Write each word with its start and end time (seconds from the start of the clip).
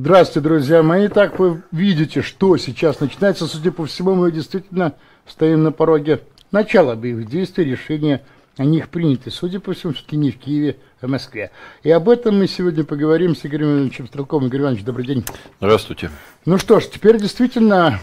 Здравствуйте, 0.00 0.48
друзья 0.48 0.84
мои. 0.84 1.08
Так 1.08 1.40
вы 1.40 1.60
видите, 1.72 2.22
что 2.22 2.56
сейчас 2.56 3.00
начинается. 3.00 3.48
Судя 3.48 3.72
по 3.72 3.84
всему, 3.84 4.14
мы 4.14 4.30
действительно 4.30 4.94
стоим 5.26 5.64
на 5.64 5.72
пороге 5.72 6.20
начала 6.52 6.94
боевых 6.94 7.28
действий, 7.28 7.64
решения 7.64 8.22
о 8.56 8.64
них 8.64 8.90
приняты. 8.90 9.32
Судя 9.32 9.58
по 9.58 9.72
всему, 9.72 9.94
все-таки 9.94 10.16
не 10.16 10.30
в 10.30 10.38
Киеве, 10.38 10.76
а 11.00 11.08
в 11.08 11.10
Москве. 11.10 11.50
И 11.82 11.90
об 11.90 12.08
этом 12.08 12.38
мы 12.38 12.46
сегодня 12.46 12.84
поговорим 12.84 13.34
с 13.34 13.44
Игорем 13.44 13.74
Ивановичем 13.74 14.06
Стрелковым. 14.06 14.46
Игорь 14.46 14.60
Иванович, 14.60 14.84
добрый 14.84 15.04
день. 15.04 15.24
Здравствуйте. 15.58 16.12
Ну 16.44 16.58
что 16.58 16.78
ж, 16.78 16.86
теперь 16.86 17.20
действительно 17.20 17.98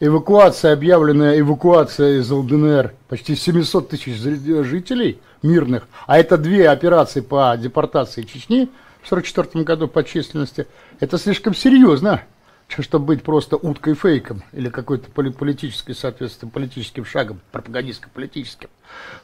эвакуация, 0.00 0.74
объявленная 0.74 1.40
эвакуация 1.40 2.18
из 2.18 2.30
ЛДНР 2.30 2.92
почти 3.08 3.36
700 3.36 3.88
тысяч 3.88 4.16
жителей 4.16 5.18
мирных, 5.42 5.88
а 6.06 6.18
это 6.18 6.36
две 6.36 6.68
операции 6.68 7.22
по 7.22 7.56
депортации 7.56 8.20
Чечни 8.20 8.68
в 9.02 9.06
1944 9.10 9.64
году 9.64 9.88
по 9.88 10.04
численности, 10.04 10.66
это 11.02 11.18
слишком 11.18 11.54
серьезно, 11.54 12.22
чтобы 12.68 13.06
быть 13.06 13.22
просто 13.22 13.56
уткой 13.56 13.94
фейком 13.94 14.42
или 14.52 14.68
какой-то 14.68 15.10
политической, 15.10 15.94
соответственно, 15.94 16.50
политическим 16.50 17.04
шагом, 17.04 17.40
пропагандистско-политическим. 17.50 18.70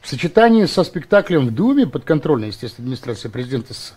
В 0.01 0.07
сочетании 0.07 0.65
со 0.65 0.83
спектаклем 0.83 1.47
в 1.47 1.55
Думе, 1.55 1.87
подконтрольной, 1.87 2.47
естественно, 2.47 2.85
администрации 2.85 3.29
президента 3.29 3.73
с 3.73 3.93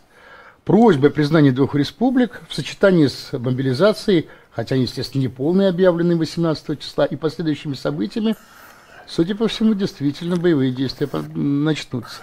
просьбой 0.65 1.11
о 1.11 1.13
признании 1.13 1.51
двух 1.51 1.75
республик, 1.75 2.41
в 2.49 2.55
сочетании 2.55 3.09
с 3.09 3.33
мобилизацией– 3.33 4.29
хотя, 4.55 4.77
естественно, 4.77 5.23
не 5.23 5.29
полные, 5.29 5.69
объявленные 5.69 6.17
18 6.17 6.81
числа, 6.81 7.05
и 7.05 7.17
последующими 7.17 7.75
событиями, 7.75 8.37
судя 9.09 9.35
по 9.35 9.49
всему, 9.49 9.75
действительно 9.75 10.37
боевые 10.37 10.73
действия 10.73 11.09
начнутся. 11.35 12.23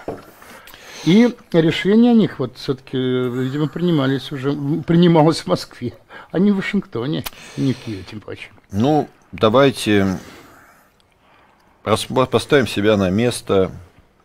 И 1.06 1.34
решение 1.54 2.12
о 2.12 2.16
них 2.16 2.40
вот 2.40 2.58
все-таки, 2.58 2.98
видимо, 2.98 3.68
принимались 3.68 4.32
уже, 4.32 4.54
принималось 4.84 5.42
в 5.42 5.48
Москве, 5.48 5.94
а 6.32 6.40
не 6.40 6.52
в 6.52 6.58
Вашингтоне, 6.58 7.24
не 7.58 7.74
в 7.74 7.78
Киеве, 7.78 8.04
тем 8.04 8.20
паче. 8.20 8.50
Ну, 8.72 9.08
давайте 9.32 10.20
поставим 11.84 12.68
себя 12.68 12.98
на 12.98 13.10
место 13.10 13.72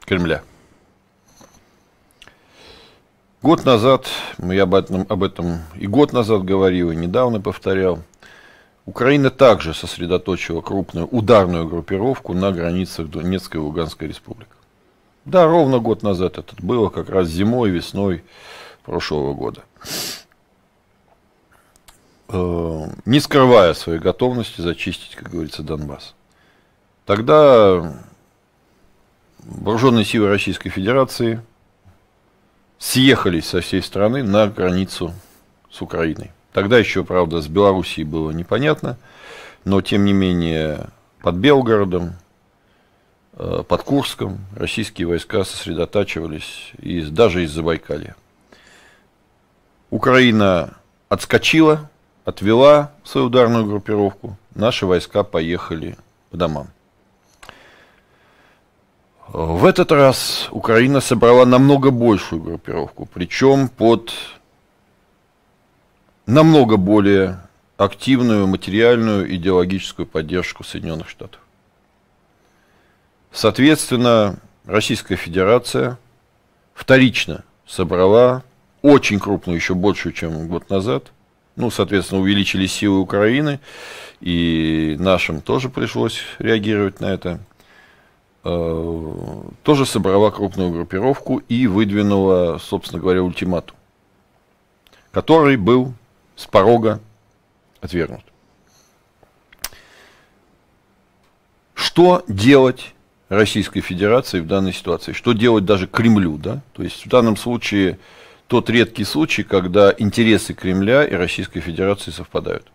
Кремля. 0.05 0.43
Год 3.41 3.65
назад, 3.65 4.09
я 4.39 4.63
об 4.63 4.75
этом, 4.75 5.07
об 5.09 5.23
этом 5.23 5.61
и 5.77 5.87
год 5.87 6.13
назад 6.13 6.45
говорил, 6.45 6.91
и 6.91 6.97
недавно 6.97 7.41
повторял, 7.41 8.03
Украина 8.87 9.31
также 9.31 9.75
сосредоточила 9.75 10.61
крупную 10.61 11.07
ударную 11.07 11.69
группировку 11.69 12.35
на 12.35 12.53
границах 12.53 13.09
Донецкой 13.09 13.61
и 13.61 13.65
Луганской 13.65 14.09
республик. 14.09 14.49
Да, 15.25 15.47
ровно 15.47 15.79
год 15.79 16.03
назад 16.03 16.39
это 16.39 16.55
было, 16.59 16.91
как 16.91 17.09
раз 17.09 17.29
зимой, 17.29 17.71
весной 17.71 18.25
прошлого 18.85 19.35
года. 19.35 19.63
Э, 22.29 22.87
не 23.07 23.21
скрывая 23.21 23.75
своей 23.75 24.01
готовности 24.01 24.61
зачистить, 24.61 25.15
как 25.15 25.31
говорится, 25.31 25.63
Донбасс. 25.63 26.15
Тогда 27.07 27.95
вооруженные 29.39 30.05
силы 30.05 30.29
Российской 30.29 30.71
Федерации– 30.71 31.41
съехались 32.85 33.47
со 33.47 33.63
всей 33.63 33.83
страны 33.83 34.23
на 34.23 34.47
границу 34.47 35.15
с 35.71 35.81
Украиной. 35.81 36.33
Тогда 36.53 36.79
еще, 36.79 37.03
правда, 37.03 37.41
с 37.41 37.49
Белоруссией 37.49 38.05
было 38.05 38.31
непонятно, 38.31 38.99
но 39.65 39.81
тем 39.81 40.05
не 40.05 40.13
менее 40.13 40.89
под 41.23 41.37
Белгородом, 41.37 42.13
под 43.37 43.83
Курском 43.83 44.39
российские 44.55 45.09
войска 45.09 45.45
сосредотачивались 45.45 46.73
из, 46.79 47.11
даже 47.11 47.45
из 47.45 47.51
Забайкалья. 47.51 48.15
Украина 49.91 50.75
отскочила, 51.09 51.91
отвела 52.25 52.93
свою 53.05 53.27
ударную 53.27 53.67
группировку, 53.67 54.37
наши 54.55 54.87
войска 54.87 55.25
поехали 55.25 55.97
по 56.31 56.37
домам. 56.37 56.69
В 59.29 59.65
этот 59.65 59.91
раз 59.91 60.49
Украина 60.51 61.01
собрала 61.01 61.45
намного 61.45 61.91
большую 61.91 62.41
группировку, 62.41 63.07
причем 63.07 63.69
под 63.69 64.13
намного 66.27 66.77
более 66.77 67.41
активную 67.77 68.47
материальную 68.47 69.35
идеологическую 69.35 70.07
поддержку 70.07 70.63
Соединенных 70.63 71.09
Штатов. 71.09 71.41
Соответственно, 73.35 74.39
Российская 74.65 75.17
Федерация 75.17 75.99
вторично 76.73 77.45
собрала 77.67 78.43
очень 78.81 79.19
крупную, 79.19 79.57
еще 79.57 79.75
большую, 79.75 80.13
чем 80.13 80.49
год 80.49 80.71
назад. 80.71 81.13
Ну, 81.57 81.71
соответственно, 81.71 82.21
увеличили 82.21 82.67
силы 82.67 82.99
Украины, 82.99 83.61
и 84.21 84.97
нашим 84.99 85.41
тоже 85.41 85.69
пришлось 85.69 86.21
реагировать 86.39 87.01
на 87.01 87.07
это– 87.07 87.41
Э, 88.47 89.43
тоже 89.63 89.87
собрала 89.87 90.31
крупную 90.31 90.71
группировку 90.71 91.39
и 91.49 91.67
выдвинула, 91.67 92.59
собственно 92.59 93.01
говоря, 93.01 93.23
ультиматум, 93.23 93.75
который 95.13 95.57
был 95.57 95.95
с 96.37 96.47
порога 96.47 97.01
отвергнут. 97.81 98.23
Что 101.73 102.23
делать 102.29 102.95
Российской 103.29 103.81
Федерации 103.81 104.41
в 104.41 104.47
данной 104.47 104.73
ситуации? 104.73 105.13
Что 105.13 105.33
делать 105.33 105.65
даже 105.65 105.87
Кремлю? 105.87 106.37
Да? 106.37 106.61
То 106.75 106.83
есть 106.83 107.07
в 107.07 107.09
данном 107.09 107.37
случае 107.37 107.99
тот 108.47 108.69
редкий 108.71 109.05
случай, 109.05 109.43
когда 109.43 109.95
интересы 109.97 110.55
Кремля 110.55 111.05
и 111.05 111.15
Российской 111.15 111.61
Федерации 111.61 112.11
совпадают. 112.11 112.67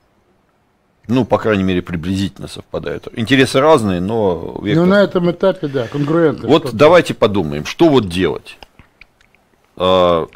Ну, 1.08 1.26
по 1.26 1.40
крайней 1.40 1.64
мере, 1.64 1.82
приблизительно 1.82 2.48
совпадают. 2.48 3.08
Интересы 3.14 3.60
разные, 3.60 4.00
но... 4.00 4.60
Вектор... 4.62 4.86
Ну, 4.86 4.90
на 4.92 5.02
этом 5.02 5.32
этапе, 5.32 5.68
да, 5.68 5.88
конкуренты. 5.88 6.46
Вот 6.46 6.74
давайте 6.74 7.16
подумаем, 7.16 7.66
что 7.66 7.90
вот 7.90 8.08
делать? 8.08 8.58
А, 9.76 10.28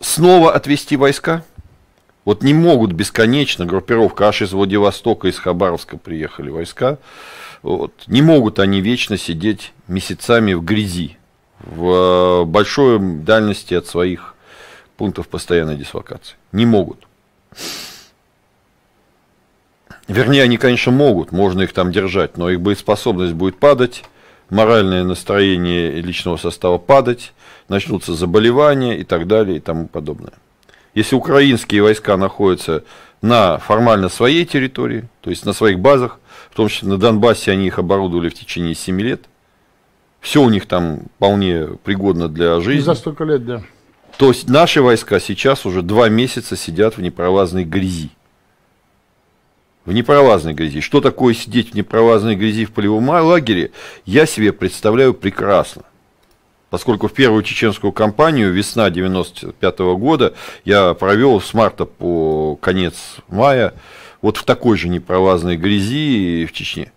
снова 0.00 0.54
отвести 0.54 0.96
войска? 0.96 1.44
Вот 2.24 2.42
не 2.42 2.54
могут 2.54 2.92
бесконечно, 2.92 3.66
группировка 3.66 4.28
аж 4.28 4.42
из 4.42 4.52
Владивостока, 4.52 5.28
из 5.28 5.38
Хабаровска 5.38 5.98
приехали 5.98 6.48
войска, 6.48 6.98
вот, 7.62 7.92
не 8.06 8.22
могут 8.22 8.58
они 8.58 8.80
вечно 8.80 9.16
сидеть 9.16 9.72
месяцами 9.88 10.52
в 10.54 10.64
грязи, 10.64 11.18
в 11.60 12.44
большой 12.44 12.98
дальности 12.98 13.74
от 13.74 13.86
своих 13.86 14.34
пунктов 14.96 15.28
постоянной 15.28 15.76
дислокации. 15.76 16.36
Не 16.52 16.66
могут. 16.66 17.06
Вернее, 20.08 20.42
они, 20.44 20.56
конечно, 20.56 20.92
могут, 20.92 21.32
можно 21.32 21.62
их 21.62 21.72
там 21.72 21.90
держать, 21.90 22.36
но 22.36 22.48
их 22.48 22.60
боеспособность 22.60 23.34
будет 23.34 23.58
падать, 23.58 24.04
моральное 24.50 25.02
настроение 25.02 25.90
личного 26.00 26.36
состава 26.36 26.78
падать, 26.78 27.32
начнутся 27.68 28.14
заболевания 28.14 28.98
и 28.98 29.04
так 29.04 29.26
далее 29.26 29.56
и 29.56 29.60
тому 29.60 29.88
подобное. 29.88 30.32
Если 30.94 31.16
украинские 31.16 31.82
войска 31.82 32.16
находятся 32.16 32.84
на 33.20 33.58
формально 33.58 34.08
своей 34.08 34.44
территории, 34.44 35.08
то 35.20 35.30
есть 35.30 35.44
на 35.44 35.52
своих 35.52 35.80
базах, 35.80 36.20
в 36.50 36.54
том 36.54 36.68
числе 36.68 36.88
на 36.88 36.98
Донбассе 36.98 37.52
они 37.52 37.66
их 37.66 37.78
оборудовали 37.78 38.28
в 38.28 38.34
течение 38.34 38.74
7 38.74 39.00
лет, 39.00 39.22
все 40.20 40.42
у 40.42 40.50
них 40.50 40.66
там 40.66 41.02
вполне 41.16 41.66
пригодно 41.84 42.28
для 42.28 42.60
жизни. 42.60 42.80
За 42.80 42.94
столько 42.94 43.24
лет, 43.24 43.44
да. 43.44 43.62
То 44.18 44.28
есть 44.28 44.48
наши 44.48 44.80
войска 44.80 45.20
сейчас 45.20 45.66
уже 45.66 45.82
два 45.82 46.08
месяца 46.08 46.56
сидят 46.56 46.96
в 46.96 47.02
непролазной 47.02 47.64
грязи 47.64 48.10
в 49.86 49.92
непролазной 49.92 50.52
грязи. 50.52 50.80
Что 50.80 51.00
такое 51.00 51.32
сидеть 51.32 51.70
в 51.70 51.74
непролазной 51.74 52.34
грязи 52.34 52.66
в 52.66 52.72
полевом 52.72 53.08
лагере, 53.08 53.70
я 54.04 54.26
себе 54.26 54.52
представляю 54.52 55.14
прекрасно. 55.14 55.82
Поскольку 56.68 57.06
в 57.06 57.12
первую 57.12 57.44
чеченскую 57.44 57.92
кампанию 57.92 58.52
весна 58.52 58.90
95 58.90 59.80
-го 59.80 59.96
года 59.96 60.34
я 60.64 60.92
провел 60.94 61.40
с 61.40 61.54
марта 61.54 61.86
по 61.86 62.56
конец 62.60 62.94
мая 63.28 63.74
вот 64.22 64.36
в 64.36 64.44
такой 64.44 64.76
же 64.76 64.88
непролазной 64.88 65.56
грязи 65.56 66.46
в 66.46 66.52
Чечне. 66.52 66.92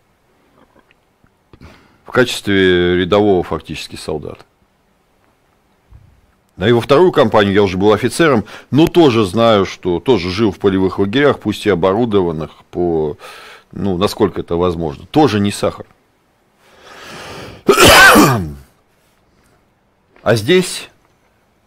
В 2.06 2.12
качестве 2.12 2.96
рядового 2.96 3.44
фактически 3.44 3.96
солдата. 3.96 4.44
Да 6.58 6.68
и 6.68 6.74
во 6.74 6.82
вторую 6.82 7.14
кампанию 7.14 7.54
я 7.54 7.64
уже 7.64 7.78
был 7.78 7.94
офицером, 7.94 8.44
но 8.70 8.88
тоже 8.88 9.26
знаю, 9.26 9.66
что 9.66 10.02
тоже 10.02 10.30
жил 10.30 10.52
в 10.52 10.60
полевых 10.60 11.00
лагерях, 11.00 11.40
пусть 11.40 11.66
и 11.66 11.70
оборудованных 11.70 12.52
по, 12.72 13.16
ну, 13.72 13.98
насколько 13.98 14.42
это 14.42 14.58
возможно. 14.58 15.06
Тоже 15.06 15.40
не 15.40 15.52
сахар. 15.52 15.86
А 20.22 20.36
здесь 20.36 20.90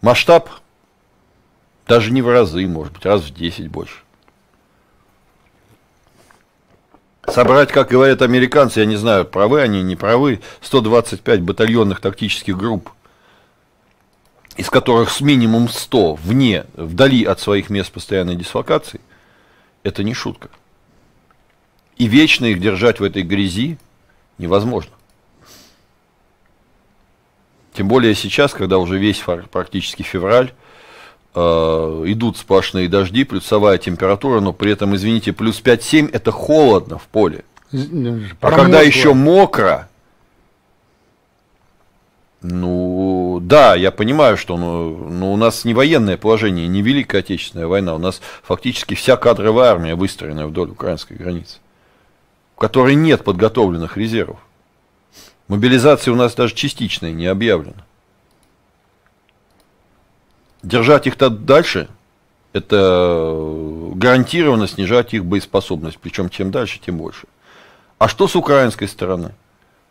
масштаб 0.01 0.47
даже 1.87 2.11
не 2.11 2.21
в 2.21 2.29
разы, 2.29 2.67
может 2.67 2.93
быть, 2.93 3.05
раз 3.05 3.23
в 3.23 3.33
10 3.33 3.67
больше. 3.69 4.02
Собрать, 7.27 7.71
как 7.71 7.89
говорят 7.89 8.21
американцы, 8.21 8.81
я 8.81 8.85
не 8.85 8.97
знаю, 8.97 9.25
правы 9.25 9.61
они, 9.61 9.81
не 9.81 9.95
правы, 9.95 10.41
125 10.61 11.41
батальонных 11.41 11.99
тактических 11.99 12.57
групп– 12.57 12.89
из 14.55 14.69
которых 14.69 15.09
с 15.09 15.21
минимум 15.21 15.67
100 15.67 16.15
вне, 16.15 16.65
вдали 16.73 17.23
от 17.23 17.39
своих 17.39 17.69
мест 17.69 17.91
постоянной 17.91 18.35
дислокации, 18.35 19.01
это 19.83 20.03
не 20.03 20.13
шутка. 20.13 20.49
И 21.97 22.07
вечно 22.07 22.45
их 22.45 22.59
держать 22.59 22.99
в 22.99 23.03
этой 23.03 23.23
грязи 23.23 23.77
невозможно. 24.37 24.91
Тем 27.73 27.87
более 27.87 28.13
сейчас, 28.13 28.53
когда 28.53 28.77
уже 28.77 28.99
весь 28.99 29.23
практически 29.51 30.03
февраль, 30.03 30.53
идут 31.35 32.37
сплошные 32.37 32.87
дожди, 32.87 33.23
плюсовая 33.23 33.77
температура, 33.77 34.39
но 34.39 34.53
при 34.53 34.71
этом, 34.71 34.95
извините, 34.95 35.33
плюс 35.33 35.61
5-7 35.61 36.09
это 36.11 36.31
холодно 36.31 36.97
в 36.97 37.07
поле. 37.07 37.43
А 37.71 38.51
когда 38.51 38.81
еще 38.81 39.13
мокро, 39.13 39.89
ну, 42.43 43.39
да, 43.41 43.73
я 43.73 43.89
понимаю, 43.91 44.35
что 44.35 44.57
ну, 44.57 45.09
ну, 45.09 45.33
у 45.33 45.37
нас 45.37 45.63
не 45.63 45.73
военное 45.73 46.17
положение, 46.17 46.67
не 46.67 46.81
Великая 46.81 47.19
Отечественная 47.19 47.67
война. 47.67 47.95
У 47.95 47.97
нас 47.97 48.21
фактически 48.43 48.95
вся 48.95 49.15
кадровая 49.15 49.71
армия 49.71 49.95
выстроена 49.95 50.45
вдоль 50.45 50.69
украинской 50.69 51.13
границы, 51.13 51.57
в 52.55 52.59
которой 52.59 52.95
нет 52.95 53.23
подготовленных 53.23 53.95
резервов. 53.95 54.39
Мобилизация 55.47 56.11
у 56.11 56.17
нас 56.17 56.35
даже 56.35 56.53
частичная 56.53 57.13
не 57.13 57.27
объявлена. 57.27 57.85
Держать 60.63 61.07
их 61.07 61.17
дальше, 61.17 61.89
это 62.53 63.91
гарантированно 63.95 64.67
снижать 64.67 65.13
их 65.13 65.25
боеспособность. 65.25 65.99
Причем 65.99 66.29
чем 66.29 66.51
дальше, 66.51 66.79
тем 66.83 66.97
больше. 66.97 67.27
А 67.99 68.07
что 68.07 68.27
с 68.27 68.35
украинской 68.35 68.87
стороны? 68.87 69.33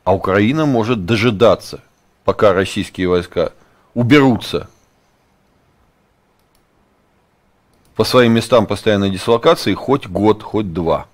А 0.05 0.15
Украина 0.15 0.67
может 0.67 1.05
дожидаться, 1.05 1.81
пока 2.25 2.53
российские 2.53 3.09
войска 3.09 3.53
уберутся 3.95 4.69
по 7.95 8.05
своим 8.05 8.33
местам 8.33 8.67
постоянной 8.67 9.11
дислокации 9.11 9.75
хоть 9.75 10.07
год, 10.07 10.43
хоть 10.43 10.73
два 10.73 11.07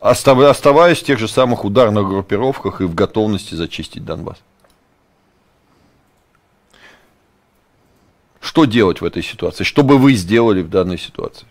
оставаясь 0.00 0.98
в 0.98 1.04
тех 1.04 1.18
же 1.18 1.28
самых 1.28 1.64
ударных 1.64 2.06
группировках 2.06 2.80
и 2.80 2.84
в 2.84 2.94
готовности 2.94 3.54
зачистить 3.54 4.04
Донбасс. 4.04 4.38
Что 8.44 8.66
делать 8.66 9.00
в 9.00 9.04
этой 9.06 9.22
ситуации? 9.22 9.64
Что 9.64 9.82
бы 9.82 9.96
вы 9.96 10.12
сделали 10.12 10.60
в 10.60 10.68
данной 10.68 10.98
ситуации? 10.98 11.46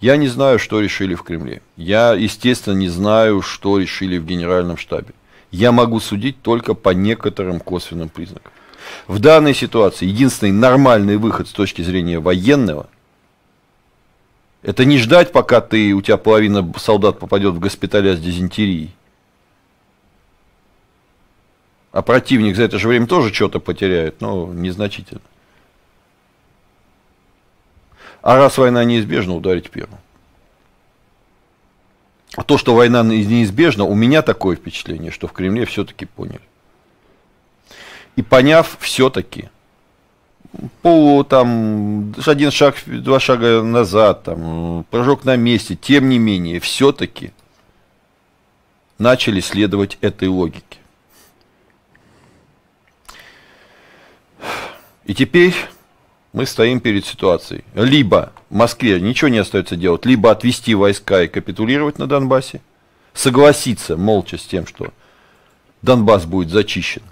Я 0.00 0.16
не 0.16 0.26
знаю, 0.26 0.58
что 0.58 0.80
решили 0.80 1.14
в 1.14 1.22
Кремле. 1.22 1.60
Я, 1.76 2.14
естественно, 2.14 2.74
не 2.74 2.88
знаю, 2.88 3.42
что 3.42 3.76
решили 3.76 4.16
в 4.16 4.24
Генеральном 4.24 4.78
штабе. 4.78 5.12
Я 5.50 5.70
могу 5.70 6.00
судить 6.00 6.40
только 6.40 6.72
по 6.72 6.90
некоторым 6.90 7.60
косвенным 7.60 8.08
признакам. 8.08 8.52
В 9.06 9.18
данной 9.18 9.52
ситуации 9.52 10.06
единственный 10.06 10.50
нормальный 10.52 11.18
выход 11.18 11.46
с 11.46 11.52
точки 11.52 11.82
зрения 11.82 12.20
военного– 12.20 12.88
это 14.62 14.86
не 14.86 14.96
ждать, 14.96 15.30
пока 15.30 15.60
ты, 15.60 15.92
у 15.92 16.00
тебя 16.00 16.16
половина 16.16 16.72
солдат 16.78 17.18
попадет 17.18 17.52
в 17.52 17.60
госпиталя 17.60 18.16
с 18.16 18.20
дизентерией. 18.20 18.94
А 21.92 22.00
противник 22.00 22.56
за 22.56 22.62
это 22.62 22.78
же 22.78 22.88
время 22.88 23.06
тоже 23.06 23.32
что-то 23.34 23.60
потеряет, 23.60 24.22
но 24.22 24.50
незначительно. 24.54 25.20
А 28.22 28.36
раз 28.36 28.58
война 28.58 28.84
неизбежна, 28.84 29.34
ударить 29.34 29.70
первым. 29.70 29.98
А 32.36 32.42
то, 32.42 32.58
что 32.58 32.74
война 32.74 33.02
неизбежна, 33.02 33.84
у 33.84 33.94
меня 33.94 34.22
такое 34.22 34.56
впечатление, 34.56 35.10
что 35.10 35.26
в 35.26 35.32
Кремле 35.32 35.64
все-таки 35.64 36.04
поняли. 36.04 36.42
И 38.16 38.22
поняв 38.22 38.76
все-таки, 38.80 39.48
полу 40.82 41.24
там 41.24 42.14
один 42.26 42.50
шаг, 42.50 42.76
два 42.86 43.18
шага 43.18 43.62
назад, 43.62 44.24
там, 44.24 44.84
прыжок 44.90 45.24
на 45.24 45.36
месте, 45.36 45.74
тем 45.74 46.08
не 46.08 46.18
менее, 46.18 46.60
все-таки 46.60 47.32
начали 48.98 49.40
следовать 49.40 49.96
этой 50.00 50.28
логике. 50.28 50.78
И 55.04 55.14
теперь 55.14 55.54
мы 56.32 56.46
стоим 56.46 56.80
перед 56.80 57.04
ситуацией. 57.06 57.64
Либо 57.74 58.32
Москве 58.50 59.00
ничего 59.00 59.28
не 59.28 59.38
остается 59.38 59.76
делать, 59.76 60.06
либо 60.06 60.30
отвести 60.30 60.74
войска 60.74 61.22
и 61.22 61.28
капитулировать 61.28 61.98
на 61.98 62.06
Донбассе, 62.06 62.60
согласиться 63.14 63.96
молча 63.96 64.38
с 64.38 64.42
тем, 64.42 64.66
что 64.66 64.92
Донбасс 65.82 66.24
будет 66.24 66.50
зачищен, 66.50 67.02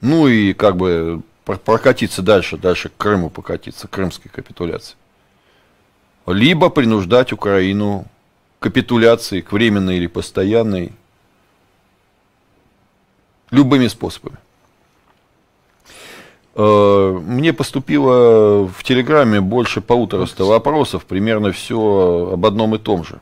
ну 0.00 0.28
и 0.28 0.52
как 0.52 0.76
бы 0.76 1.22
прокатиться 1.44 2.22
дальше, 2.22 2.56
дальше 2.56 2.88
к 2.88 2.96
Крыму 2.96 3.30
покатиться, 3.30 3.88
крымской 3.88 4.30
капитуляции. 4.30 4.96
Либо 6.26 6.68
принуждать 6.68 7.32
Украину 7.32 8.06
к 8.58 8.64
капитуляции, 8.64 9.40
к 9.40 9.52
временной 9.52 9.96
или 9.96 10.06
постоянной, 10.06 10.92
любыми 13.50 13.88
способами. 13.88 14.36
Э, 16.58 17.20
мне 17.24 17.52
поступило 17.52 18.66
в 18.66 18.82
Телеграме 18.82 19.40
больше 19.40 19.80
полутораста 19.80 20.44
вопросов, 20.44 21.04
примерно 21.04 21.52
все 21.52 22.30
об 22.32 22.44
одном 22.44 22.74
и 22.74 22.78
том 22.78 23.04
же. 23.04 23.20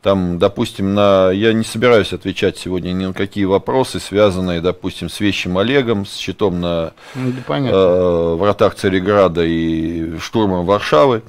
Там, 0.00 0.38
допустим, 0.38 0.94
на... 0.94 1.30
я 1.30 1.52
не 1.52 1.64
собираюсь 1.64 2.14
отвечать 2.14 2.56
сегодня 2.56 2.92
ни 2.92 3.04
на 3.04 3.12
какие 3.12 3.44
вопросы, 3.44 4.00
связанные, 4.00 4.62
допустим, 4.62 5.10
с 5.10 5.20
вещим 5.20 5.58
Олегом, 5.58 6.06
с 6.06 6.16
щитом 6.16 6.60
на 6.60 6.94
ну, 7.14 7.32
э, 7.48 8.34
вратах 8.36 8.74
Цареграда 8.74 9.44
и 9.44 10.16
штурмом 10.18 10.64
Варшавы, 10.64 11.22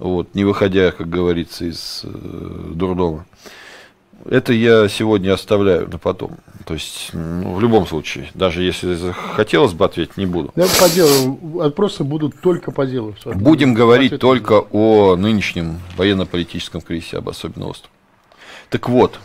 вот, 0.00 0.34
не 0.34 0.44
выходя, 0.44 0.90
как 0.90 1.08
говорится, 1.08 1.64
из 1.64 2.02
э, 2.02 2.08
дурдома. 2.74 3.24
Это 4.28 4.52
я 4.52 4.88
сегодня 4.88 5.32
оставляю 5.32 5.88
на 5.88 5.98
потом. 5.98 6.36
То 6.64 6.74
есть, 6.74 7.10
ну, 7.12 7.54
в 7.54 7.60
любом 7.60 7.86
случае, 7.86 8.30
даже 8.34 8.62
если 8.62 9.12
хотелось 9.34 9.72
бы 9.72 9.84
ответить, 9.84 10.16
не 10.16 10.26
буду. 10.26 10.52
Я 10.54 10.66
по 10.80 10.88
делу. 10.88 11.38
Вопросы 11.42 12.04
будут 12.04 12.40
только 12.40 12.70
по 12.70 12.86
делу. 12.86 13.16
Будем 13.24 13.74
говорить 13.74 14.20
только 14.20 14.64
о 14.70 15.16
нынешнем 15.16 15.80
военно-политическом 15.96 16.80
кризисе, 16.80 17.18
об 17.18 17.28
особенно 17.28 17.66
остром. 17.66 17.90
Так 18.70 18.88
вот, 18.88 19.18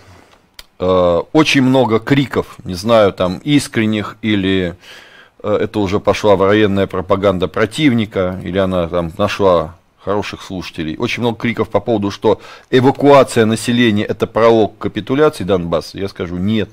э, 0.79 1.21
очень 1.31 1.61
много 1.61 1.99
криков, 1.99 2.57
не 2.63 2.73
знаю, 2.73 3.13
там 3.13 3.38
искренних 3.44 4.17
или 4.21 4.75
э, 5.44 5.57
это 5.61 5.79
уже 5.79 5.99
пошла 5.99 6.35
военная 6.35 6.88
пропаганда 6.88 7.47
противника, 7.47 8.42
или 8.44 8.57
она 8.57 8.87
там 8.87 9.11
нашла 9.18 9.77
хороших 10.04 10.42
слушателей. 10.42 10.95
Очень 10.97 11.21
много 11.21 11.37
криков 11.37 11.69
по 11.69 11.80
поводу, 11.80 12.11
что 12.11 12.42
эвакуация 12.69 13.45
населения 13.45 14.04
это 14.06 14.27
пролог 14.27 14.77
капитуляции 14.77 15.44
Донбасса. 15.44 15.97
Я 15.97 16.07
скажу 16.07 16.37
нет. 16.37 16.69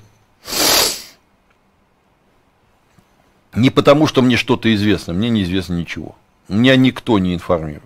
Не 3.55 3.71
потому, 3.71 4.07
что 4.07 4.23
мне 4.23 4.37
что-то 4.37 4.73
известно, 4.75 5.13
мне 5.13 5.31
неизвестно 5.31 5.75
ничего. 5.75 6.17
Меня 6.49 6.77
никто 6.77 7.19
не 7.19 7.35
информирует. 7.35 7.83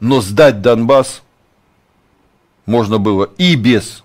Но 0.00 0.20
сдать 0.20 0.62
Донбасс 0.62 1.22
можно 2.66 2.98
было 2.98 3.30
и 3.36 3.56
без 3.56 4.04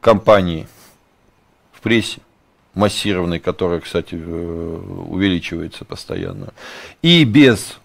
кампании 0.00 0.66
в 1.72 1.80
прессе, 1.80 2.20
массированной, 2.74 3.40
которая, 3.40 3.80
кстати, 3.80 4.14
э, 4.14 5.04
увеличивается 5.08 5.84
постоянно, 5.84 6.52
и 7.02 7.24
без 7.24 7.79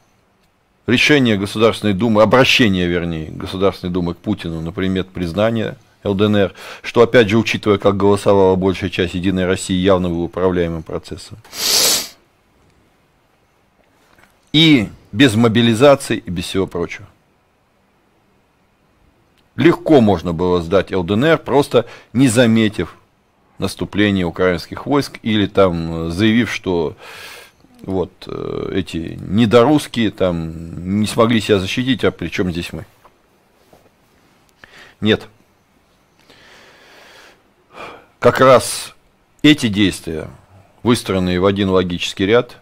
решения 0.88 1.38
Государственной 1.38 1.94
Думы, 1.94 2.22
обращения, 2.22 2.88
вернее, 2.88 3.30
Государственной 3.32 3.92
Думы 3.92 4.13
к 4.13 4.18
Путину 4.18 4.62
на 4.62 4.72
предмет 4.72 5.10
признания 5.10 5.77
ЛДНР, 6.04 6.54
что, 6.84 7.01
опять 7.01 7.30
же, 7.30 7.38
учитывая, 7.38 7.77
как 7.77 7.98
голосовала 7.98 8.56
большая 8.56 8.89
часть 8.89 9.15
Единой 9.15 9.46
России, 9.46 9.75
явно 9.75 10.10
был 10.10 10.24
управляемым 10.24 10.84
процессом. 10.84 11.38
И 14.54 14.89
без 15.12 15.36
мобилизации 15.36 16.18
и 16.18 16.30
без 16.30 16.46
всего 16.46 16.68
прочего. 16.68 17.08
Легко 19.56 20.01
можно 20.01 20.34
было 20.34 20.62
сдать 20.62 20.92
ЛДНР, 20.92 21.39
просто 21.39 21.86
не 22.13 22.27
заметив 22.27 22.96
наступления 23.58 24.25
украинских 24.25 24.86
войск 24.86 25.18
или 25.22 25.48
там 25.48 26.12
заявив, 26.12 26.51
что 26.51 26.96
вот 27.86 28.12
э, 28.27 28.72
эти 28.74 29.18
недорусские 29.22 30.12
там 30.12 31.00
не 31.00 31.08
смогли 31.08 31.39
себя 31.39 31.60
защитить, 31.60 32.04
а 32.04 32.12
при 32.12 32.27
чем 32.27 32.51
здесь 32.51 32.74
мы? 32.74 32.86
Нет. 35.01 35.27
Как 38.20 38.39
раз 38.39 38.96
эти 39.42 39.68
действия, 39.68 40.30
выстроенные 40.84 41.39
в 41.39 41.46
один 41.46 41.70
логический 41.70 42.25
ряд, 42.25 42.58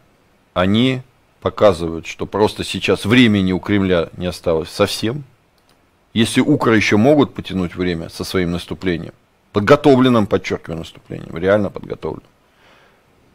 они 0.53 1.01
показывают, 1.41 2.05
что 2.05 2.25
просто 2.25 2.63
сейчас 2.63 3.05
времени 3.05 3.51
у 3.51 3.59
Кремля 3.59 4.09
не 4.17 4.27
осталось 4.27 4.69
совсем– 4.69 5.23
если 6.13 6.41
Укра 6.41 6.75
еще 6.75 6.97
могут 6.97 7.33
потянуть 7.33 7.75
время 7.75 8.09
со 8.09 8.23
своим 8.23 8.51
наступлением, 8.51 9.13
подготовленным, 9.51 10.27
подчеркиваю, 10.27 10.77
наступлением, 10.79 11.35
реально 11.35 11.71
подготовленным, 11.71 12.29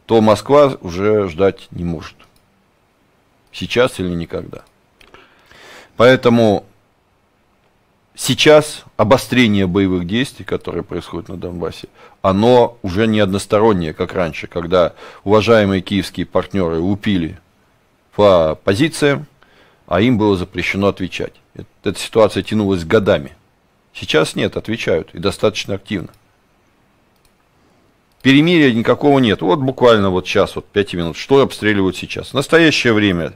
то 0.09 0.21
Москва 0.21 0.75
уже 0.81 1.29
ждать 1.29 1.67
не 1.69 1.83
может. 1.83 2.15
Сейчас 3.51 3.99
или 3.99 4.09
никогда. 4.09 4.63
Поэтому 5.97 6.65
сейчас 8.15 8.85
обострение 8.97 9.67
боевых 9.67 10.07
действий, 10.07 10.45
которые 10.45 10.81
происходят 10.81 11.29
на 11.29 11.37
Донбассе, 11.37 11.89
оно 12.23 12.79
уже 12.81 13.05
не 13.05 13.19
одностороннее, 13.19 13.93
как 13.93 14.13
раньше, 14.13 14.47
когда 14.47 14.95
уважаемые 15.23 15.83
киевские 15.83 16.25
партнеры 16.25 16.79
лупили 16.79 17.39
по 18.15 18.55
позициям, 18.63 19.27
а 19.85 20.01
им 20.01 20.17
было 20.17 20.35
запрещено 20.35 20.87
отвечать. 20.87 21.33
Эта 21.53 21.99
ситуация 21.99 22.41
тянулась 22.41 22.83
годами. 22.83 23.33
Сейчас 23.93 24.35
нет, 24.35 24.57
отвечают, 24.57 25.13
и 25.13 25.19
достаточно 25.19 25.75
активно. 25.75 26.09
Перемирия 28.21 28.73
никакого 28.73 29.19
нет. 29.19 29.41
Вот 29.41 29.59
буквально 29.59 30.09
вот 30.09 30.27
сейчас, 30.27 30.55
вот 30.55 30.65
5 30.65 30.93
минут, 30.93 31.17
что 31.17 31.41
обстреливают 31.41 31.95
сейчас. 31.95 32.29
В 32.29 32.33
настоящее 32.33 32.93
время 32.93 33.33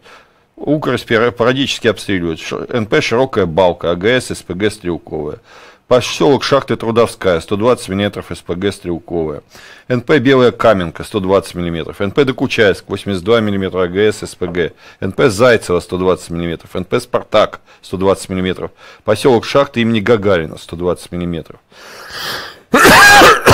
Укрс 0.55 1.03
периодически 1.03 1.87
обстреливают. 1.87 2.39
НП 2.69 3.01
«Широкая 3.01 3.45
балка», 3.45 3.91
АГС, 3.91 4.27
СПГ 4.37 4.71
«Стрелковая». 4.71 5.39
Поселок 5.87 6.43
Шахты 6.43 6.75
Трудовская, 6.77 7.39
120 7.39 7.89
мм 7.89 8.23
СПГ 8.35 8.73
«Стрелковая». 8.73 9.43
НП 9.89 10.17
«Белая 10.17 10.51
Каменка», 10.51 11.03
120 11.03 11.55
мм. 11.55 12.05
НП 12.05 12.23
«Докучайск», 12.23 12.85
82 12.87 13.41
мм 13.41 13.77
АГС, 13.77 14.29
СПГ. 14.29 14.73
НП 15.01 15.23
«Зайцево», 15.23 15.79
120 15.79 16.29
мм. 16.29 16.59
НП 16.73 17.01
«Спартак», 17.01 17.59
120 17.81 18.29
мм. 18.29 18.71
Поселок 19.03 19.45
Шахты 19.45 19.81
имени 19.81 19.99
Гагарина, 19.99 20.57
120 20.57 21.11
мм. 21.11 21.57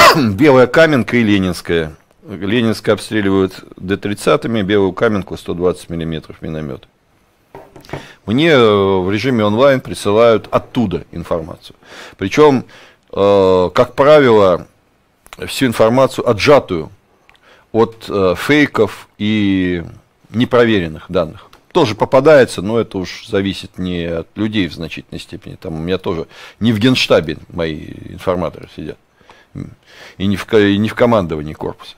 Белая 0.15 0.67
Каменка 0.67 1.17
и 1.17 1.23
Ленинская. 1.23 1.95
Ленинская 2.27 2.95
обстреливают 2.95 3.63
Д-30, 3.77 4.63
Белую 4.63 4.93
Каменку 4.93 5.37
120 5.37 5.89
мм 5.89 6.35
миномет. 6.41 6.87
Мне 8.25 8.51
э, 8.51 8.57
в 8.57 9.11
режиме 9.11 9.43
онлайн 9.43 9.81
присылают 9.81 10.47
оттуда 10.51 11.05
информацию. 11.11 11.75
Причем, 12.17 12.65
э, 13.11 13.69
как 13.73 13.95
правило, 13.95 14.67
всю 15.45 15.67
информацию 15.67 16.27
отжатую 16.27 16.89
от 17.71 18.05
э, 18.09 18.35
фейков 18.37 19.09
и 19.17 19.83
непроверенных 20.31 21.05
данных. 21.09 21.47
Тоже 21.71 21.93
попадается, 21.93 22.61
но 22.61 22.79
это 22.79 22.97
уж 22.97 23.27
зависит 23.27 23.77
не 23.77 24.05
от 24.05 24.27
людей 24.35 24.67
в 24.67 24.73
значительной 24.73 25.19
степени. 25.19 25.55
Там 25.55 25.75
у 25.75 25.79
меня 25.79 25.99
тоже 25.99 26.27
не 26.59 26.73
в 26.73 26.79
генштабе 26.79 27.37
мои 27.49 27.85
информаторы 28.09 28.69
сидят. 28.75 28.97
И 30.17 30.27
не 30.27 30.37
в, 30.37 30.51
и 30.53 30.77
не 30.77 30.89
в 30.89 30.95
командовании 30.95 31.53
корпуса. 31.53 31.95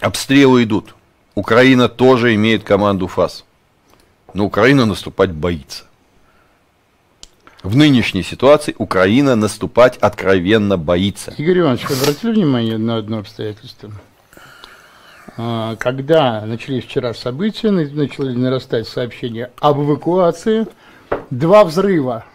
Обстрелы 0.00 0.64
идут. 0.64 0.94
Украина 1.34 1.88
тоже 1.88 2.34
имеет 2.34 2.62
команду 2.62 3.06
ФАС. 3.06 3.44
Но 4.34 4.44
Украина 4.44 4.86
наступать 4.86 5.32
боится. 5.32 5.84
В 7.62 7.76
нынешней 7.76 8.22
ситуации 8.22 8.74
Украина 8.76 9.36
наступать 9.36 9.96
откровенно 9.96 10.76
боится. 10.76 11.32
Игорь 11.38 11.60
Иванович, 11.60 11.88
вы 11.88 11.96
обратили 11.96 12.32
внимание 12.32 12.76
на 12.76 12.98
одно 12.98 13.18
обстоятельство? 13.20 13.90
А, 15.36 15.74
когда 15.76 16.44
начались 16.44 16.84
вчера 16.84 17.14
события, 17.14 17.70
начали 17.70 18.34
нарастать 18.34 18.86
сообщения 18.86 19.50
об 19.60 19.80
эвакуации, 19.80 20.66
два 21.30 21.64
взрыва 21.64 22.26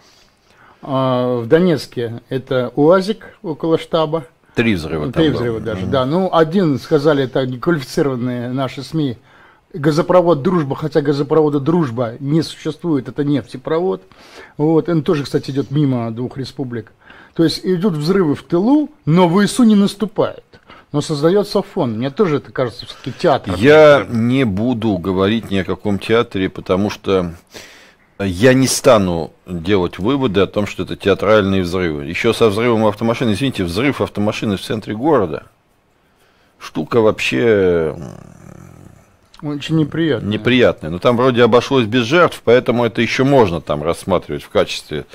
в 0.82 1.44
Донецке, 1.46 2.22
это 2.28 2.72
УАЗик 2.74 3.36
около 3.42 3.78
штаба, 3.78 4.24
Три 4.54 4.74
взрыва. 4.74 5.12
Три 5.12 5.30
взрыва 5.30 5.60
даже, 5.60 5.86
да. 5.86 6.04
Ну, 6.04 6.28
один, 6.32 6.78
сказали, 6.78 7.24
это 7.24 7.46
неквалифицированные 7.46 8.50
наши 8.50 8.82
СМИ, 8.82 9.16
газопровод 9.72 10.42
«Дружба», 10.42 10.76
хотя 10.76 11.00
газопровода 11.00 11.60
«Дружба» 11.60 12.14
не 12.18 12.42
существует, 12.42 13.08
это 13.08 13.24
нефтепровод. 13.24 14.02
Вот, 14.56 14.88
он 14.88 15.02
тоже, 15.02 15.24
кстати, 15.24 15.50
идет 15.50 15.70
мимо 15.70 16.10
двух 16.10 16.36
республик. 16.36 16.92
То 17.34 17.44
есть 17.44 17.60
идут 17.64 17.94
взрывы 17.94 18.34
в 18.34 18.42
тылу, 18.42 18.90
но 19.04 19.28
ВСУ 19.28 19.62
не 19.62 19.76
наступает. 19.76 20.44
Но 20.92 21.00
создается 21.00 21.62
фон. 21.62 21.98
Мне 21.98 22.10
тоже 22.10 22.38
это 22.38 22.50
кажется 22.50 22.84
все-таки 22.84 23.12
театр. 23.16 23.54
Я 23.56 24.04
не 24.10 24.44
буду 24.44 24.98
говорить 24.98 25.48
ни 25.50 25.58
о 25.58 25.64
каком 25.64 26.00
театре, 26.00 26.48
потому 26.48 26.90
что 26.90 27.34
я 28.26 28.54
не 28.54 28.66
стану 28.66 29.32
делать 29.46 29.98
выводы 29.98 30.40
о 30.40 30.46
том, 30.46 30.66
что 30.66 30.82
это 30.82 30.96
театральные 30.96 31.62
взрывы. 31.62 32.04
Еще 32.04 32.34
со 32.34 32.48
взрывом 32.48 32.86
автомашины, 32.86 33.32
извините, 33.32 33.64
взрыв 33.64 34.00
автомашины 34.00 34.56
в 34.56 34.62
центре 34.62 34.94
города, 34.94 35.44
штука 36.58 37.00
вообще... 37.00 37.96
Очень 39.42 39.76
неприятная. 39.76 40.30
Неприятная. 40.30 40.90
Но 40.90 40.98
там 40.98 41.16
вроде 41.16 41.42
обошлось 41.42 41.86
без 41.86 42.04
жертв, 42.04 42.42
поэтому 42.44 42.84
это 42.84 43.00
еще 43.00 43.24
можно 43.24 43.60
там 43.60 43.82
рассматривать 43.82 44.42
в 44.42 44.48
качестве... 44.50 45.06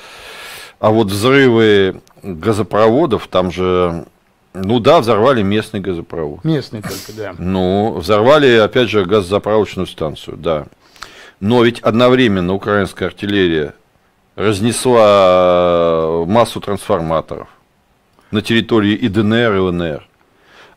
А 0.78 0.90
вот 0.90 1.08
взрывы 1.08 2.02
газопроводов, 2.22 3.28
там 3.28 3.50
же 3.50 4.06
ну 4.54 4.80
да, 4.80 5.00
взорвали 5.00 5.42
местный 5.42 5.80
газопровод. 5.80 6.44
Местный 6.44 6.82
только, 6.82 7.14
да. 7.16 7.36
Ну, 7.38 7.94
взорвали, 7.94 8.56
опять 8.58 8.90
же, 8.90 9.06
газозаправочную 9.06 9.88
станцию, 9.88 10.38
да. 10.38 10.68
Но 11.40 11.64
ведь 11.64 11.80
одновременно 11.80 12.54
украинская 12.54 13.10
артиллерия 13.10 13.74
разнесла 14.36 16.26
массу 16.26 16.60
трансформаторов 16.62 17.48
на 18.32 18.42
территории 18.42 18.94
и 18.94 19.08
ДНР, 19.08 19.56
и 19.56 19.60
ЛНР. 19.60 20.08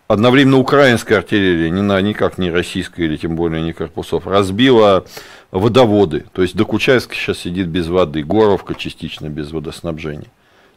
Одновременно 0.06 0.58
украинская 0.58 1.18
артиллерия, 1.18 1.70
не 1.70 1.82
на, 1.82 2.00
никак 2.00 2.38
не 2.38 2.50
российская 2.50 3.04
или 3.04 3.16
тем 3.16 3.36
более 3.36 3.60
не 3.62 3.72
корпусов, 3.72 4.26
разбила 4.26 5.04
водоводы. 5.50 6.24
То 6.32 6.42
есть 6.42 6.56
Докучайск 6.56 7.12
сейчас 7.14 7.40
сидит 7.40 7.66
без 7.66 7.88
воды, 7.88 8.22
Горовка 8.22 8.74
частично 8.74 9.28
без 9.28 9.52
водоснабжения. 9.52 10.28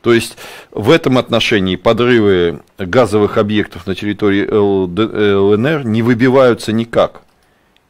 То 0.01 0.13
есть 0.13 0.37
в 0.71 0.89
этом 0.89 1.17
отношении 1.17 1.75
подрывы 1.75 2.61
газовых 2.77 3.37
объектов 3.37 3.87
на 3.87 3.95
территории 3.95 4.47
ЛНР 4.47 5.85
не 5.85 6.01
выбиваются 6.01 6.73
никак 6.73 7.21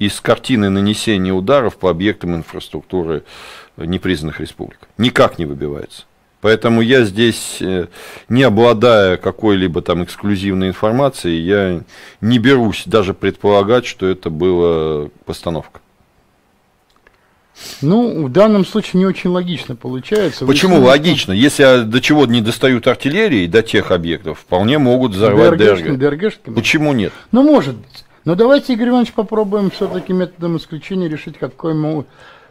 из 0.01 0.19
картины 0.19 0.71
нанесения 0.71 1.31
ударов 1.31 1.77
по 1.77 1.91
объектам 1.91 2.35
инфраструктуры 2.35 3.23
непризнанных 3.77 4.39
республик. 4.39 4.79
Никак 4.97 5.37
не 5.37 5.45
выбивается. 5.45 6.05
Поэтому 6.41 6.81
я 6.81 7.03
здесь, 7.03 7.57
э, 7.61 7.85
не 8.27 8.41
обладая 8.41 9.17
какой-либо 9.17 9.83
там 9.83 10.03
эксклюзивной 10.03 10.69
информацией, 10.69 11.41
я 11.41 11.83
не 12.19 12.39
берусь 12.39 12.81
даже 12.87 13.13
предполагать, 13.13 13.85
что 13.85 14.07
это 14.07 14.31
была 14.31 15.09
постановка. 15.25 15.81
Ну, 17.83 18.25
в 18.25 18.31
данном 18.31 18.65
случае 18.65 19.01
не 19.01 19.05
очень 19.05 19.29
логично 19.29 19.75
получается. 19.75 20.47
Почему 20.47 20.77
Вы 20.77 20.85
логично? 20.85 21.31
Если 21.31 21.83
до 21.83 22.01
чего 22.01 22.25
не 22.25 22.41
достают 22.41 22.87
артиллерии, 22.87 23.45
до 23.45 23.61
тех 23.61 23.91
объектов, 23.91 24.39
вполне 24.39 24.79
могут 24.79 25.11
взорвать 25.11 25.59
ДРГ. 25.59 25.95
ДРГ. 25.95 26.55
Почему 26.55 26.93
нет? 26.93 27.13
Ну, 27.31 27.43
может 27.43 27.75
быть. 27.75 28.03
Но 28.23 28.35
давайте, 28.35 28.73
Игорь 28.73 28.89
Иванович, 28.89 29.13
попробуем 29.13 29.71
все-таки 29.71 30.13
методом 30.13 30.57
исключения 30.57 31.07
решить, 31.07 31.37
какое 31.37 31.73
мы... 31.73 32.05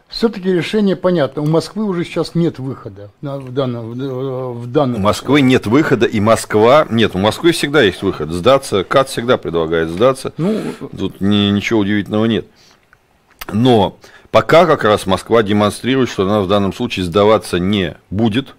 Все-таки 0.09 0.51
решение 0.51 0.97
понятно. 0.97 1.41
У 1.41 1.45
Москвы 1.45 1.85
уже 1.85 2.03
сейчас 2.03 2.35
нет 2.35 2.59
выхода 2.59 3.11
в 3.21 3.53
данном, 3.53 3.93
в 3.93 4.67
данном. 4.67 4.99
У 4.99 5.03
Москвы 5.03 5.39
нет 5.39 5.67
выхода, 5.67 6.05
и 6.05 6.19
Москва... 6.19 6.85
Нет, 6.89 7.15
у 7.15 7.17
Москвы 7.17 7.53
всегда 7.53 7.81
есть 7.81 8.01
выход. 8.01 8.29
Сдаться. 8.29 8.83
КАТ 8.83 9.07
всегда 9.07 9.37
предлагает 9.37 9.87
сдаться. 9.87 10.33
Ну, 10.35 10.59
Тут 10.97 11.21
ни, 11.21 11.49
ничего 11.51 11.79
удивительного 11.79 12.25
нет. 12.25 12.45
Но 13.53 13.97
пока 14.31 14.65
как 14.65 14.83
раз 14.83 15.05
Москва 15.05 15.43
демонстрирует, 15.43 16.09
что 16.09 16.23
она 16.23 16.41
в 16.41 16.47
данном 16.49 16.73
случае 16.73 17.05
сдаваться 17.05 17.57
не 17.57 17.95
будет. 18.09 18.55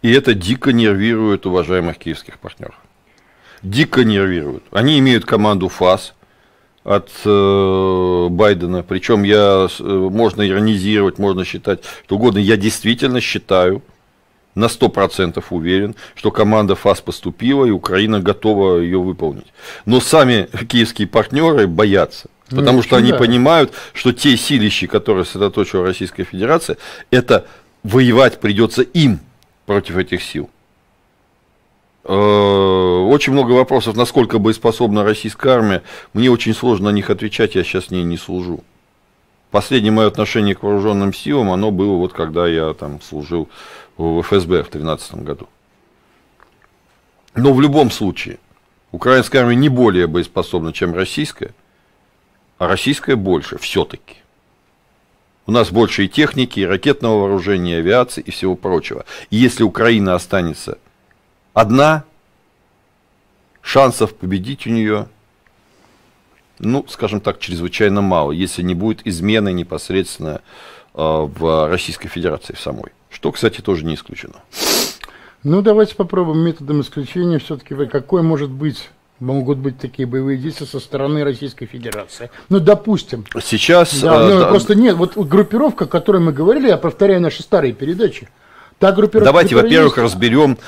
И 0.00 0.10
это 0.10 0.32
дико 0.32 0.72
нервирует 0.72 1.44
уважаемых 1.44 1.98
киевских 1.98 2.38
партнеров. 2.38 2.76
Дико 3.62 4.04
нервирует. 4.04 4.62
Они 4.70 4.98
имеют 5.00 5.26
команду 5.26 5.68
ФАС, 5.68 6.14
от 6.88 7.10
э, 7.24 8.26
Байдена. 8.30 8.82
Причем 8.82 9.22
я, 9.22 9.68
э, 9.78 9.82
можно 9.82 10.48
иронизировать, 10.48 11.18
можно 11.18 11.44
считать 11.44 11.80
что 12.04 12.16
угодно. 12.16 12.38
Я 12.38 12.56
действительно 12.56 13.20
считаю, 13.20 13.82
на 14.54 14.64
100% 14.64 15.44
уверен, 15.50 15.94
что 16.14 16.30
команда 16.30 16.74
ФАС 16.74 17.00
поступила, 17.02 17.66
и 17.66 17.70
Украина 17.70 18.20
готова 18.20 18.78
ее 18.78 18.98
выполнить. 18.98 19.46
Но 19.84 20.00
сами 20.00 20.48
киевские 20.68 21.06
партнеры 21.06 21.66
боятся. 21.66 22.28
Потому 22.48 22.78
ну, 22.78 22.82
что 22.82 22.96
они 22.96 23.12
да. 23.12 23.18
понимают, 23.18 23.72
что 23.92 24.12
те 24.12 24.36
силищи, 24.38 24.86
которые 24.86 25.26
сосредоточила 25.26 25.84
Российская 25.84 26.24
Федерация, 26.24 26.78
это 27.10 27.46
воевать 27.82 28.40
придется 28.40 28.80
им 28.80 29.20
против 29.66 29.98
этих 29.98 30.22
сил. 30.22 30.48
Э, 32.08 32.12
очень 32.12 33.34
много 33.34 33.52
вопросов, 33.52 33.94
насколько 33.94 34.38
боеспособна 34.38 35.04
российская 35.04 35.50
армия. 35.50 35.82
Мне 36.14 36.30
очень 36.30 36.54
сложно 36.54 36.90
на 36.90 36.94
них 36.94 37.10
отвечать, 37.10 37.54
я 37.54 37.62
сейчас 37.62 37.86
с 37.86 37.90
ней 37.90 38.02
не 38.02 38.16
служу. 38.16 38.64
Последнее 39.50 39.92
мое 39.92 40.06
отношение 40.06 40.54
к 40.54 40.62
вооруженным 40.62 41.12
силам, 41.12 41.50
оно 41.50 41.70
было 41.70 41.96
вот 41.96 42.14
когда 42.14 42.46
я 42.48 42.72
там 42.72 43.02
служил 43.02 43.50
в 43.98 44.22
ФСБ 44.22 44.62
в 44.62 44.70
2013 44.70 45.14
году. 45.16 45.48
Но 47.34 47.52
в 47.52 47.60
любом 47.60 47.90
случае, 47.90 48.38
украинская 48.90 49.42
армия 49.42 49.56
не 49.56 49.68
более 49.68 50.06
боеспособна, 50.06 50.72
чем 50.72 50.94
российская, 50.94 51.52
а 52.56 52.68
российская 52.68 53.16
больше 53.16 53.58
все-таки. 53.58 54.16
У 55.46 55.52
нас 55.52 55.70
больше 55.70 56.06
и 56.06 56.08
техники, 56.08 56.60
и 56.60 56.66
ракетного 56.66 57.20
вооружения, 57.20 57.76
и 57.76 57.80
авиации, 57.80 58.22
и 58.22 58.30
всего 58.30 58.54
прочего. 58.54 59.04
И 59.30 59.36
если 59.36 59.62
Украина 59.62 60.14
останется 60.14 60.78
одна, 61.54 62.04
шансов 63.60 64.14
победить 64.14 64.66
у 64.66 64.70
нее, 64.70 65.08
ну, 66.58 66.84
скажем 66.88 67.20
так, 67.20 67.38
чрезвычайно 67.38 68.00
мало, 68.00 68.32
если 68.32 68.62
не 68.62 68.74
будет 68.74 69.06
измены 69.06 69.52
непосредственно 69.52 70.40
э, 70.94 71.00
в 71.00 71.68
Российской 71.68 72.08
Федерации 72.08 72.54
в 72.54 72.60
самой. 72.60 72.92
Что, 73.10 73.32
кстати, 73.32 73.60
тоже 73.60 73.84
не 73.84 73.94
исключено. 73.94 74.36
Ну, 75.44 75.62
давайте 75.62 75.94
попробуем 75.94 76.40
методом 76.40 76.80
исключения 76.80 77.38
все-таки, 77.38 77.74
какой 77.86 78.22
может 78.22 78.50
быть 78.50 78.90
могут 79.20 79.58
быть 79.58 79.78
такие 79.78 80.06
боевые 80.06 80.38
действия 80.38 80.66
со 80.66 80.78
стороны 80.80 81.24
Российской 81.24 81.66
Федерации. 81.66 82.30
Ну, 82.48 82.60
допустим. 82.60 83.24
Сейчас... 83.42 84.00
Да, 84.00 84.28
ну, 84.28 84.38
да. 84.40 84.46
просто 84.46 84.74
нет, 84.74 84.96
вот 84.96 85.16
группировка, 85.16 85.84
о 85.84 85.88
которой 85.88 86.20
мы 86.20 86.32
говорили, 86.32 86.68
я 86.68 86.76
повторяю 86.76 87.20
наши 87.20 87.42
старые 87.42 87.72
передачи, 87.72 88.28
та 88.78 88.92
группировка... 88.92 89.24
Давайте, 89.24 89.56
во-первых, 89.56 89.96
есть... 89.96 90.04
разберем 90.04 90.58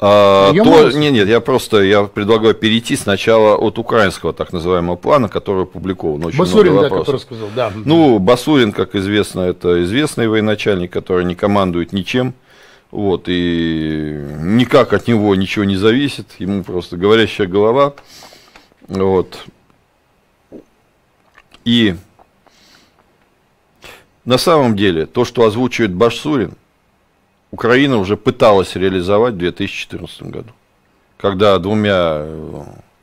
а, 0.00 0.52
то, 0.52 0.90
нет, 0.92 1.12
нет, 1.12 1.28
я 1.28 1.40
просто 1.40 1.82
я 1.82 2.04
предлагаю 2.04 2.54
перейти 2.54 2.94
сначала 2.94 3.56
от 3.56 3.78
украинского 3.78 4.32
так 4.32 4.52
называемого 4.52 4.94
плана, 4.94 5.28
который 5.28 5.64
опубликован. 5.64 6.24
Очень 6.24 6.38
Басурин, 6.38 6.72
много 6.72 6.90
да, 6.90 6.96
который 6.96 7.20
сказал, 7.20 7.48
да. 7.54 7.72
Ну, 7.84 8.18
Басурин, 8.20 8.72
как 8.72 8.94
известно, 8.94 9.40
это 9.40 9.82
известный 9.82 10.28
военачальник, 10.28 10.92
который 10.92 11.24
не 11.24 11.34
командует 11.34 11.92
ничем. 11.92 12.34
Вот, 12.90 13.24
и 13.26 14.18
никак 14.40 14.92
от 14.92 15.08
него 15.08 15.34
ничего 15.34 15.64
не 15.64 15.76
зависит, 15.76 16.26
ему 16.38 16.62
просто 16.62 16.96
говорящая 16.96 17.46
голова. 17.46 17.94
Вот. 18.86 19.38
И 21.64 21.96
на 24.24 24.38
самом 24.38 24.76
деле, 24.76 25.06
то, 25.06 25.24
что 25.24 25.44
озвучивает 25.44 25.92
Башсурин, 25.92 26.52
Украина 27.50 27.98
уже 27.98 28.16
пыталась 28.16 28.76
реализовать 28.76 29.34
в 29.34 29.38
2014 29.38 30.22
году. 30.24 30.50
Когда 31.16 31.58
двумя, 31.58 32.26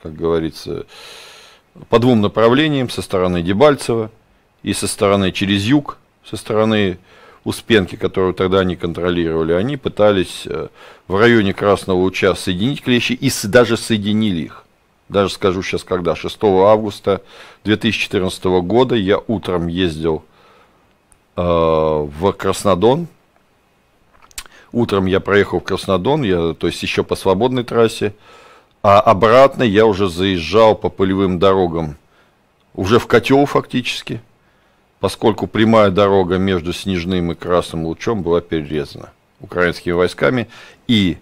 как 0.01 0.15
говорится, 0.15 0.85
по 1.89 1.99
двум 1.99 2.21
направлениям, 2.21 2.89
со 2.89 3.01
стороны 3.01 3.41
Дебальцева 3.41 4.11
и 4.63 4.73
со 4.73 4.87
стороны 4.87 5.31
через 5.31 5.63
юг, 5.63 5.97
со 6.23 6.37
стороны 6.37 6.97
Успенки, 7.43 7.95
которую 7.95 8.33
тогда 8.33 8.61
они 8.61 8.75
контролировали, 8.75 9.53
они 9.53 9.77
пытались 9.77 10.47
э, 10.47 10.69
в 11.07 11.15
районе 11.15 11.53
Красного 11.53 11.99
Луча 11.99 12.33
соединить 12.33 12.81
клещи 12.81 13.13
и 13.13 13.31
даже 13.47 13.77
соединили 13.77 14.41
их. 14.45 14.65
Даже 15.09 15.31
скажу 15.31 15.61
сейчас 15.61 15.83
когда, 15.83 16.15
6 16.15 16.35
августа 16.41 17.21
2014 17.63 18.43
года 18.45 18.95
я 18.95 19.19
утром 19.27 19.67
ездил 19.67 20.23
э, 21.35 21.41
в 21.41 22.31
Краснодон. 22.31 23.07
Утром 24.75 25.07
я 25.07 25.19
проехал 25.19 25.59
в 25.59 25.63
Краснодон, 25.63 26.21
я, 26.21 26.53
то 26.53 26.67
есть 26.67 26.83
еще 26.83 27.03
по 27.03 27.15
свободной 27.15 27.63
трассе, 27.63 28.13
а 28.83 28.99
обратно 28.99 29.63
я 29.63 29.87
уже 29.87 30.09
заезжал 30.09 30.75
по 30.75 30.89
полевым 30.89 31.39
дорогам, 31.39 31.95
уже 32.75 32.99
в 32.99 33.07
котел 33.07 33.45
фактически– 33.47 34.21
поскольку 35.05 35.45
прямая 35.45 35.91
дорога 35.91 36.39
между 36.39 36.73
Снежным 36.73 37.31
и 37.31 37.35
Красным 37.35 37.85
Лучом 37.85 38.23
была 38.23 38.41
перерезана 38.41 39.11
украинскими 39.39 39.93
войсками, 39.93 40.47
и 40.87 41.17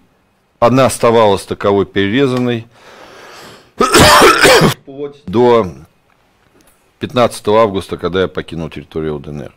она 0.58 0.86
оставалась 0.86 1.42
таковой 1.42 1.84
перерезанной 1.84 2.66
вплоть 3.76 5.22
до 5.26 5.66
15 7.00 7.48
августа, 7.48 7.98
когда 7.98 8.22
я 8.22 8.28
покинул 8.28 8.70
территорию 8.70 9.16
ЛДНР. 9.16 9.54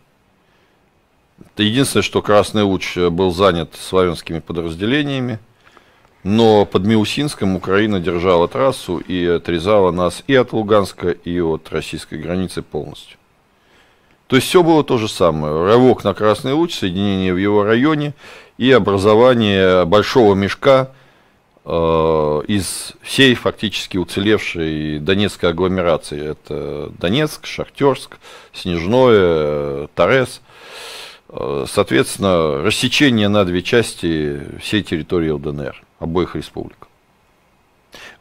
Единственное, 1.58 2.04
что 2.04 2.22
Красный 2.22 2.64
Луч 2.64 2.98
был 2.98 3.32
занят 3.32 3.76
славянскими 3.76 4.40
подразделениями, 4.40 5.40
но 6.24 6.66
под 6.66 6.86
Миусинском 6.86 7.56
Украина 7.56 8.00
держала 8.00 8.48
трассу 8.48 8.98
и 8.98 9.26
отрезала 9.26 9.92
нас 9.92 10.24
и 10.28 10.36
от 10.36 10.52
Луганска, 10.54 11.10
и 11.10 11.40
от 11.40 11.72
российской 11.72 12.20
границы 12.20 12.62
полностью. 12.62 13.18
То 14.28 14.36
есть 14.36 14.48
все 14.48 14.62
было 14.62 14.84
то 14.84 14.98
же 14.98 15.08
самое. 15.08 15.54
Рывок 15.54 16.04
на 16.04 16.14
Красный 16.14 16.54
Луч, 16.54 16.76
соединение 16.76 17.34
в 17.34 17.38
его 17.38 17.64
районе 17.64 18.14
и 18.58 18.72
образование 18.72 19.86
большого 19.86 20.36
мешка 20.36 20.92
э, 21.64 22.42
из 22.48 22.94
всей 23.02 23.36
фактически 23.36 23.96
уцелевшей 23.96 25.00
Донецкой 25.00 25.52
агломерации. 25.52 26.32
Это 26.32 26.92
Донецк, 27.00 27.46
Шахтерск, 27.46 28.18
Снежное, 28.52 29.88
Торез. 29.96 30.42
Э, 31.30 31.66
соответственно, 31.68 32.64
рассечение 32.64 33.28
на 33.28 33.44
две 33.46 33.62
части 33.62 34.42
всей 34.60 34.84
территории 34.84 35.30
ЛДНР, 35.30 35.82
обоих 36.00 36.36
республик. 36.36 36.88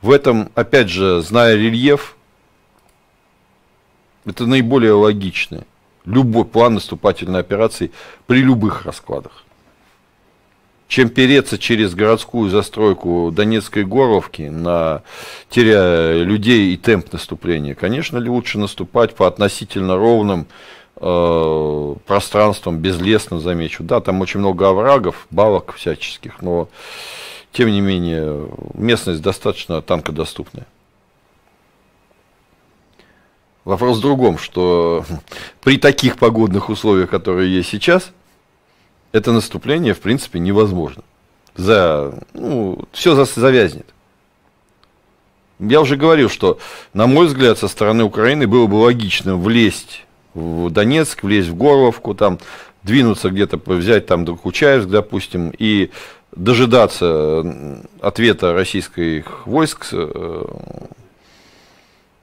В 0.02 0.10
этом, 0.10 0.50
опять 0.54 0.88
же, 0.88 1.20
зная 1.22 1.54
рельеф, 1.56 2.16
это 4.24 4.46
наиболее 4.46 4.92
логичное 4.92 5.64
любой 6.04 6.44
план 6.44 6.74
наступательной 6.74 7.40
операции 7.40 7.92
при 8.26 8.40
любых 8.40 8.84
раскладах. 8.84 9.44
Чем 10.88 11.08
переться 11.08 11.58
через 11.58 11.96
городскую 11.96 12.48
застройку 12.48 13.32
Донецкой 13.34 13.84
Горовки, 13.84 14.42
на, 14.42 15.02
теряя 15.50 16.22
людей 16.22 16.72
и 16.72 16.76
темп 16.76 17.12
наступления, 17.12 17.74
конечно 17.74 18.20
лучше 18.20 18.58
наступать 18.58 19.16
по 19.16 19.26
относительно 19.26 19.96
ровным 19.96 20.46
э, 20.96 21.94
пространствам, 22.06 22.78
безлесным, 22.78 23.40
замечу. 23.40 23.82
Да, 23.82 24.00
там 24.00 24.20
очень 24.20 24.40
много 24.40 24.68
оврагов, 24.68 25.26
балок 25.30 25.74
всяческих, 25.74 26.42
но 26.42 26.68
тем 27.52 27.70
не 27.70 27.80
менее 27.80 28.48
местность 28.74 29.22
достаточно 29.22 29.82
танкодоступная. 29.82 30.66
Вопрос 33.64 33.98
в 33.98 34.00
другом, 34.00 34.38
что 34.38 35.04
при 35.60 35.76
таких 35.76 36.18
погодных 36.18 36.68
условиях, 36.68 37.10
которые 37.10 37.54
есть 37.54 37.68
сейчас, 37.68 38.12
это 39.12 39.32
наступление, 39.32 39.94
в 39.94 40.00
принципе, 40.00 40.38
невозможно. 40.38 41.02
За, 41.56 42.18
ну, 42.34 42.84
все 42.92 43.14
завязнет. 43.24 43.86
Я 45.58 45.80
уже 45.80 45.96
говорил, 45.96 46.28
что, 46.28 46.58
на 46.92 47.06
мой 47.06 47.26
взгляд, 47.26 47.58
со 47.58 47.66
стороны 47.66 48.04
Украины 48.04 48.46
было 48.46 48.66
бы 48.66 48.74
логично 48.74 49.36
влезть 49.36 50.05
в 50.36 50.70
Донецк, 50.70 51.22
влезть 51.22 51.48
в 51.48 51.56
Горловку, 51.56 52.14
там, 52.14 52.38
двинуться 52.82 53.30
где-то, 53.30 53.58
взять 53.66 54.06
там 54.06 54.24
Кучаевск, 54.36 54.88
допустим, 54.88 55.52
и 55.58 55.90
дожидаться 56.32 57.82
ответа 58.00 58.52
российских 58.52 59.46
войск 59.46 59.86
э, 59.92 60.44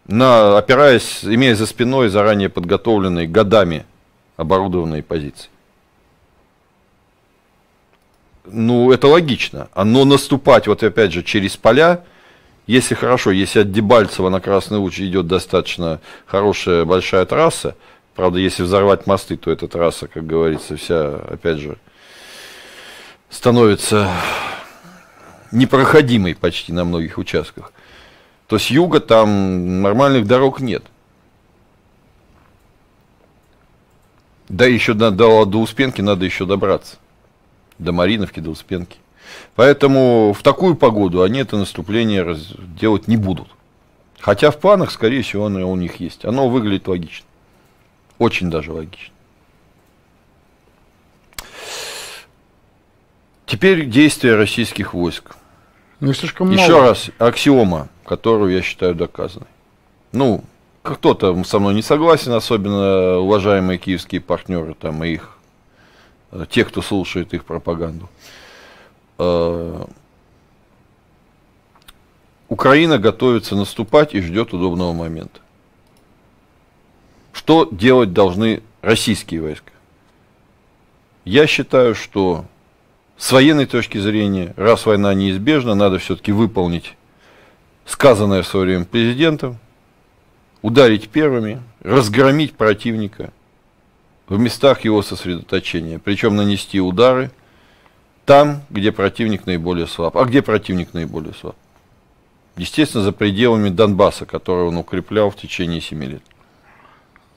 на, 0.07 0.57
опираясь, 0.57 1.23
имея 1.23 1.55
за 1.55 1.65
спиной 1.65 2.09
заранее 2.09 2.49
подготовленные 2.49 3.27
годами 3.27 3.85
оборудованные 4.37 5.03
позиции. 5.03 5.49
Ну, 8.45 8.91
это 8.91 9.07
логично. 9.07 9.69
Но 9.75 10.05
наступать, 10.05 10.67
вот 10.67 10.83
опять 10.83 11.13
же, 11.13 11.23
через 11.23 11.55
поля, 11.55 12.03
если 12.67 12.93
хорошо, 12.93 13.31
если 13.31 13.61
от 13.61 13.71
Дебальцева 13.71 14.29
на 14.29 14.39
Красный 14.39 14.77
Луч 14.77 14.99
идет 14.99 15.27
достаточно 15.27 15.99
хорошая 16.25 16.85
большая 16.85 17.25
трасса, 17.25 17.75
правда, 18.15 18.39
если 18.39 18.63
взорвать 18.63 19.07
мосты, 19.07 19.37
то 19.37 19.51
эта 19.51 19.67
трасса, 19.67 20.07
как 20.07 20.25
говорится, 20.25 20.75
вся, 20.75 21.15
опять 21.15 21.57
же, 21.57 21.77
становится 23.29 24.09
непроходимой 25.51 26.35
почти 26.35 26.73
на 26.73 26.83
многих 26.83 27.17
участках 27.17 27.71
то 28.53 28.59
с 28.59 28.67
юга 28.67 28.99
там 28.99 29.81
нормальных 29.81 30.27
дорог 30.27 30.59
нет. 30.59 30.83
Да 34.47 34.65
еще 34.65 34.93
до, 34.93 35.09
до, 35.09 35.45
до 35.45 35.59
Успенки 35.59 36.01
надо 36.01 36.25
еще 36.25 36.45
добраться. 36.45 36.97
До 37.79 37.91
Мариновки, 37.91 38.39
до 38.39 38.51
Успенки. 38.51 38.97
Поэтому 39.55 40.33
в 40.37 40.43
такую 40.43 40.75
погоду 40.75 41.23
они 41.23 41.39
это 41.39 41.57
наступление 41.57 42.21
раз, 42.21 42.53
делать 42.79 43.07
не 43.07 43.17
будут. 43.17 43.47
Хотя 44.19 44.51
в 44.51 44.59
планах, 44.59 44.91
скорее 44.91 45.23
всего, 45.23 45.47
оно 45.47 45.67
у 45.67 45.75
них 45.75 45.95
есть. 45.95 46.23
Оно 46.23 46.47
выглядит 46.47 46.87
логично. 46.87 47.25
Очень 48.23 48.49
даже 48.49 48.71
логично. 48.71 49.13
Теперь 53.45 53.85
действия 53.85 54.35
российских 54.35 54.93
войск. 54.93 55.35
Ну, 55.99 56.13
слишком 56.13 56.49
Еще 56.49 56.71
мало. 56.71 56.83
раз, 56.83 57.09
аксиома 57.19 57.89
которую 58.05 58.53
я 58.53 58.61
считаю 58.61 58.95
доказанной. 58.95 59.49
Ну, 60.13 60.45
кто-то 60.83 61.43
со 61.43 61.59
мной 61.59 61.73
не 61.73 61.81
согласен, 61.81 62.31
особенно 62.31 63.17
уважаемые 63.17 63.77
киевские 63.77 64.21
партнеры, 64.21 64.73
там, 64.73 65.03
и 65.03 65.15
их, 65.15 65.37
э, 66.31 66.45
те, 66.49 66.63
кто 66.63 66.81
слушает 66.81 67.33
их 67.33 67.43
пропаганду. 67.43 68.09
Э, 69.17 69.85
Украина 72.47 72.99
готовится 72.99 73.57
наступать 73.57 74.15
и 74.15 74.21
ждет 74.21 74.53
удобного 74.53 74.93
момента. 74.93 75.41
Что 77.33 77.67
делать 77.69 78.13
должны 78.13 78.63
российские 78.81 79.41
войска? 79.41 79.71
Я 81.25 81.47
считаю, 81.47 81.95
что 81.95 82.45
с 83.17 83.31
военной 83.31 83.65
точки 83.65 83.97
зрения, 83.97 84.53
раз 84.55 84.85
война 84.85 85.13
неизбежна, 85.13 85.75
надо 85.75 85.97
все-таки 85.97 86.31
выполнить 86.31 86.95
сказанное 87.85 88.43
в 88.43 88.47
свое 88.47 88.65
время 88.65 88.85
президентом, 88.85 89.57
ударить 90.61 91.09
первыми, 91.09 91.61
разгромить 91.81 92.53
противника 92.53 93.33
в 94.27 94.39
местах 94.39 94.85
его 94.85 95.01
сосредоточения, 95.01 95.99
причем 95.99 96.35
нанести 96.35 96.79
удары 96.79 97.31
там, 98.25 98.61
где 98.69 98.91
противник 98.91 99.45
наиболее 99.45 99.87
слаб. 99.87 100.15
А 100.15 100.23
где 100.23 100.41
противник 100.41 100.93
наиболее 100.93 101.33
слаб? 101.33 101.55
Естественно, 102.55 103.03
за 103.03 103.11
пределами 103.11 103.69
Донбасса, 103.69 104.25
который 104.25 104.65
он 104.65 104.77
укреплял 104.77 105.29
в 105.29 105.35
течение 105.35 105.81
7 105.81 106.03
лет. 106.03 106.23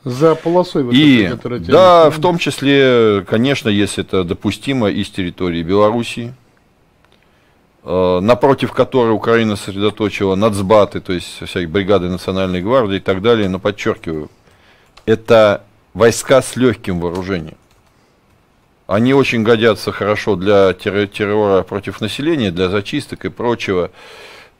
За 0.06 0.36
полосой 0.36 0.84
вот 0.84 0.94
и, 0.94 1.22
этой, 1.22 1.36
которая 1.36 1.58
Да, 1.58 2.10
в 2.10 2.20
том 2.20 2.38
числе, 2.38 3.24
конечно, 3.28 3.68
если 3.68 4.04
это 4.04 4.22
допустимо, 4.22 4.88
из 4.88 5.10
территории 5.10 5.64
Белоруссии, 5.64 6.32
э, 7.82 8.20
напротив 8.20 8.70
которой 8.70 9.10
Украина 9.10 9.56
сосредоточила 9.56 10.36
нацбаты, 10.36 11.00
то 11.00 11.12
есть 11.12 11.26
всякие 11.26 11.66
бригады 11.66 12.08
национальной 12.08 12.62
гвардии 12.62 12.98
и 12.98 13.00
так 13.00 13.20
далее, 13.20 13.48
но 13.48 13.58
подчеркиваю, 13.58 14.30
это 15.06 15.64
войска 15.92 16.40
с 16.40 16.54
легким 16.54 17.00
вооружением. 17.00 17.56
Они 18.86 19.12
очень 19.12 19.42
годятся 19.42 19.90
хорошо 19.90 20.36
для 20.36 20.72
террора 20.72 21.64
против 21.64 22.00
населения, 22.00 22.52
для 22.52 22.68
зачисток 22.68 23.24
и 23.24 23.28
прочего 23.28 23.90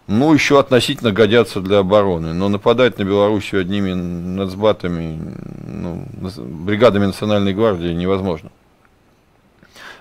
ну, 0.07 0.33
еще 0.33 0.61
относительно 0.61 1.11
годятся 1.13 1.61
для 1.61 1.79
обороны. 1.79 2.33
Но 2.33 2.49
нападать 2.49 2.99
на 2.99 3.05
Белоруссию 3.05 3.61
одними 3.61 3.93
нацбатами, 3.93 5.19
ну, 5.67 6.07
бригадами 6.39 7.07
Национальной 7.07 7.55
гвардии 7.55 7.93
невозможно. 7.93 8.51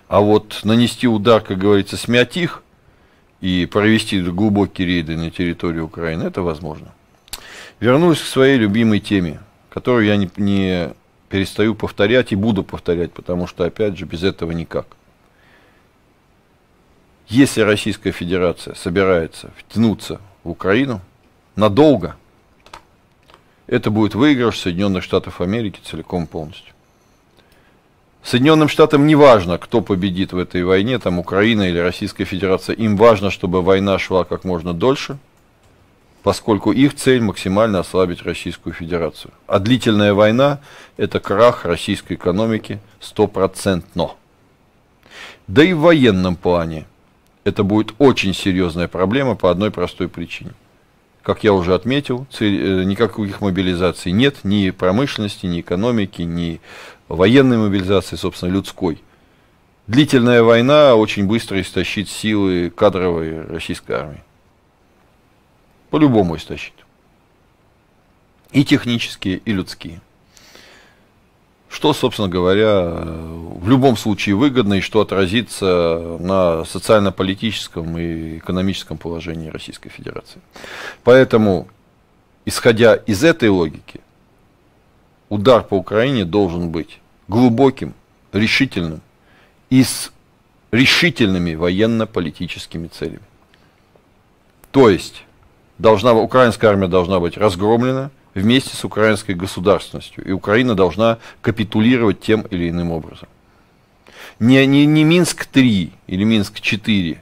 А 0.07 0.19
вот 0.21 0.59
нанести 0.63 1.07
удар, 1.07 1.41
как 1.41 1.57
говорится, 1.57 1.97
смять 1.97 2.37
их 2.37 2.61
и 3.41 3.65
провести 3.65 4.21
глубокие 4.21 4.87
рейды 4.87 5.17
на 5.17 5.31
территории 5.31 5.79
Украины, 5.79 6.23
это 6.23 6.43
возможно. 6.43 6.93
Вернусь 7.79 8.21
к 8.21 8.25
своей 8.25 8.57
любимой 8.57 8.99
теме, 8.99 9.39
которую 9.69 10.05
я 10.05 10.15
не, 10.17 10.29
не 10.37 10.93
перестаю 11.29 11.73
повторять 11.73 12.31
и 12.31 12.35
буду 12.35 12.63
повторять, 12.63 13.11
потому 13.11 13.47
что, 13.47 13.63
опять 13.65 13.97
же, 13.97 14.05
без 14.05 14.23
этого 14.23 14.51
никак. 14.51 14.85
Если 17.27 17.61
Российская 17.61 18.11
Федерация 18.11 18.75
собирается 18.75 19.49
втянуться 19.57 20.21
в 20.43 20.51
Украину 20.51 21.01
надолго, 21.55 22.15
это 23.65 23.89
будет 23.89 24.13
выигрыш 24.13 24.59
Соединенных 24.59 25.03
Штатов 25.03 25.41
Америки 25.41 25.79
целиком 25.83 26.27
полностью. 26.27 26.73
Соединенным 28.21 28.69
Штатам 28.69 29.07
не 29.07 29.15
важно, 29.15 29.57
кто 29.57 29.81
победит 29.81 30.33
в 30.33 30.37
этой 30.37 30.63
войне, 30.63 30.99
там 30.99 31.17
Украина 31.17 31.63
или 31.63 31.79
Российская 31.79 32.25
Федерация. 32.25 32.75
Им 32.75 32.95
важно, 32.95 33.31
чтобы 33.31 33.63
война 33.63 33.97
шла 33.97 34.23
как 34.23 34.43
можно 34.43 34.73
дольше, 34.73 35.17
поскольку 36.21 36.71
их 36.71 36.95
цель 36.95 37.21
максимально 37.21 37.79
ослабить 37.79 38.23
Российскую 38.23 38.73
Федерацию. 38.73 39.31
А 39.47 39.57
длительная 39.57 40.13
война– 40.13 40.59
это 40.97 41.19
крах 41.19 41.65
российской 41.65 42.13
экономики 42.13 42.79
стопроцентно. 42.99 44.11
Да 45.47 45.63
и 45.63 45.73
в 45.73 45.79
военном 45.79 46.35
плане– 46.35 46.85
это 47.45 47.63
будет 47.63 47.93
очень 47.99 48.33
серьезная 48.33 48.89
проблема 48.89 49.35
по 49.35 49.49
одной 49.49 49.71
простой 49.71 50.09
причине. 50.09 50.51
Как 51.21 51.43
я 51.43 51.53
уже 51.53 51.73
отметил, 51.73 52.27
цель, 52.31 52.81
э, 52.81 52.83
никаких 52.83 53.39
мобилизаций 53.39 54.11
нет, 54.11 54.43
ни 54.43 54.71
промышленности, 54.71 55.45
ни 55.45 55.61
экономики, 55.61 56.23
ни 56.23 56.59
военной 57.07 57.57
мобилизации, 57.57 58.15
собственно, 58.15 58.51
людской. 58.51 59.01
Длительная 59.87 60.41
война 60.41 60.95
очень 60.95 61.27
быстро 61.27 61.61
истощит 61.61 62.09
силы 62.09 62.71
кадровой 62.71 63.41
российской 63.41 63.93
армии. 63.93 64.23
По-любому 65.91 66.35
истощит. 66.35 66.73
И 68.51 68.65
технические, 68.65 69.37
и 69.37 69.53
людские 69.53 70.01
что, 71.75 71.91
собственно 71.91 72.29
говоря, 72.29 72.85
в 72.85 73.67
любом 73.67 73.97
случае 73.97 74.35
выгодно 74.35 74.75
и 74.75 74.79
что 74.79 75.01
отразится 75.01 76.15
на 76.21 76.63
социально-политическом 76.63 77.97
и 77.97 78.37
экономическом 78.37 78.97
положении 78.97 79.49
Российской 79.49 79.89
Федерации. 79.89 80.39
Поэтому, 81.03 81.67
исходя 82.45 82.95
из 82.95 83.25
этой 83.25 83.49
логики, 83.49 83.99
удар 85.27 85.63
по 85.63 85.73
Украине 85.73 86.23
должен 86.23 86.69
быть 86.69 87.01
глубоким, 87.27 87.93
решительным 88.31 89.01
и 89.69 89.83
с 89.83 90.13
решительными 90.71 91.55
военно-политическими 91.55 92.87
целями. 92.87 93.19
То 94.71 94.89
есть, 94.89 95.25
должна, 95.77 96.13
украинская 96.13 96.71
армия 96.71 96.87
должна 96.87 97.19
быть 97.19 97.35
разгромлена– 97.35 98.11
вместе 98.35 98.75
с 98.75 98.83
украинской 98.85 99.31
государственностью. 99.31 100.23
И 100.23 100.31
Украина 100.31 100.75
должна 100.75 101.17
капитулировать 101.41 102.19
тем 102.19 102.41
или 102.41 102.69
иным 102.69 102.91
образом. 102.91 103.29
Не, 104.39 104.65
не, 104.67 104.85
не 104.85 105.03
Минск-3 105.03 105.91
или 106.07 106.23
Минск-4, 106.23 107.17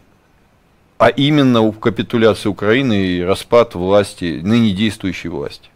а 0.97 1.09
именно 1.09 1.71
капитуляция 1.71 2.49
Украины 2.49 3.05
и 3.05 3.21
распад 3.21 3.75
власти, 3.75 4.41
ныне 4.43 4.71
действующей 4.71 5.29
власти. 5.29 5.69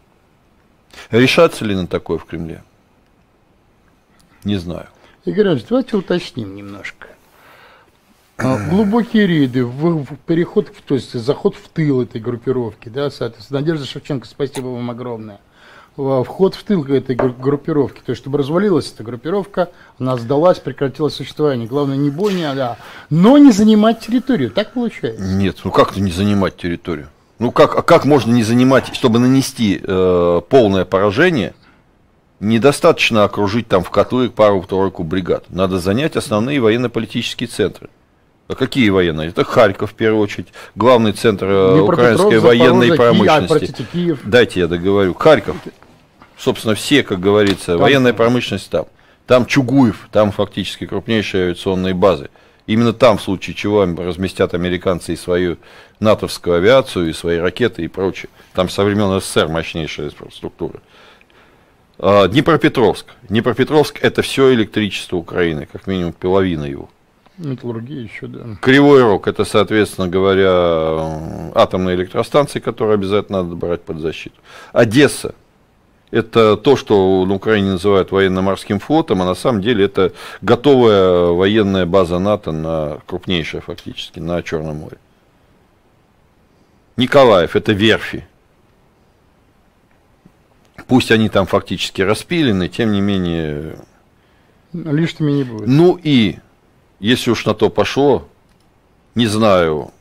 Решаться 1.12 1.64
ли 1.64 1.76
на 1.76 1.86
такое 1.86 2.18
в 2.18 2.26
Кремле? 2.26 2.64
Не 4.44 4.58
знаю. 4.58 4.88
Игорь 5.26 5.50
Ильич, 5.50 5.66
давайте 5.70 5.98
уточним 5.98 6.56
немножко. 6.56 7.08
А, 8.38 8.70
глубокие 8.70 9.26
рейды, 9.26 9.66
в, 9.66 10.06
в 10.06 10.18
переход, 10.28 10.72
то 10.86 10.94
есть 10.94 11.14
заход 11.14 11.56
в 11.56 11.70
тыл 11.70 12.04
этой 12.04 12.22
группировки, 12.22 12.88
да, 12.88 13.10
соответственно, 13.10 13.62
Надежда 13.62 13.86
Шевченко, 13.86 14.28
спасибо 14.28 14.68
вам 14.68 14.92
огромное. 14.92 15.40
Вход 15.96 16.54
в 16.54 16.64
тыл 16.64 16.86
этой 16.86 17.16
группировки, 17.16 18.02
то 18.06 18.12
есть 18.12 18.22
чтобы 18.22 18.38
развалилась 18.38 18.94
эта 18.94 19.04
группировка, 19.04 19.72
она 19.98 20.16
сдалась, 20.18 20.60
прекратила 20.60 21.10
существование. 21.10 21.68
Главное 21.68 21.98
не 21.98 22.12
бойня, 22.12 22.54
да, 22.54 22.78
но 23.10 23.40
не 23.40 23.52
занимать 23.52 24.02
территорию, 24.02 24.52
так 24.52 24.74
получается? 24.74 25.24
Нет, 25.24 25.58
ну 25.64 25.72
как 25.72 25.98
не 25.98 26.12
занимать 26.12 26.56
территорию? 26.56 27.10
Ну 27.40 27.52
как, 27.52 27.76
а 27.76 27.82
как 27.82 28.06
можно 28.06 28.32
не 28.32 28.44
занимать, 28.44 28.94
чтобы 28.94 29.18
нанести 29.18 29.82
э, 29.82 30.42
полное 30.48 30.86
поражение, 30.86 31.56
недостаточно 32.40 33.24
окружить 33.24 33.68
там 33.68 33.84
в 33.84 33.90
котлы 33.90 34.30
пару-тройку 34.30 35.04
бригад. 35.04 35.46
Надо 35.50 35.80
занять 35.80 36.16
основные 36.16 36.60
военно-политические 36.60 37.48
центры. 37.48 37.90
А 38.48 38.56
какие 38.56 38.90
военные? 38.90 39.30
Это 39.30 39.44
Харьков, 39.44 39.92
в 39.92 39.94
первую 39.94 40.22
очередь, 40.22 40.48
главный 40.76 41.12
центр 41.12 41.46
э, 41.46 41.82
украинской 41.82 42.40
военной 42.40 42.96
промышленности. 42.96 43.48
Киев, 43.48 43.60
простите, 43.60 43.86
Киев. 43.92 44.20
Дайте 44.24 44.60
я 44.62 44.68
договорю. 44.68 45.14
Харьков, 45.14 45.58
собственно, 46.38 46.74
все, 46.74 47.04
как 47.04 47.20
говорится, 47.20 47.74
там, 47.74 47.80
военная 47.80 48.14
промышленность 48.14 48.70
там. 48.70 48.86
Там 49.26 49.46
Чугуев, 49.46 50.08
там 50.12 50.32
фактически 50.32 50.86
крупнейшие 50.86 51.46
авиационные 51.46 51.94
базы. 51.94 52.30
Именно 52.68 52.94
там, 52.94 53.18
в 53.18 53.22
случае 53.22 53.54
чего, 53.54 53.84
разместят 53.84 54.54
американцы 54.54 55.14
и 55.14 55.18
свою 55.18 55.58
натовскую 56.00 56.58
авиацию, 56.58 57.10
и 57.10 57.14
свои 57.14 57.38
ракеты 57.38 57.84
и 57.84 57.88
прочее. 57.88 58.30
Там 58.54 58.70
со 58.70 58.84
времен 58.86 59.20
СССР 59.20 59.48
мощнейшая 59.50 60.08
инфраструктура. 60.08 60.82
А, 62.00 62.28
Днепропетровск. 62.28 63.08
Днепропетровск 63.24 64.00
это 64.02 64.22
все 64.22 64.54
электричество 64.54 65.18
Украины, 65.18 65.68
как 65.70 65.88
минимум 65.88 66.14
половина 66.14 66.64
его. 66.64 66.90
Металлургия 67.38 68.02
еще, 68.02 68.28
да. 68.28 68.58
Кривой 68.62 69.04
рог, 69.04 69.28
это, 69.28 69.46
соответственно 69.46 70.08
говоря, 70.08 71.52
атомные 71.54 71.96
электростанции, 71.96 72.60
которые 72.60 72.96
обязательно 72.96 73.44
надо 73.44 73.56
брать 73.56 73.84
под 73.84 74.00
защиту. 74.00 74.36
Одесса, 74.74 75.36
это 76.10 76.58
то, 76.58 76.76
что 76.76 77.26
на 77.26 77.34
Украине 77.36 77.72
называют 77.72 78.12
военно-морским 78.12 78.80
флотом, 78.80 79.22
а 79.22 79.26
на 79.26 79.36
самом 79.36 79.62
деле 79.62 79.86
это 79.86 80.14
готовая 80.42 81.28
военная 81.28 81.86
база 81.86 82.18
НАТО, 82.18 82.52
на, 82.52 83.00
крупнейшая 83.06 83.62
фактически, 83.62 84.20
на 84.20 84.42
Черном 84.42 84.78
море. 84.78 84.98
Николаев, 86.96 87.56
это 87.56 87.74
верфи. 87.74 88.26
Пусть 90.88 91.12
они 91.12 91.30
там 91.30 91.46
фактически 91.46 92.02
распилены, 92.02 92.70
тем 92.70 92.94
не 92.94 93.02
менее... 93.02 93.78
Лишними 94.74 95.32
не 95.32 95.44
будет. 95.44 95.68
Ну 95.68 96.00
и 96.02 96.38
если 97.00 97.32
уж 97.32 97.46
на 97.46 97.54
то 97.54 97.70
пошло, 97.70 98.28
не 99.16 99.28
знаю, 99.28 99.92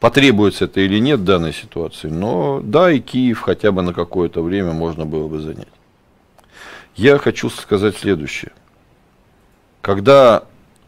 потребуется 0.00 0.64
это 0.64 0.80
или 0.80 0.98
нет 0.98 1.20
в 1.20 1.24
данной 1.24 1.52
ситуации, 1.52 2.08
но 2.08 2.60
да, 2.62 2.90
и 2.90 3.00
Киев 3.00 3.40
хотя 3.40 3.72
бы 3.72 3.82
на 3.82 3.92
какое-то 3.92 4.42
время 4.42 4.72
можно 4.72 5.06
было 5.06 5.28
бы 5.28 5.40
занять. 5.40 5.68
Я 6.96 7.18
хочу 7.18 7.48
сказать 7.50 7.96
следующее. 7.96 8.52
Когда 9.80 10.44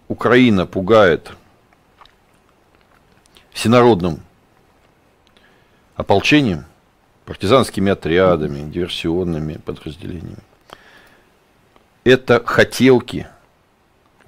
Украина 0.08 0.66
пугает 0.66 1.30
всенародным 3.52 4.20
ополчением, 5.94 6.64
партизанскими 7.24 7.92
отрядами, 7.92 8.68
диверсионными 8.68 9.54
подразделениями, 9.54 10.42
это 12.02 12.42
хотелки– 12.44 13.28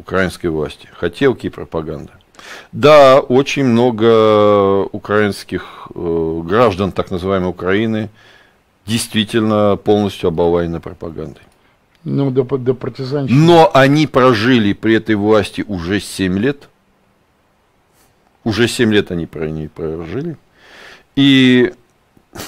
украинской 0.02 0.48
власти. 0.48 0.88
Хотелки 0.92 1.46
и 1.46 1.50
пропаганда. 1.50 2.12
Да, 2.72 3.20
очень 3.20 3.64
много 3.64 4.82
украинских 4.92 5.88
э, 5.94 6.40
граждан, 6.44 6.90
так 6.90 7.10
называемой 7.10 7.50
Украины, 7.50 8.10
действительно 8.84 9.76
полностью 9.76 10.28
оболванены 10.28 10.80
пропагандой. 10.80 11.42
Ну, 12.04 12.32
до, 12.32 12.42
до 12.42 12.74
партизанщины. 12.74 13.38
Но 13.38 13.70
они 13.72 14.08
прожили 14.08 14.72
при 14.72 14.94
этой 14.94 15.14
власти 15.14 15.64
уже 15.68 16.00
7 16.00 16.38
лет. 16.38 16.68
Уже 18.42 18.66
7 18.66 18.92
лет 18.92 19.12
они 19.12 19.26
про 19.26 19.48
ней 19.48 19.68
прожили. 19.68 20.36
И 21.14 21.72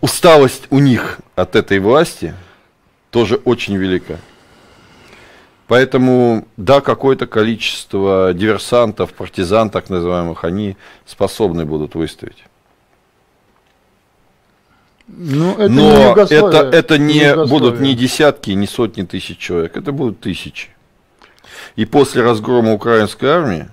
усталость 0.00 0.66
у 0.70 0.78
них 0.78 1.20
от 1.36 1.56
этой 1.56 1.78
власти 1.78 2.34
тоже 3.10 3.36
очень 3.36 3.76
велика. 3.76 4.16
Поэтому, 5.72 6.46
да, 6.58 6.82
какое-то 6.82 7.26
количество 7.26 8.34
диверсантов, 8.34 9.14
партизан, 9.14 9.70
так 9.70 9.88
называемых, 9.88 10.44
они 10.44 10.76
способны 11.06 11.64
будут 11.64 11.94
выставить. 11.94 12.44
Ну, 15.08 15.52
это 15.54 15.68
Но 15.70 16.14
не 16.14 16.36
это, 16.36 16.68
это 16.70 16.98
не, 16.98 17.14
не 17.14 17.46
будут 17.46 17.80
ни 17.80 17.94
десятки, 17.94 18.50
ни 18.50 18.66
сотни 18.66 19.04
тысяч 19.04 19.38
человек, 19.38 19.74
это 19.74 19.92
будут 19.92 20.20
тысячи. 20.20 20.68
И 21.74 21.86
после 21.86 22.20
разгрома 22.20 22.74
украинской 22.74 23.30
армии 23.30 23.70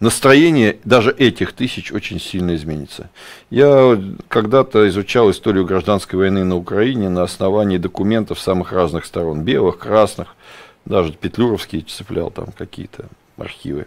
настроение 0.00 0.78
даже 0.82 1.12
этих 1.12 1.52
тысяч 1.52 1.92
очень 1.92 2.18
сильно 2.18 2.56
изменится. 2.56 3.10
Я 3.48 3.96
когда-то 4.26 4.88
изучал 4.88 5.30
историю 5.30 5.66
гражданской 5.66 6.18
войны 6.18 6.42
на 6.42 6.56
Украине 6.56 7.08
на 7.08 7.22
основании 7.22 7.78
документов 7.78 8.40
самых 8.40 8.72
разных 8.72 9.04
сторон, 9.04 9.42
белых, 9.42 9.78
красных, 9.78 10.34
даже 10.84 11.12
Петлюровский 11.12 11.82
цеплял 11.82 12.30
там 12.30 12.46
какие-то 12.52 13.08
архивы. 13.36 13.86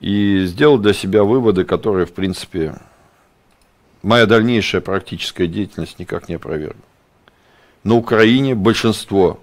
И 0.00 0.44
сделал 0.46 0.78
для 0.78 0.92
себя 0.92 1.22
выводы, 1.22 1.64
которые, 1.64 2.06
в 2.06 2.12
принципе, 2.12 2.74
моя 4.02 4.26
дальнейшая 4.26 4.80
практическая 4.80 5.46
деятельность 5.46 5.98
никак 5.98 6.28
не 6.28 6.34
опровергла. 6.34 6.82
На 7.84 7.94
Украине 7.94 8.54
большинство 8.54 9.40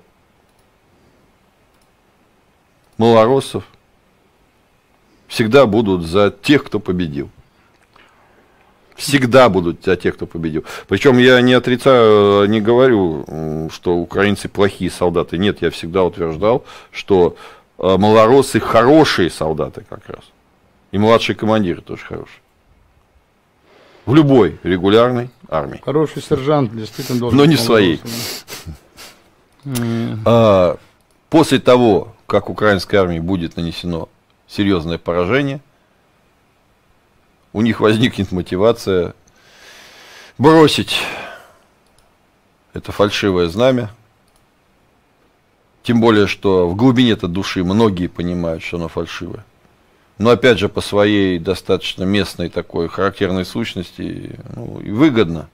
малороссов 2.98 3.66
всегда 5.28 5.66
будут 5.66 6.06
за 6.06 6.32
тех, 6.32 6.66
кто 6.66 6.80
победил. 6.80 7.30
Всегда 9.00 9.48
будут 9.48 9.86
за 9.86 9.96
тех, 9.96 10.16
кто 10.16 10.28
победил. 10.28 10.66
Причем 10.90 11.20
я 11.20 11.40
не 11.40 11.54
отрицаю, 11.54 12.50
не 12.50 12.60
говорю, 12.60 13.70
что 13.72 13.96
украинцы 13.96 14.50
плохие 14.50 14.92
солдаты. 14.92 15.38
Нет, 15.38 15.62
я 15.62 15.70
всегда 15.70 16.04
утверждал, 16.04 16.66
что 16.92 17.38
э, 17.78 17.98
малоросы 17.98 18.60
хорошие 18.60 19.30
солдаты 19.30 19.86
как 19.90 20.06
раз. 20.10 20.24
И 20.92 20.98
младшие 20.98 21.38
командиры 21.38 21.82
тоже 21.82 22.04
хорошие. 22.04 22.42
В 24.06 24.14
любой 24.14 24.60
регулярной 24.64 25.30
армии. 25.48 25.82
Хороший 25.86 26.22
сержант 26.22 26.76
действительно 26.76 27.20
должен 27.20 27.38
Но 27.38 27.46
не 27.46 27.56
своей. 27.56 28.02
А, 30.26 30.78
после 31.30 31.60
того, 31.60 32.16
как 32.26 32.50
украинской 32.50 32.96
армии 32.96 33.20
будет 33.20 33.58
нанесено 33.58 34.08
серьезное 34.48 34.98
поражение, 34.98 35.60
у 37.54 37.62
них 37.62 37.80
возникнет 37.80 38.32
мотивация 38.32 39.14
бросить 40.38 40.96
это 42.74 42.92
фальшивое 42.92 43.48
знамя. 43.48 43.92
Тем 45.84 46.02
более, 46.02 46.28
что 46.28 46.70
в 46.70 46.76
глубине 46.76 47.12
этой 47.12 47.30
души 47.30 47.64
многие 47.64 48.08
понимают, 48.08 48.64
что 48.64 48.78
оно 48.78 48.88
фальшивое 48.88 49.44
но 50.20 50.32
опять 50.32 50.60
же 50.60 50.70
по 50.70 50.82
своей 50.82 51.40
достаточно 51.40 52.04
местной 52.04 52.50
такой 52.50 52.90
характерной 52.90 53.46
сущности 53.46 54.38
ну, 54.56 54.80
и 54.82 54.92
выгодно. 54.92 55.50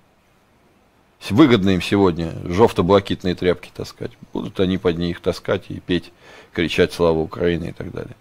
Выгодно 1.29 1.69
им 1.69 1.81
сегодня 1.81 2.33
жовто-блакитные 2.43 3.35
тряпки 3.35 3.71
таскать. 3.73 4.11
Будут 4.33 4.59
они 4.59 4.77
под 4.77 4.97
них 4.97 5.21
таскать 5.21 5.65
и 5.69 5.79
петь, 5.79 6.11
кричать 6.51 6.93
«Слава 6.93 7.19
Украине» 7.19 7.69
и 7.69 7.71
так 7.71 7.91
далее. 7.91 8.15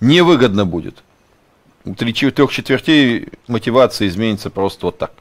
Невыгодно 0.00 0.66
будет. 0.66 1.02
У 1.84 1.94
трех 1.94 2.52
четвертей 2.52 3.28
мотивация 3.46 4.08
изменится 4.08 4.50
просто 4.50 4.86
вот 4.86 4.98
так. 4.98 5.12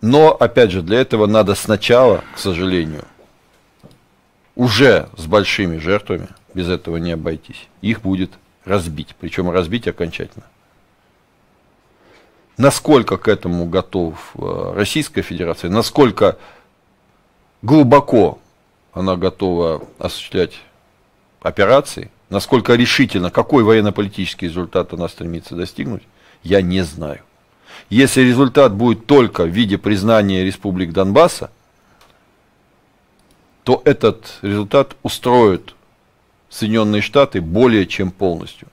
Но, 0.00 0.32
опять 0.32 0.70
же, 0.70 0.82
для 0.82 1.00
этого 1.00 1.26
надо 1.26 1.54
сначала, 1.54 2.22
к 2.34 2.38
сожалению, 2.38 3.04
уже 4.54 5.08
с 5.16 5.26
большими 5.26 5.78
жертвами– 5.78 6.28
без 6.54 6.68
этого 6.68 6.96
не 6.96 7.12
обойтись. 7.12 7.68
Их 7.82 8.00
будет 8.00 8.30
разбить, 8.64 9.14
причем 9.20 9.50
разбить 9.50 9.86
окончательно. 9.88 10.44
Насколько 12.56 13.18
к 13.18 13.26
этому 13.26 13.66
готов 13.66 14.32
э, 14.36 14.72
Российская 14.76 15.22
Федерация, 15.22 15.70
насколько 15.70 16.38
глубоко 17.62 18.38
она 18.92 19.16
готова 19.16 19.82
осуществлять 19.98 20.60
операции, 21.42 22.12
насколько 22.34 22.74
решительно, 22.74 23.30
какой 23.30 23.62
военно-политический 23.62 24.46
результат 24.46 24.92
она 24.92 25.08
стремится 25.08 25.54
достигнуть, 25.54 26.02
я 26.42 26.62
не 26.62 26.82
знаю. 26.82 27.20
Если 27.90 28.22
результат 28.22 28.74
будет 28.74 29.06
только 29.06 29.44
в 29.44 29.50
виде 29.50 29.78
признания 29.78 30.44
республик 30.44 30.92
Донбасса, 30.92 31.52
то 33.62 33.80
этот 33.84 34.38
результат 34.42 34.96
устроит 35.04 35.76
Соединенные 36.50 37.02
Штаты 37.02 37.40
более 37.40 37.86
чем 37.86 38.10
полностью. 38.10 38.66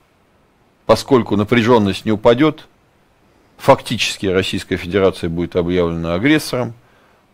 Поскольку 0.84 1.36
напряженность 1.36 2.04
не 2.04 2.10
упадет, 2.10 2.66
фактически 3.58 4.26
Российская 4.26 4.76
Федерация 4.76 5.30
будет 5.30 5.54
объявлена 5.54 6.14
агрессором, 6.14 6.74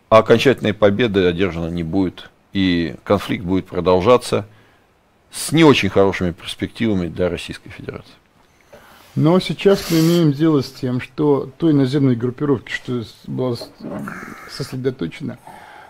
а 0.09 0.19
окончательной 0.19 0.75
победы 0.75 1.25
одержана 1.25 1.69
не 1.69 1.81
будет. 1.83 2.29
И 2.53 2.95
конфликт 3.03 3.43
будет 3.43 3.65
продолжаться 3.65 4.45
с 5.31 5.51
не 5.51 5.63
очень 5.63 5.89
хорошими 5.89 6.31
перспективами 6.31 7.07
для 7.07 7.29
Российской 7.29 7.69
Федерации. 7.69 8.13
Но 9.15 9.39
сейчас 9.39 9.89
мы 9.91 9.99
имеем 9.99 10.31
дело 10.31 10.61
с 10.61 10.71
тем, 10.71 11.01
что 11.01 11.49
той 11.57 11.73
наземной 11.73 12.15
группировки, 12.15 12.71
что 12.71 13.03
была 13.27 13.57
сосредоточена, 14.49 15.39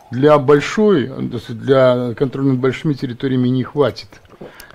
для 0.10 0.38
большой, 0.39 1.12
для 1.49 2.13
контроля 2.15 2.49
над 2.49 2.60
большими 2.60 2.93
территориями 2.93 3.49
не 3.49 3.63
хватит. 3.63 4.08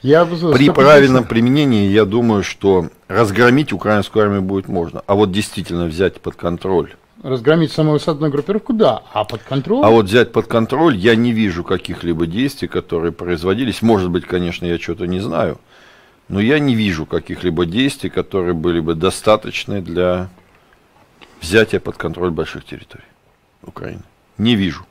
Я 0.03 0.27
При 0.27 0.68
правильном 0.68 1.24
применении, 1.24 1.90
я 1.90 2.05
думаю, 2.05 2.42
что 2.42 2.90
разгромить 3.09 3.72
украинскую 3.72 4.22
армию 4.22 4.42
будет 4.42 4.68
можно. 4.68 5.03
А 5.07 5.14
вот 5.14 5.33
действительно 5.33 5.87
взять 5.87 6.20
под 6.20 6.37
контроль. 6.37 6.94
Разгромить 7.24 7.72
самую 7.72 7.94
высотную 7.94 8.30
группировку, 8.30 8.74
да, 8.74 9.02
а 9.14 9.24
под 9.24 9.42
контроль? 9.42 9.82
А 9.82 9.88
вот 9.88 10.04
взять 10.04 10.30
под 10.30 10.46
контроль, 10.46 10.94
я 10.94 11.16
не 11.16 11.32
вижу 11.32 11.64
каких-либо 11.64 12.26
действий, 12.26 12.68
которые 12.68 13.12
производились. 13.12 13.80
Может 13.80 14.10
быть, 14.10 14.26
конечно, 14.26 14.66
я 14.66 14.78
что-то 14.78 15.06
не 15.06 15.20
знаю, 15.20 15.58
но 16.28 16.38
я 16.38 16.58
не 16.58 16.74
вижу 16.74 17.06
каких-либо 17.06 17.64
действий, 17.64 18.10
которые 18.10 18.52
были 18.52 18.78
бы 18.78 18.94
достаточны 18.94 19.80
для 19.80 20.28
взятия 21.40 21.80
под 21.80 21.96
контроль 21.96 22.30
больших 22.30 22.66
территорий 22.66 23.08
Украины. 23.62 24.02
Не 24.37 24.54
вижу. 24.54 24.84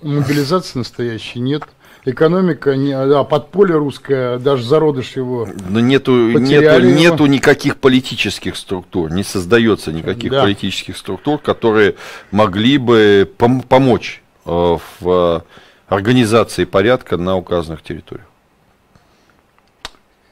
Мобилизации 0.00 0.80
настоящей 0.80 1.38
нет 1.38 1.62
экономика, 2.04 2.76
не, 2.76 2.92
а 2.92 3.24
подполье 3.24 3.76
русское, 3.76 4.38
даже 4.38 4.64
зародыш 4.64 5.16
его. 5.16 5.48
Но 5.68 5.80
нету, 5.80 6.12
нету, 6.38 6.80
нету 6.84 7.26
никаких 7.26 7.76
политических 7.76 8.56
структур, 8.56 9.10
не 9.10 9.22
создается 9.22 9.92
никаких 9.92 10.32
да. 10.32 10.42
политических 10.42 10.96
структур, 10.96 11.38
которые 11.38 11.94
могли 12.30 12.78
бы 12.78 13.30
пом- 13.38 13.64
помочь 13.66 14.22
э, 14.44 14.78
в 15.00 15.44
организации 15.86 16.64
порядка 16.64 17.16
на 17.16 17.36
указанных 17.36 17.82
территориях. 17.82 18.26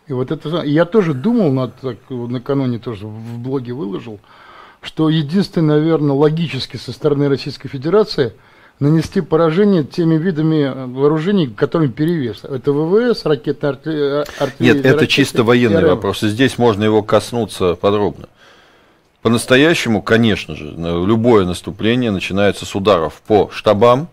И 0.08 0.12
вот 0.12 0.32
это, 0.32 0.62
я 0.62 0.86
тоже 0.86 1.14
думал, 1.14 1.52
над, 1.52 1.72
накануне 2.10 2.80
тоже 2.80 3.06
в 3.06 3.38
блоге 3.38 3.74
выложил, 3.74 4.18
что 4.82 5.08
единственное, 5.08 5.76
наверное, 5.76 6.16
логически 6.16 6.78
со 6.78 6.90
стороны 6.90 7.28
Российской 7.28 7.68
Федерации– 7.68 8.32
нанести 8.80 9.20
поражение 9.20 9.84
теми 9.84 10.16
видами 10.16 10.62
э, 10.64 10.86
вооружений, 10.86 11.46
которым 11.46 11.92
перевес. 11.92 12.42
Это 12.44 12.72
ВВС, 12.72 13.24
ракетная 13.24 13.72
артиллерия. 14.38 14.74
Нет, 14.74 14.86
это 14.86 15.06
чисто 15.06 15.44
военный 15.44 15.84
вопрос. 15.84 16.22
И 16.22 16.28
здесь 16.28 16.58
можно 16.58 16.82
его 16.82 17.02
коснуться 17.02 17.74
подробно. 17.74 18.28
По-настоящему, 19.22 20.00
конечно 20.00 20.56
же, 20.56 20.72
любое 20.74 21.44
наступление 21.44 22.10
начинается 22.10 22.64
с 22.64 22.74
ударов 22.74 23.20
по 23.26 23.50
штабам, 23.52 24.08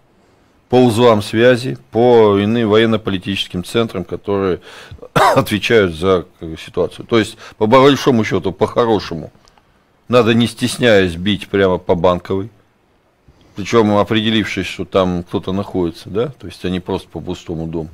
по 0.68 0.84
узлам 0.84 1.22
связи, 1.22 1.78
по 1.92 2.38
иным 2.44 2.70
военно-политическим 2.70 3.64
центрам, 3.64 4.04
которые 4.04 4.60
отвечают 5.14 5.96
за 5.96 6.26
ситуацию. 6.64 7.06
То 7.06 7.20
есть, 7.20 7.38
по 7.58 7.68
большому 7.68 8.26
счету, 8.26 8.52
по-хорошему, 8.52 9.32
надо 10.10 10.34
не 10.34 10.46
стесняясь 10.46 11.16
бить 11.16 11.48
прямо 11.48 11.78
по 11.78 11.96
банковой, 11.96 12.50
причем 13.58 13.98
определившись, 13.98 14.68
что 14.68 14.86
там 14.86 15.24
кто-то 15.24 15.52
находится, 15.52 16.10
да, 16.10 16.28
то 16.28 16.46
есть 16.46 16.64
они 16.64 16.80
просто 16.80 17.10
по 17.10 17.20
пустому 17.20 17.66
дому. 17.66 17.90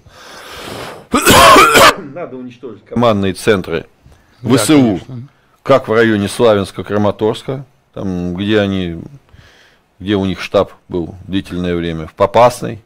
Надо 2.13 2.35
уничтожить 2.35 2.83
командные 2.83 3.33
центры 3.33 3.85
ВСУ, 4.41 4.99
да, 5.07 5.15
как 5.63 5.87
в 5.87 5.93
районе 5.93 6.27
Славянска, 6.27 6.83
Краматорска, 6.83 7.65
там, 7.93 8.35
где 8.35 8.59
они, 8.59 9.01
где 9.99 10.17
у 10.17 10.25
них 10.25 10.41
штаб 10.41 10.73
был 10.89 11.15
длительное 11.27 11.75
время, 11.77 12.07
в 12.07 12.13
Попасной. 12.13 12.81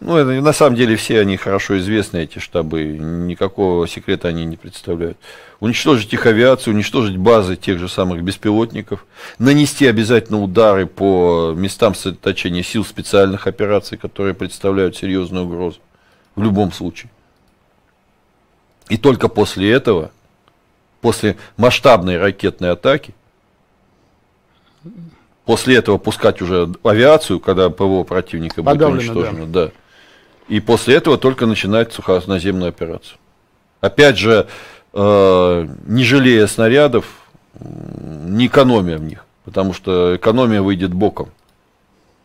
Ну, 0.00 0.16
это, 0.16 0.30
на 0.40 0.52
самом 0.52 0.76
деле 0.76 0.96
все 0.96 1.20
они 1.20 1.36
хорошо 1.36 1.78
известны, 1.78 2.18
эти 2.18 2.38
штабы, 2.38 2.84
никакого 2.84 3.88
секрета 3.88 4.28
они 4.28 4.44
не 4.44 4.56
представляют 4.56 5.18
уничтожить 5.60 6.12
их 6.12 6.26
авиацию, 6.26 6.74
уничтожить 6.74 7.16
базы 7.16 7.56
тех 7.56 7.78
же 7.78 7.88
самых 7.88 8.22
беспилотников, 8.22 9.04
нанести 9.38 9.86
обязательно 9.86 10.40
удары 10.40 10.86
по 10.86 11.52
местам 11.56 11.94
сосредоточения 11.94 12.62
сил 12.62 12.84
специальных 12.84 13.46
операций, 13.46 13.98
которые 13.98 14.34
представляют 14.34 14.96
серьезную 14.96 15.46
угрозу 15.46 15.78
в 16.36 16.42
любом 16.42 16.72
случае. 16.72 17.10
И 18.88 18.96
только 18.96 19.28
после 19.28 19.70
этого, 19.70 20.10
после 21.00 21.36
масштабной 21.56 22.18
ракетной 22.18 22.70
атаки, 22.70 23.14
после 25.44 25.76
этого 25.76 25.98
пускать 25.98 26.40
уже 26.40 26.72
авиацию, 26.84 27.40
когда 27.40 27.68
ПВО 27.68 28.04
противника 28.04 28.62
будет 28.62 28.82
уничтожено, 28.82 29.46
да. 29.46 29.66
да. 29.66 29.72
И 30.48 30.60
после 30.60 30.96
этого 30.96 31.18
только 31.18 31.46
начинать 31.46 31.92
сухоназемную 31.92 32.68
операцию. 32.68 33.18
Опять 33.80 34.18
же, 34.18 34.48
Э, 34.92 35.66
не 35.86 36.04
жалея 36.04 36.46
снарядов, 36.46 37.04
не 37.60 38.46
экономия 38.46 38.96
в 38.98 39.02
них, 39.02 39.24
потому 39.44 39.72
что 39.72 40.16
экономия 40.16 40.62
выйдет 40.62 40.94
боком 40.94 41.28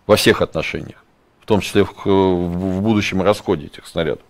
во 0.08 0.16
всех 0.16 0.42
отношениях, 0.42 1.04
в 1.42 1.46
том 1.46 1.60
числе 1.60 1.84
в, 1.84 1.94
в 2.06 2.82
будущем 2.82 3.22
расходе 3.22 3.66
этих 3.66 3.86
снарядов. 3.86 4.24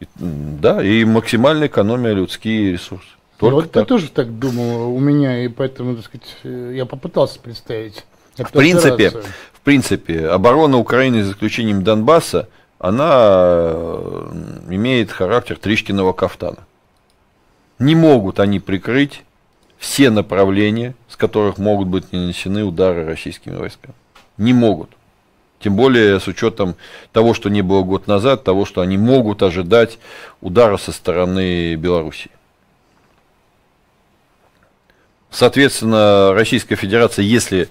И, 0.00 0.06
да, 0.18 0.82
и 0.82 1.04
максимальная 1.04 1.68
экономия 1.68 2.12
людские 2.12 2.72
ресурсы. 2.72 3.08
Только 3.38 3.54
вот 3.54 3.72
так. 3.72 3.82
я 3.82 3.86
тоже 3.86 4.10
так 4.10 4.38
думал 4.38 4.94
у 4.94 4.98
меня, 4.98 5.44
и 5.44 5.48
поэтому, 5.48 5.96
так 5.96 6.04
сказать, 6.04 6.36
я 6.42 6.84
попытался 6.84 7.38
представить. 7.38 8.04
В 8.36 8.52
принципе, 8.52 9.10
в 9.10 9.60
принципе, 9.62 10.26
оборона 10.26 10.78
Украины, 10.78 11.22
за 11.22 11.32
исключением 11.32 11.84
Донбасса, 11.84 12.48
она 12.80 13.10
э, 13.12 14.32
имеет 14.70 15.12
характер 15.12 15.58
Тришкиного 15.58 16.14
кафтана. 16.14 16.66
Не 17.78 17.94
могут 17.94 18.40
они 18.40 18.58
прикрыть 18.58 19.22
все 19.78 20.08
направления, 20.08 20.94
с 21.06 21.16
которых 21.16 21.58
могут 21.58 21.88
быть 21.88 22.10
нанесены 22.10 22.64
удары 22.64 23.04
российскими 23.04 23.54
войсками. 23.54 23.94
Не 24.38 24.54
могут. 24.54 24.90
Тем 25.60 25.76
более 25.76 26.18
с 26.20 26.26
учетом 26.26 26.74
того, 27.12 27.34
что 27.34 27.50
не 27.50 27.60
было 27.60 27.82
год 27.82 28.06
назад, 28.06 28.44
того, 28.44 28.64
что 28.64 28.80
они 28.80 28.96
могут 28.96 29.42
ожидать 29.42 29.98
удара 30.40 30.78
со 30.78 30.90
стороны 30.90 31.74
Белоруссии. 31.74 32.30
Соответственно, 35.30 36.32
Российская 36.32 36.76
Федерация, 36.76 37.24
если 37.24 37.68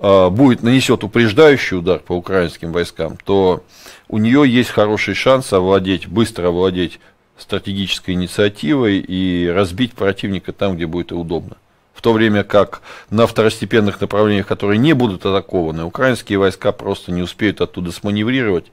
будет 0.00 0.62
нанесет 0.62 1.02
упреждающий 1.04 1.78
удар 1.78 1.98
по 1.98 2.12
украинским 2.12 2.72
войскам, 2.72 3.18
то 3.24 3.64
у 4.08 4.18
нее 4.18 4.44
есть 4.46 4.70
хороший 4.70 5.14
шанс 5.14 5.52
овладеть, 5.52 6.06
быстро 6.06 6.48
овладеть 6.48 7.00
стратегической 7.36 8.14
инициативой 8.14 8.98
и 8.98 9.48
разбить 9.48 9.94
противника 9.94 10.52
там, 10.52 10.76
где 10.76 10.86
будет 10.86 11.12
удобно. 11.12 11.56
В 11.94 12.02
то 12.02 12.12
время 12.12 12.44
как 12.44 12.80
на 13.10 13.26
второстепенных 13.26 14.00
направлениях, 14.00 14.46
которые 14.46 14.78
не 14.78 14.92
будут 14.92 15.26
атакованы, 15.26 15.84
украинские 15.84 16.38
войска 16.38 16.70
просто 16.70 17.10
не 17.10 17.22
успеют 17.22 17.60
оттуда 17.60 17.90
сманеврировать 17.90 18.66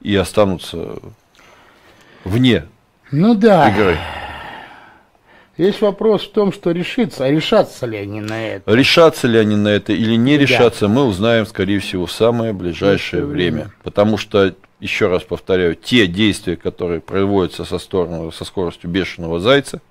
и 0.00 0.16
останутся 0.16 0.96
вне 2.24 2.64
ну 3.12 3.34
да. 3.34 3.68
игры. 3.68 3.98
Есть 5.56 5.82
вопрос 5.82 6.22
в 6.22 6.32
том, 6.32 6.50
что 6.50 6.70
решится, 6.70 7.26
а 7.26 7.30
решатся 7.30 7.84
ли 7.86 7.98
они 7.98 8.20
на 8.20 8.46
это? 8.46 8.74
Решатся 8.74 9.28
ли 9.28 9.38
они 9.38 9.56
на 9.56 9.68
это 9.68 9.92
или 9.92 10.16
не 10.16 10.38
решатся, 10.38 10.86
да. 10.86 10.88
мы 10.88 11.04
узнаем, 11.04 11.44
скорее 11.44 11.78
всего, 11.78 12.06
в 12.06 12.12
самое 12.12 12.54
ближайшее 12.54 13.24
время. 13.26 13.56
время. 13.56 13.74
Потому 13.82 14.16
что 14.16 14.54
еще 14.80 15.08
раз 15.08 15.22
повторяю, 15.22 15.76
те 15.76 16.06
действия, 16.06 16.56
которые 16.56 17.00
проводятся 17.00 17.64
со, 17.64 17.78
стороны, 17.78 18.32
со 18.32 18.44
скоростью 18.44 18.88
бешеного 18.90 19.40
зайца, 19.40 19.82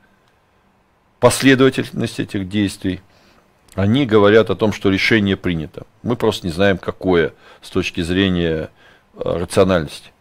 последовательность 1.19 2.19
этих 2.19 2.49
действий, 2.49 3.01
они 3.75 4.05
говорят 4.05 4.49
о 4.49 4.55
том, 4.55 4.73
что 4.73 4.89
решение 4.89 5.37
принято. 5.37 5.85
Мы 6.03 6.15
просто 6.15 6.47
не 6.47 6.51
знаем, 6.51 6.77
какое 6.77 7.33
с 7.61 7.69
точки 7.69 8.01
зрения 8.01 8.69
э, 9.13 9.19
рациональности. 9.23 10.11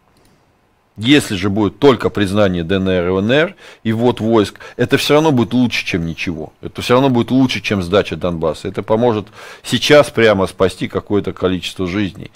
Если 0.97 1.35
же 1.35 1.49
будет 1.49 1.79
только 1.79 2.09
признание 2.09 2.63
ДНР 2.63 3.07
и 3.07 3.11
ВНР 3.11 3.55
и 3.83 3.93
ввод 3.93 4.19
войск, 4.19 4.59
это 4.75 4.97
все 4.97 5.15
равно 5.15 5.31
будет 5.31 5.53
лучше, 5.53 5.85
чем 5.85 6.05
ничего. 6.05 6.51
Это 6.61 6.81
все 6.81 6.95
равно 6.95 7.09
будет 7.09 7.31
лучше, 7.31 7.61
чем 7.61 7.81
сдача 7.81 8.17
Донбасса. 8.17 8.67
Это 8.67 8.83
поможет 8.83 9.27
сейчас 9.63 10.09
прямо 10.09 10.47
спасти 10.47 10.87
какое-то 10.87 11.31
количество 11.31 11.87
жизней. 11.87 12.31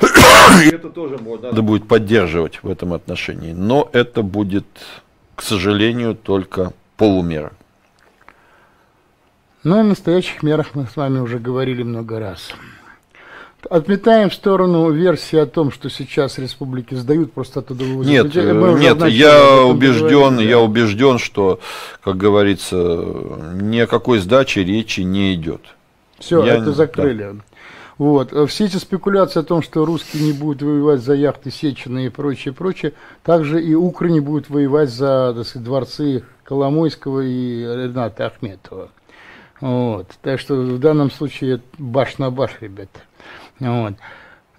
Это 0.00 0.90
тоже 0.90 1.18
надо 1.18 1.62
будет 1.62 1.86
поддерживать 1.86 2.58
в 2.62 2.68
этом 2.68 2.92
отношении. 2.92 3.52
Но 3.52 3.88
это 3.92 4.22
будет, 4.22 4.66
к 5.36 5.42
сожалению, 5.42 6.16
только 6.16 6.72
полумера. 6.96 7.52
Но 9.62 9.78
о 9.78 9.84
настоящих 9.84 10.42
мерах 10.42 10.74
мы 10.74 10.86
с 10.86 10.96
вами 10.96 11.20
уже 11.20 11.38
говорили 11.38 11.84
много 11.84 12.18
раз. 12.18 12.50
Отметаем 13.70 14.30
в 14.30 14.34
сторону 14.34 14.90
версии 14.90 15.38
о 15.38 15.46
том, 15.46 15.70
что 15.70 15.88
сейчас 15.88 16.38
республики 16.38 16.94
сдают, 16.94 17.32
просто 17.32 17.60
оттуда 17.60 17.84
вывозят. 17.84 18.34
Нет, 18.34 18.34
нет, 18.34 19.06
я 19.08 19.62
убежден, 19.62 20.38
я 20.38 20.58
убежден, 20.58 21.18
что, 21.18 21.60
как 22.02 22.16
говорится, 22.16 22.76
ни 23.54 23.78
о 23.78 23.86
какой 23.86 24.18
сдаче 24.18 24.64
речи 24.64 25.00
не 25.00 25.34
идет. 25.34 25.60
Все, 26.18 26.44
я, 26.44 26.56
это 26.56 26.72
закрыли. 26.72 27.34
Да. 27.34 27.36
Вот. 27.98 28.32
Э, 28.32 28.46
все 28.46 28.64
эти 28.64 28.76
спекуляции 28.76 29.40
о 29.40 29.44
том, 29.44 29.62
что 29.62 29.84
русские 29.84 30.24
не 30.24 30.32
будут 30.32 30.62
воевать 30.62 31.00
за 31.00 31.14
яхты 31.14 31.50
Сечина 31.50 32.06
и 32.06 32.08
прочее, 32.08 32.54
прочее, 32.54 32.94
также 33.22 33.62
и 33.62 33.74
укры 33.74 34.10
не 34.10 34.20
будут 34.20 34.50
воевать 34.50 34.90
за 34.90 35.32
так 35.36 35.46
сказать, 35.46 35.64
дворцы 35.64 36.24
Коломойского 36.44 37.20
и 37.20 37.60
Рената 37.60 38.26
Ахметова. 38.26 38.88
Вот. 39.60 40.08
Так 40.22 40.40
что 40.40 40.56
в 40.56 40.78
данном 40.80 41.12
случае 41.12 41.60
баш 41.78 42.18
на 42.18 42.30
баш, 42.30 42.56
ребята. 42.60 42.98
Вот. 43.62 43.94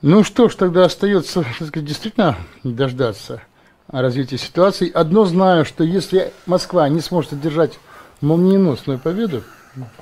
Ну 0.01 0.23
что 0.23 0.47
ж, 0.47 0.55
тогда 0.55 0.85
остается 0.85 1.43
сказать, 1.55 1.85
действительно 1.85 2.37
дождаться 2.63 3.41
развития 3.89 4.37
ситуации. 4.37 4.89
Одно 4.89 5.25
знаю, 5.25 5.65
что 5.65 5.83
если 5.83 6.31
Москва 6.45 6.87
не 6.87 7.01
сможет 7.01 7.33
одержать 7.33 7.79
молниеносную 8.21 8.99
победу, 8.99 9.43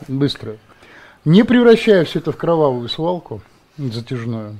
быструю, 0.07 0.59
не 1.25 1.43
превращая 1.43 2.05
все 2.05 2.19
это 2.19 2.31
в 2.31 2.37
кровавую 2.37 2.89
свалку 2.89 3.41
затяжную, 3.77 4.59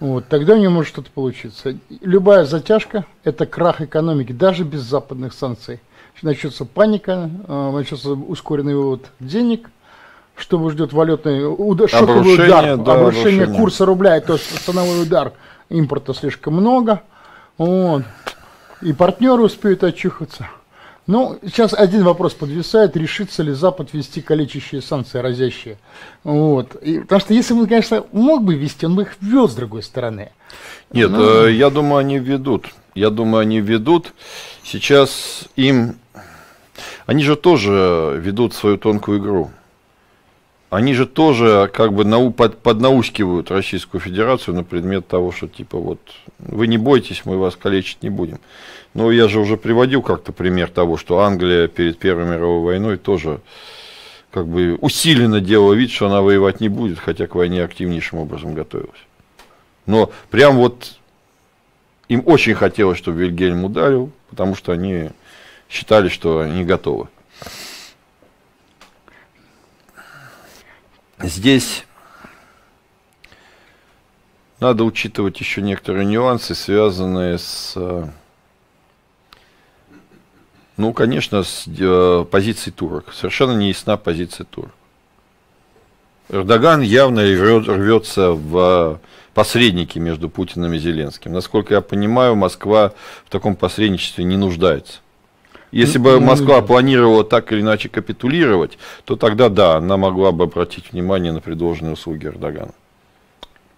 вот, 0.00 0.28
тогда 0.28 0.54
у 0.54 0.56
нее 0.56 0.70
может 0.70 0.90
что-то 0.90 1.10
получиться. 1.10 1.76
Любая 2.00 2.44
затяжка– 2.44 3.04
это 3.24 3.44
крах 3.44 3.82
экономики, 3.82 4.32
даже 4.32 4.64
без 4.64 4.80
западных 4.80 5.34
санкций. 5.34 5.80
Начнется 6.22 6.64
паника, 6.64 7.30
э, 7.46 7.70
начнется 7.72 8.10
ускоренный 8.12 8.74
вывод 8.74 9.10
денег, 9.20 9.70
что 10.38 10.70
ждет 10.70 10.92
валютный 10.92 11.44
удар, 11.44 11.88
шоковый 11.88 12.34
удар, 12.34 12.76
да, 12.76 12.94
обрушение 12.94 13.46
курса 13.46 13.84
рубля, 13.84 14.20
то 14.20 14.34
есть 14.34 14.64
ценовой 14.64 15.02
удар, 15.02 15.32
импорта 15.68 16.14
слишком 16.14 16.54
много, 16.54 17.02
вот, 17.56 18.04
и 18.82 18.92
партнеры 18.92 19.42
успеют 19.42 19.84
очухаться. 19.84 20.48
Ну, 21.08 21.38
сейчас 21.42 21.72
один 21.72 22.04
вопрос 22.04 22.34
подвисает, 22.34 22.94
решится 22.94 23.42
ли 23.42 23.52
Запад 23.52 23.94
ввести 23.94 24.20
калечащие 24.20 24.82
санкции, 24.82 25.18
разящие. 25.20 25.78
Вот. 26.22 26.74
И, 26.82 27.00
потому 27.00 27.20
что 27.22 27.32
если 27.32 27.54
бы, 27.54 27.66
конечно, 27.66 28.04
мог 28.12 28.44
бы 28.44 28.54
ввести, 28.54 28.84
он 28.84 28.94
бы 28.94 29.02
их 29.02 29.16
ввел 29.22 29.48
с 29.48 29.54
другой 29.54 29.82
стороны. 29.82 30.32
Нет, 30.92 31.10
Но... 31.10 31.46
э, 31.46 31.52
я 31.54 31.70
думаю, 31.70 31.96
они 32.00 32.18
ведут. 32.18 32.66
Я 32.94 33.08
думаю, 33.08 33.40
они 33.40 33.60
ведут. 33.60 34.12
Сейчас 34.62 35.44
им... 35.56 35.96
Они 37.06 37.24
же 37.24 37.36
тоже 37.36 38.20
ведут 38.22 38.52
свою 38.52 38.76
тонкую 38.76 39.18
игру. 39.18 39.50
Они 40.70 40.92
же 40.92 41.06
тоже 41.06 41.70
как 41.72 41.94
бы 41.94 42.04
нау, 42.04 42.30
под, 42.30 42.58
поднаускивают 42.58 43.50
Российскую 43.50 44.00
Федерацию 44.00 44.54
на 44.54 44.64
предмет 44.64 45.08
того, 45.08 45.32
что 45.32 45.48
типа 45.48 45.78
вот 45.78 46.00
вы 46.38 46.66
не 46.66 46.76
бойтесь, 46.76 47.22
мы 47.24 47.38
вас 47.38 47.56
калечить 47.56 48.02
не 48.02 48.10
будем. 48.10 48.38
Ну, 48.92 49.10
я 49.10 49.28
же 49.28 49.40
уже 49.40 49.56
приводил 49.56 50.02
как-то 50.02 50.32
пример 50.32 50.68
того, 50.68 50.96
что 50.96 51.20
Англия 51.20 51.68
перед 51.68 51.98
Первой 51.98 52.26
мировой 52.26 52.64
войной 52.64 52.98
тоже 52.98 53.40
как 54.30 54.46
бы 54.46 54.76
усиленно 54.80 55.40
делала 55.40 55.72
вид, 55.72 55.90
что 55.90 56.06
она 56.06 56.20
воевать 56.20 56.60
не 56.60 56.68
будет, 56.68 56.98
хотя 56.98 57.26
к 57.26 57.34
войне 57.34 57.64
активнейшим 57.64 58.18
образом 58.18 58.54
готовилась. 58.54 59.00
Но 59.86 60.10
прям 60.30 60.56
вот 60.56 60.96
им 62.08 62.22
очень 62.26 62.54
хотелось, 62.54 62.98
чтобы 62.98 63.20
Вильгельм 63.20 63.64
ударил, 63.64 64.10
потому 64.28 64.54
что 64.54 64.72
они 64.72 65.10
считали, 65.70 66.08
что 66.08 66.40
они 66.40 66.64
готовы. 66.64 67.08
Здесь 71.22 71.84
надо 74.60 74.84
учитывать 74.84 75.38
еще 75.40 75.62
некоторые 75.62 76.04
нюансы, 76.04 76.54
связанные 76.54 77.38
с, 77.38 77.72
э, 77.76 78.08
ну, 80.76 80.92
конечно, 80.92 81.42
с 81.42 81.64
э, 81.66 82.24
позицией 82.30 82.72
турок. 82.72 83.12
Совершенно 83.12 83.52
не 83.52 83.68
ясна 83.68 83.96
позиция 83.96 84.44
турок. 84.44 84.74
Эрдоган 86.28 86.82
явно 86.82 87.22
рвется 87.22 88.32
в 88.32 89.00
посредники 89.34 89.98
между 89.98 90.28
Путиным 90.28 90.72
и 90.74 90.78
Зеленским. 90.78 91.32
Насколько 91.32 91.74
я 91.74 91.80
понимаю, 91.80 92.36
Москва 92.36 92.92
в 93.24 93.30
таком 93.30 93.56
посредничестве 93.56 94.24
не 94.24 94.36
нуждается. 94.36 94.98
Если 95.70 95.98
бы 95.98 96.20
Москва 96.20 96.62
планировала 96.62 97.24
так 97.24 97.52
или 97.52 97.60
иначе 97.60 97.88
капитулировать, 97.88 98.78
то 99.04 99.16
тогда 99.16 99.48
да, 99.48 99.76
она 99.76 99.96
могла 99.96 100.32
бы 100.32 100.44
обратить 100.44 100.92
внимание 100.92 101.32
на 101.32 101.40
предложенные 101.40 101.92
услуги 101.92 102.26
Эрдогана. 102.26 102.72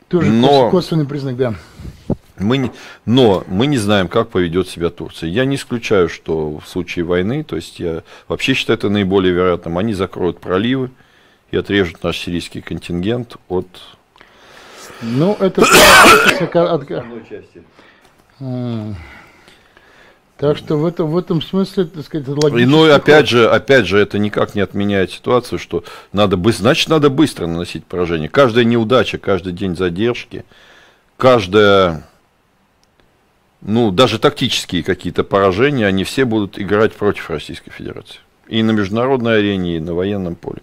Тоже 0.09 0.29
но, 0.29 0.71
косвенный 0.71 1.07
признак, 1.07 1.37
да. 1.37 1.55
Мы 2.39 2.57
не, 2.57 2.71
но 3.05 3.45
мы 3.47 3.67
не 3.67 3.77
знаем, 3.77 4.09
как 4.09 4.31
поведет 4.31 4.69
себя 4.69 4.91
Турция. 4.91 5.29
Я 5.29 5.45
не 5.45 5.57
исключаю, 5.57 6.09
что 6.09 6.59
в 6.59 6.67
случае 6.67 7.05
войны, 7.05 7.45
то 7.45 7.57
есть 7.57 7.79
я 7.79 8.03
вообще 8.27 8.55
считаю 8.55 8.79
это 8.79 8.89
наиболее 8.89 9.33
вероятным, 9.33 9.79
они 9.79 9.93
закроют 9.93 10.41
проливы 10.41 10.91
и 11.51 11.57
отрежут 11.57 12.03
наш 12.03 12.19
сирийский 12.19 12.61
контингент 12.61 13.37
от... 13.49 13.67
Ну, 15.03 15.37
это... 15.39 15.65
Так 20.41 20.57
что 20.57 20.79
в 20.79 20.87
этом, 20.87 21.11
в 21.11 21.19
этом 21.19 21.43
смысле, 21.43 21.85
так 21.85 22.03
сказать, 22.03 22.27
логично. 22.27 22.67
Ну 22.67 22.87
и 22.87 22.89
опять 22.89 23.29
же, 23.29 23.47
опять 23.47 23.87
же, 23.87 23.99
это 23.99 24.19
никак 24.19 24.55
не 24.55 24.63
отменяет 24.63 25.11
ситуацию, 25.11 25.59
что 25.59 25.85
надо 26.15 26.39
быстро, 26.39 26.63
значит, 26.63 26.89
надо 26.89 27.11
быстро 27.11 27.47
наносить 27.47 27.85
поражение. 27.85 28.31
Каждая 28.31 28.65
неудача, 28.65 29.19
каждый 29.19 29.53
день 29.53 29.77
задержки, 29.77 30.47
каждая, 31.19 32.09
ну, 33.61 33.91
даже 33.91 34.19
тактические 34.19 34.83
какие-то 34.83 35.25
поражения, 35.25 35.87
они 35.87 36.05
все 36.05 36.25
будут 36.25 36.59
играть 36.59 36.95
против 36.95 37.29
Российской 37.29 37.71
Федерации. 37.71 38.21
И 38.49 38.63
на 38.63 38.71
международной 38.71 39.41
арене, 39.41 39.77
и 39.77 39.81
на 39.81 39.93
военном 39.93 40.37
поле. 40.37 40.63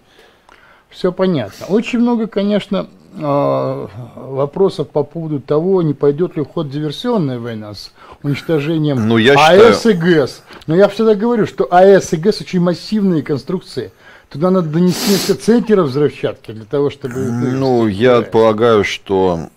Все 0.90 1.12
понятно. 1.12 1.66
Очень 1.66 2.00
много, 2.00 2.26
конечно, 2.26 2.88
вопросов 3.14 4.88
по 4.90 5.02
поводу 5.02 5.40
того, 5.40 5.82
не 5.82 5.94
пойдет 5.94 6.36
ли 6.36 6.42
в 6.42 6.46
ход 6.46 6.70
диверсионная 6.70 7.38
война 7.38 7.74
с 7.74 7.92
уничтожением 8.22 9.08
ну, 9.08 9.16
я 9.16 9.34
АЭС 9.34 9.78
считаю... 9.78 9.94
и 9.94 9.98
ГЭС. 9.98 10.42
Но 10.66 10.76
я 10.76 10.88
всегда 10.88 11.14
говорю, 11.14 11.46
что 11.46 11.66
АЭС 11.70 12.12
и 12.12 12.16
ГЭС 12.16 12.40
очень 12.40 12.60
массивные 12.60 13.22
конструкции. 13.22 13.92
Туда 14.28 14.50
надо 14.50 14.68
донести 14.68 15.10
несколько 15.10 15.42
центнеров 15.42 15.88
взрывчатки 15.88 16.52
для 16.52 16.64
того, 16.64 16.90
чтобы... 16.90 17.14
Ну, 17.14 17.86
я 17.86 18.20
полагаю, 18.20 18.84
что 18.84 19.48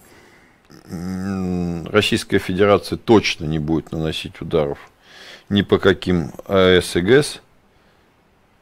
Российская 0.87 2.39
Федерация 2.39 2.97
точно 2.97 3.45
не 3.45 3.59
будет 3.59 3.91
наносить 3.91 4.39
ударов 4.41 4.77
ни 5.51 5.61
по 5.61 5.77
каким 5.77 6.31
АЭС 6.47 6.95
и 6.95 7.01
ГЭС. 7.01 7.41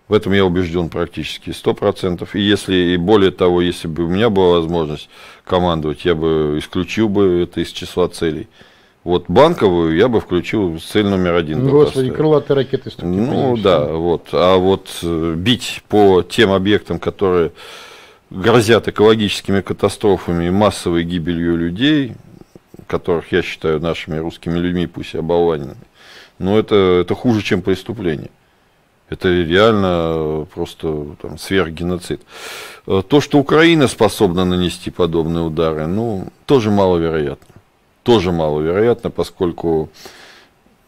В 0.09 0.13
этом 0.13 0.33
я 0.33 0.43
убежден 0.43 0.89
практически 0.89 1.51
сто 1.51 1.75
процентов. 1.75 2.35
И 2.35 2.41
если, 2.41 2.73
и 2.73 2.97
более 2.97 3.29
того, 3.29 3.61
если 3.61 3.87
бы 3.87 4.05
у 4.05 4.07
меня 4.07 4.31
была 4.31 4.55
возможность 4.55 5.07
командовать, 5.45 6.03
я 6.03 6.15
бы 6.15 6.55
исключил 6.57 7.09
бы 7.09 7.43
это 7.43 7.61
из 7.61 7.69
числа 7.69 8.09
целей. 8.09 8.47
Вот 9.03 9.25
банковую 9.27 9.95
я 9.95 10.07
бы 10.07 10.19
включил 10.19 10.79
цель 10.79 11.05
номер 11.05 11.35
один. 11.35 11.69
Господи, 11.69 12.09
крылатые 12.09 12.57
ракеты. 12.57 12.91
Ну 13.01 13.55
да, 13.55 13.85
вот. 13.85 14.29
А 14.31 14.57
вот 14.57 14.89
э, 15.03 15.33
бить 15.37 15.83
по 15.87 16.23
тем 16.23 16.51
объектам, 16.51 16.97
которые 16.97 17.51
грозят 18.31 18.87
экологическими 18.87 19.61
катастрофами 19.61 20.45
и 20.45 20.49
массовой 20.49 21.03
гибелью 21.03 21.55
людей, 21.55 22.15
которых 22.87 23.31
я 23.31 23.43
считаю 23.43 23.79
нашими 23.79 24.17
русскими 24.17 24.57
людьми, 24.57 24.87
пусть 24.87 25.13
и 25.13 25.19
оболваненными, 25.19 25.77
ну 26.39 26.57
это, 26.57 26.75
это 26.75 27.13
хуже, 27.13 27.43
чем 27.43 27.61
преступление. 27.61 28.31
Это 29.09 29.29
реально 29.29 30.47
просто 30.53 31.15
там, 31.21 31.37
сверхгеноцид. 31.37 32.21
Э, 32.85 33.01
то, 33.07 33.21
что 33.21 33.39
Украина 33.39 33.87
способна 33.87 34.45
нанести 34.45 34.91
подобные 34.91 35.43
удары, 35.43 35.87
ну, 35.87 36.27
тоже 36.45 36.69
маловероятно. 36.69 37.55
Тоже 38.03 38.31
маловероятно, 38.31 39.09
поскольку 39.09 39.89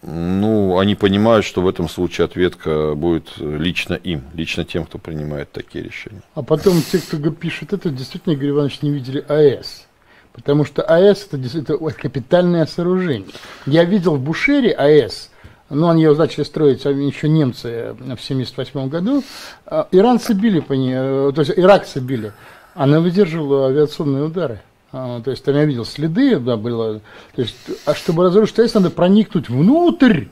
ну, 0.03 0.79
они 0.79 0.95
понимают, 0.95 1.45
что 1.45 1.61
в 1.61 1.67
этом 1.67 1.87
случае 1.87 2.25
ответка 2.25 2.95
будет 2.95 3.37
лично 3.37 3.93
им, 3.93 4.23
лично 4.33 4.65
тем, 4.65 4.85
кто 4.85 4.97
принимает 4.97 5.51
такие 5.51 5.83
решения. 5.83 6.21
А 6.33 6.41
потом 6.41 6.81
те, 6.81 6.97
кто 6.97 7.17
пишет 7.29 7.73
это, 7.73 7.89
действительно, 7.89 8.33
Игорь 8.33 8.49
Иванович, 8.49 8.81
не 8.81 8.91
видели 8.91 9.23
АЭС. 9.27 9.85
Потому 10.33 10.65
что 10.65 10.81
АЭС 10.81 11.27
это, 11.31 11.57
это 11.57 11.77
капитальное 11.91 12.65
сооружение. 12.65 13.27
Я 13.65 13.83
видел 13.83 14.15
в 14.15 14.21
Бушере 14.21 14.71
АЭС, 14.71 15.29
ну, 15.73 15.89
они 15.89 16.03
ее 16.03 16.15
начали 16.15 16.43
строить 16.43 16.83
еще 16.83 17.29
немцы 17.29 17.69
э, 17.69 17.91
в 17.93 18.01
1978 18.01 18.89
году. 18.89 19.23
А, 19.65 19.87
иранцы 19.91 20.33
били 20.33 20.59
по 20.59 20.73
ней, 20.73 20.93
э, 20.95 21.31
то 21.33 21.41
есть 21.41 21.51
иракцы 21.55 21.99
били. 21.99 22.33
Она 22.73 22.99
выдерживала 22.99 23.67
авиационные 23.67 24.23
удары. 24.23 24.61
А, 24.91 25.21
то 25.21 25.31
есть 25.31 25.43
там 25.45 25.55
я 25.55 25.63
видел 25.63 25.85
следы, 25.85 26.39
да, 26.39 26.57
было. 26.57 26.99
То 27.35 27.41
есть, 27.41 27.55
а 27.85 27.95
чтобы 27.95 28.25
разрушить 28.25 28.59
АЭС, 28.59 28.73
надо 28.73 28.89
проникнуть 28.89 29.49
внутрь, 29.49 30.25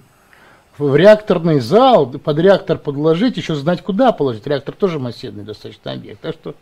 в 0.78 0.96
реакторный 0.96 1.60
зал, 1.60 2.08
под 2.08 2.40
реактор 2.40 2.78
подложить, 2.78 3.38
еще 3.38 3.56
знать, 3.56 3.82
куда 3.82 4.12
положить. 4.12 4.48
Реактор 4.48 4.76
тоже 4.76 5.00
массивный 5.00 5.44
достаточно 5.44 5.92
объект. 5.92 6.22
Так 6.22 6.36
что 6.36 6.56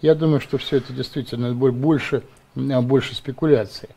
я 0.00 0.14
думаю, 0.14 0.40
что 0.40 0.58
все 0.58 0.78
это 0.78 0.92
действительно 0.92 1.52
больше, 1.54 2.22
больше 2.54 3.14
спекуляции. 3.14 3.88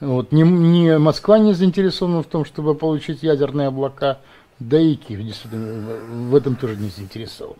Вот. 0.00 0.32
Не, 0.32 0.42
не, 0.42 0.98
Москва 0.98 1.38
не 1.38 1.52
заинтересована 1.52 2.22
в 2.22 2.26
том, 2.26 2.44
чтобы 2.44 2.74
получить 2.74 3.22
ядерные 3.22 3.68
облака, 3.68 4.18
да 4.58 4.78
и 4.78 4.94
Киев 4.94 5.20
действительно 5.20 5.96
в 6.28 6.34
этом 6.34 6.56
тоже 6.56 6.76
не 6.76 6.88
заинтересован. 6.88 7.56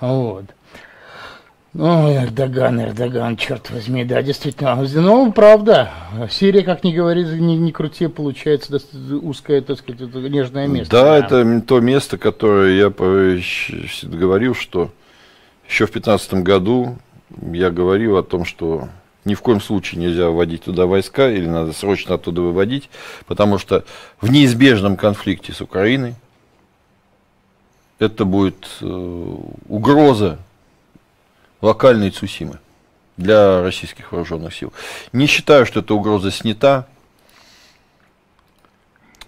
Вот. 0.00 0.44
Ой, 1.78 2.16
Эрдоган, 2.16 2.80
Эрдоган, 2.80 3.36
черт 3.36 3.70
возьми, 3.70 4.04
да, 4.04 4.22
действительно. 4.22 4.76
Ну, 4.76 5.30
правда, 5.32 5.90
Сирия, 6.30 6.62
как 6.62 6.84
ни 6.84 6.92
говори, 6.94 7.24
ни, 7.24 7.54
ни 7.56 7.70
крути, 7.70 8.06
получается 8.06 8.80
узкое, 9.20 9.60
так 9.60 9.78
сказать, 9.78 10.00
нежное 10.14 10.68
место. 10.68 10.90
Да, 10.90 11.02
да, 11.02 11.18
это 11.18 11.60
то 11.60 11.80
место, 11.80 12.16
которое 12.16 12.78
я 12.78 12.88
говорил, 12.88 14.54
что 14.54 14.90
еще 15.68 15.86
в 15.86 15.92
2015 15.92 16.34
году 16.34 16.96
я 17.52 17.70
говорил 17.70 18.16
о 18.16 18.22
том, 18.22 18.46
что 18.46 18.88
ни 19.26 19.34
в 19.34 19.42
коем 19.42 19.60
случае 19.60 20.00
нельзя 20.00 20.30
вводить 20.30 20.64
туда 20.64 20.86
войска 20.86 21.28
или 21.28 21.46
надо 21.46 21.72
срочно 21.72 22.14
оттуда 22.14 22.40
выводить, 22.40 22.88
потому 23.26 23.58
что 23.58 23.84
в 24.20 24.30
неизбежном 24.30 24.96
конфликте 24.96 25.52
с 25.52 25.60
Украиной 25.60 26.14
это 27.98 28.24
будет 28.24 28.66
э, 28.80 29.36
угроза 29.68 30.38
локальной 31.60 32.10
Цусимы 32.10 32.58
для 33.16 33.62
российских 33.62 34.12
вооруженных 34.12 34.54
сил. 34.54 34.72
Не 35.12 35.26
считаю, 35.26 35.66
что 35.66 35.80
эта 35.80 35.94
угроза 35.94 36.30
снята, 36.30 36.86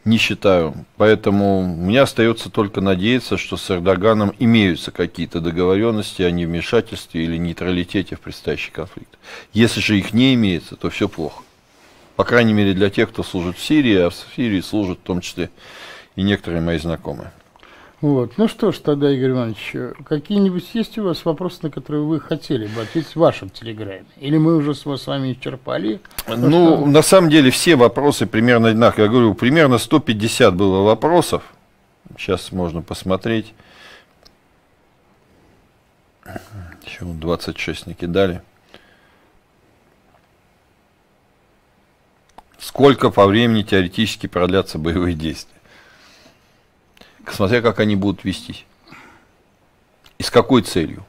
не 0.08 0.18
считаю. 0.18 0.74
Поэтому 0.96 1.62
мне 1.62 2.00
остается 2.00 2.50
только 2.50 2.80
надеяться, 2.80 3.36
что 3.36 3.56
с 3.56 3.70
Эрдоганом 3.70 4.34
имеются 4.38 4.90
какие-то 4.90 5.40
договоренности 5.40 6.22
о 6.22 6.30
невмешательстве 6.30 7.24
или 7.24 7.36
нейтралитете 7.36 8.16
в 8.16 8.20
предстоящий 8.20 8.70
конфликт. 8.70 9.18
Если 9.52 9.80
же 9.80 9.98
их 9.98 10.12
не 10.12 10.34
имеется, 10.34 10.76
то 10.76 10.90
все 10.90 11.08
плохо. 11.08 11.42
По 12.16 12.24
крайней 12.24 12.52
мере 12.52 12.74
для 12.74 12.90
тех, 12.90 13.10
кто 13.10 13.22
служит 13.22 13.56
в 13.56 13.62
Сирии, 13.62 13.96
а 13.96 14.10
в 14.10 14.14
Сирии 14.34 14.60
служат 14.60 14.98
в 14.98 15.02
том 15.02 15.20
числе 15.20 15.50
и 16.16 16.22
некоторые 16.22 16.60
мои 16.60 16.78
знакомые. 16.78 17.30
Вот. 18.00 18.38
Ну 18.38 18.46
что 18.46 18.70
ж 18.70 18.78
тогда, 18.78 19.10
Игорь 19.10 19.30
Иванович, 19.30 19.74
какие-нибудь 20.04 20.64
есть 20.72 20.96
у 20.98 21.02
вас 21.02 21.24
вопросы, 21.24 21.58
на 21.62 21.70
которые 21.70 22.04
вы 22.04 22.20
хотели 22.20 22.68
бы 22.68 22.82
ответить 22.82 23.10
в 23.10 23.16
вашем 23.16 23.50
телеграме? 23.50 24.04
Или 24.18 24.38
мы 24.38 24.56
уже 24.56 24.74
с 24.74 24.84
вами 24.84 25.32
исчерпали? 25.32 26.00
Ну, 26.28 26.76
что... 26.76 26.86
на 26.86 27.02
самом 27.02 27.28
деле 27.28 27.50
все 27.50 27.74
вопросы 27.74 28.26
примерно 28.26 28.68
одинаковые. 28.68 29.06
Я 29.06 29.10
говорю, 29.10 29.34
примерно 29.34 29.78
150 29.78 30.54
было 30.54 30.82
вопросов. 30.82 31.42
Сейчас 32.16 32.52
можно 32.52 32.82
посмотреть. 32.82 33.52
Еще 36.86 37.04
26 37.04 37.88
накидали. 37.88 38.42
Сколько 42.58 43.10
по 43.10 43.26
времени 43.26 43.62
теоретически 43.62 44.28
продлятся 44.28 44.78
боевые 44.78 45.14
действия? 45.14 45.57
Смотря 47.32 47.60
как 47.62 47.80
они 47.80 47.96
будут 47.96 48.24
вестись. 48.24 48.64
И 50.18 50.22
с 50.22 50.30
какой 50.30 50.62
целью. 50.62 51.04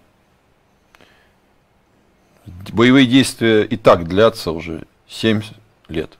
Боевые 2.71 3.05
действия 3.05 3.63
и 3.63 3.77
так 3.77 4.07
длятся 4.07 4.51
уже 4.51 4.85
7 5.07 5.41
лет. 5.87 6.17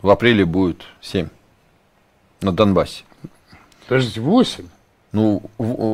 В 0.00 0.10
апреле 0.10 0.44
будет 0.44 0.82
7 1.00 1.28
на 2.40 2.52
Донбассе. 2.52 3.04
Подождите, 3.86 4.20
8? 4.20 4.66
Ну, 5.12 5.42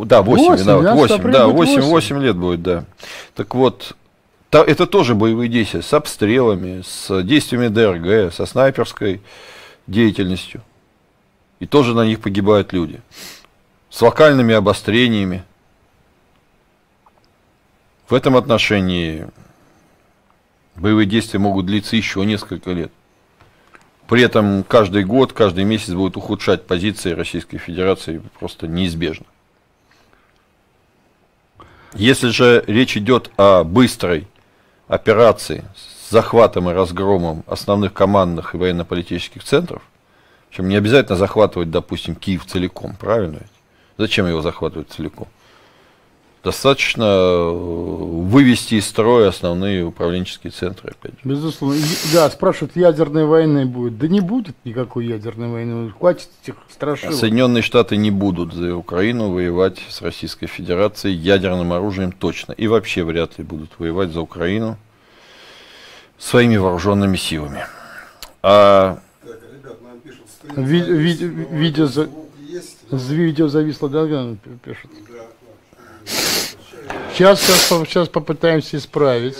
да, 0.07 0.23
8, 0.23 0.45
8 0.45 0.65
да, 0.65 0.95
8, 0.95 1.31
да, 1.31 1.49
8, 1.49 1.81
8 1.83 2.23
лет 2.23 2.37
будет, 2.37 2.63
да. 2.63 2.85
Так 3.35 3.55
вот, 3.55 3.97
Это 4.51 4.87
тоже 4.87 5.15
боевые 5.15 5.51
действия 5.51 5.83
с 5.83 5.93
обстрелами, 5.93 6.83
с 6.83 7.23
действиями 7.23 7.69
ДРГ, 7.69 8.33
со 8.33 8.47
снайперской 8.47 9.21
деятельностью. 9.87 10.63
И 11.61 11.67
тоже 11.67 11.95
на 11.95 12.05
них 12.07 12.21
погибают 12.21 12.73
люди. 12.73 13.01
С 13.91 14.01
локальными 14.03 14.55
обострениями. 14.55 15.45
В 18.09 18.15
этом 18.15 18.37
отношении 18.37 19.27
боевые 20.77 21.07
действия 21.07 21.39
могут 21.39 21.67
длиться 21.67 21.97
еще 21.97 22.25
несколько 22.25 22.71
лет. 22.71 22.93
При 24.07 24.23
этом 24.23 24.63
каждый 24.63 25.05
год, 25.05 25.35
каждый 25.35 25.65
месяц 25.65 25.93
будет 25.93 26.17
ухудшать 26.17 26.67
позиции 26.67 27.13
Российской 27.13 27.59
Федерации 27.59 28.23
просто 28.39 28.67
неизбежно. 28.67 29.27
Если 31.95 32.29
же 32.29 32.65
речь 32.67 32.97
идет 32.97 33.31
о 33.37 33.65
быстрой 33.65 34.27
операции 34.87 35.65
с 35.77 36.11
захватом 36.11 36.71
и 36.71 36.73
разгромом 36.73 37.45
основных 37.47 37.93
командных 37.93 38.55
и 38.55 38.59
военно-политических 38.59 39.45
центров, 39.45 39.83
причем 40.49 40.69
не 40.69 40.77
обязательно 40.77 41.17
захватывать, 41.17 41.71
допустим, 41.71 42.15
Киев 42.15 42.47
целиком, 42.47 42.97
правильно? 42.97 43.41
Зачем 43.97 44.27
его 44.27 44.43
захватывать 44.43 44.91
целиком? 44.91 45.29
достаточно 46.49 47.05
э, 47.05 47.51
вывести 47.51 48.77
из 48.77 48.87
строя 48.87 49.29
основные 49.29 49.85
управленческие 49.85 50.51
центры, 50.51 50.91
опять 50.91 51.13
же. 51.13 51.19
Безусловно. 51.25 51.79
Да, 52.13 52.31
спрашивают, 52.31 52.77
ядерной 52.77 53.27
войны 53.27 53.67
будет. 53.67 53.99
Да 53.99 54.09
не 54.09 54.21
будет 54.21 54.57
никакой 54.65 55.07
ядерной 55.07 55.49
войны. 55.49 55.93
Хватит 55.99 56.31
этих 56.43 56.55
страшилок. 56.71 57.15
Соединенные 57.15 57.63
Штаты 57.63 57.97
не 57.97 58.11
будут 58.11 58.55
за 58.55 58.75
Украину 58.75 59.31
воевать 59.31 59.79
с 59.89 60.01
Российской 60.01 60.47
Федерацией 60.47 61.15
ядерным 61.15 61.73
оружием 61.73 62.13
точно. 62.13 62.53
И 62.53 62.67
вообще 62.67 63.05
вряд 63.05 63.39
ли 63.39 63.45
будут 63.45 63.73
воевать 63.79 64.11
за 64.11 64.21
Украину 64.21 64.79
своими 66.19 66.57
вооруженными 66.57 67.17
силами. 67.17 67.67
А... 68.43 68.99
Так, 69.23 69.39
ребят, 69.53 69.83
нам 69.83 70.01
пишут, 70.01 70.23
ви- 70.57 70.83
ви- 70.83 71.47
видео, 71.51 71.87
за... 71.87 72.09
видео 72.93 73.49
зависло, 73.49 73.89
да, 73.89 74.07
пишут? 74.65 74.91
Сейчас, 77.13 77.41
сейчас, 77.41 77.69
сейчас 77.89 78.09
попытаемся 78.09 78.77
исправить. 78.77 79.37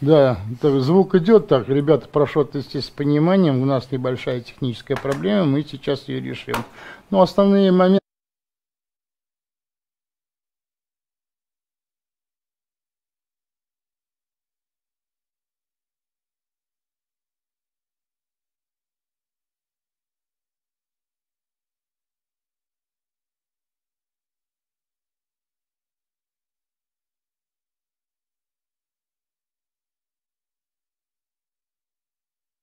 Да, 0.00 0.40
звук 0.62 1.14
идет. 1.16 1.48
Так, 1.48 1.68
ребята, 1.68 2.08
прошу 2.10 2.40
отнестись 2.40 2.86
с 2.86 2.90
пониманием. 2.90 3.62
У 3.62 3.64
нас 3.64 3.90
небольшая 3.90 4.40
техническая 4.40 4.96
проблема, 4.96 5.44
мы 5.44 5.64
сейчас 5.64 6.08
ее 6.08 6.20
решим. 6.20 6.56
Но 7.10 7.22
основные 7.22 7.72
моменты. 7.72 8.07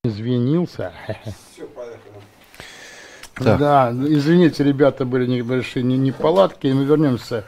Извинился. 0.07 0.93
Все, 1.53 1.67
Да. 3.39 3.57
да, 3.57 3.91
извините, 3.91 4.63
ребята, 4.63 5.05
были 5.05 5.25
небольшие 5.25 5.83
неполадки, 5.83 6.67
и 6.67 6.73
мы 6.73 6.85
вернемся 6.85 7.43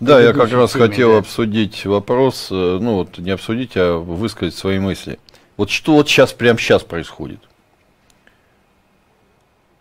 да, 0.00 0.20
я 0.20 0.32
как 0.32 0.50
раз 0.52 0.72
теме, 0.72 0.86
хотел 0.86 1.12
да. 1.12 1.18
обсудить 1.18 1.84
вопрос, 1.84 2.48
э, 2.50 2.78
ну 2.80 2.94
вот 2.94 3.18
не 3.18 3.30
обсудить, 3.30 3.72
а 3.76 3.98
высказать 3.98 4.54
свои 4.54 4.78
мысли. 4.78 5.18
Вот 5.56 5.70
что 5.70 5.92
вот 5.94 6.08
сейчас, 6.08 6.32
прямо 6.32 6.58
сейчас 6.58 6.82
происходит? 6.82 7.40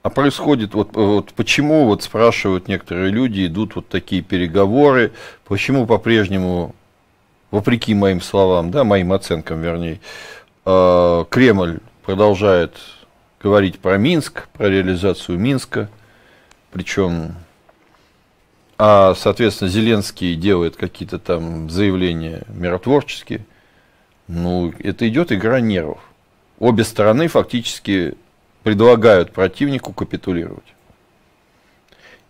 А 0.04 0.10
происходит, 0.10 0.74
вот, 0.74 0.90
вот 0.94 1.34
почему, 1.34 1.86
вот 1.86 2.04
спрашивают 2.04 2.68
некоторые 2.68 3.10
люди, 3.12 3.48
идут 3.48 3.76
вот 3.76 3.88
такие 3.88 4.22
переговоры, 4.22 5.14
почему 5.46 5.88
по-прежнему, 5.88 6.76
вопреки 7.50 7.96
моим 7.96 8.22
словам, 8.22 8.72
да, 8.72 8.84
моим 8.84 9.14
оценкам 9.14 9.62
вернее, 9.62 10.02
Э, 10.66 11.26
Кремль 11.30 11.80
продолжает 12.04 12.78
говорить 13.40 13.80
про 13.80 13.98
Минск, 13.98 14.48
про 14.50 14.68
реализацию 14.68 15.38
Минска, 15.38 15.90
причем, 16.72 17.36
а, 18.78 19.14
соответственно, 19.16 19.70
Зеленский 19.70 20.36
делает 20.36 20.76
какие-то 20.76 21.20
там 21.20 21.70
заявления 21.70 22.44
миротворческие. 22.48 23.46
Ну, 24.28 24.74
это 24.80 25.08
идет 25.08 25.32
игра 25.32 25.60
нервов. 25.60 26.00
Обе 26.58 26.84
стороны 26.84 27.28
фактически 27.28 28.16
предлагают 28.64 29.32
противнику 29.32 29.94
капитулировать. 29.94 30.66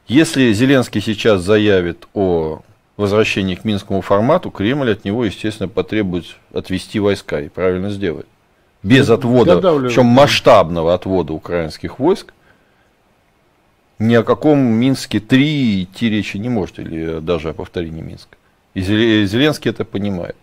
Если 0.08 0.52
Зеленский 0.52 1.00
сейчас 1.00 1.42
заявит 1.42 2.08
о 2.14 2.62
возвращении 3.02 3.56
к 3.56 3.66
минскому 3.66 4.02
формату, 4.02 4.52
Кремль 4.52 4.92
от 4.92 5.04
него, 5.04 5.26
естественно, 5.26 5.68
потребует 5.68 6.26
отвести 6.54 7.00
войска 7.00 7.42
и 7.42 7.50
правильно 7.50 7.90
сделает. 7.90 8.28
Без 8.84 9.10
отвода, 9.10 9.58
причем 9.60 10.06
масштабного 10.06 10.94
отвода 10.94 11.34
украинских 11.34 12.00
войск, 12.00 12.34
ни 14.00 14.14
о 14.14 14.24
каком 14.24 14.60
Минске 14.60 15.20
3 15.20 15.84
идти 15.84 16.10
речи 16.10 16.38
не 16.38 16.50
может, 16.50 16.80
или 16.80 17.20
даже 17.20 17.50
о 17.50 17.54
повторении 17.54 18.02
Минска. 18.02 18.38
И 18.74 18.82
Зеленский 18.82 19.72
это 19.72 19.86
понимает. 19.86 20.36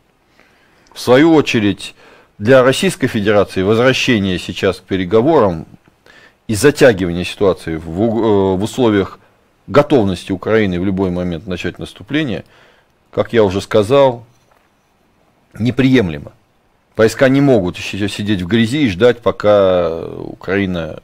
В 0.92 1.00
свою 1.00 1.34
очередь, 1.34 1.94
для 2.38 2.62
Российской 2.62 3.06
Федерации 3.06 3.62
возвращение 3.62 4.38
сейчас 4.38 4.80
к 4.80 4.82
переговорам 4.82 5.66
и 6.48 6.54
затягивание 6.54 7.24
ситуации 7.24 7.76
в, 7.76 8.02
э, 8.02 8.56
в 8.56 8.62
условиях 8.62 9.18
готовности 9.66 10.32
Украины 10.32 10.80
в 10.80 10.84
любой 10.84 11.10
момент 11.10 11.46
начать 11.46 11.78
наступление, 11.78 12.44
как 13.10 13.32
я 13.32 13.44
уже 13.44 13.60
сказал, 13.60 14.24
неприемлемо. 15.58 16.32
Войска 16.96 17.28
не 17.28 17.40
могут 17.40 17.78
сидеть 17.78 18.42
в 18.42 18.46
грязи 18.46 18.82
и 18.82 18.88
ждать, 18.88 19.20
пока 19.20 20.06
Украина 20.06 21.00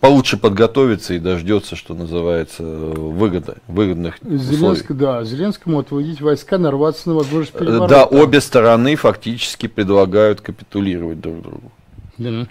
получше 0.00 0.36
подготовится 0.36 1.14
и 1.14 1.18
дождется, 1.18 1.76
что 1.76 1.94
называется, 1.94 2.62
выгода, 2.62 3.56
выгодных 3.66 4.18
Зеленск, 4.22 4.84
условий. 4.84 5.00
Да, 5.00 5.24
Зеленскому 5.24 5.80
отводить 5.80 6.20
войска, 6.20 6.58
нарваться 6.58 7.08
на 7.08 7.16
возможность 7.16 7.54
э, 7.54 7.58
переворота. 7.58 7.88
Да, 7.88 8.04
обе 8.04 8.40
стороны 8.40 8.96
фактически 8.96 9.66
предлагают 9.66 10.40
капитулировать 10.40 11.20
друг 11.20 11.42
другу. 11.42 11.72
Да. 12.18 12.46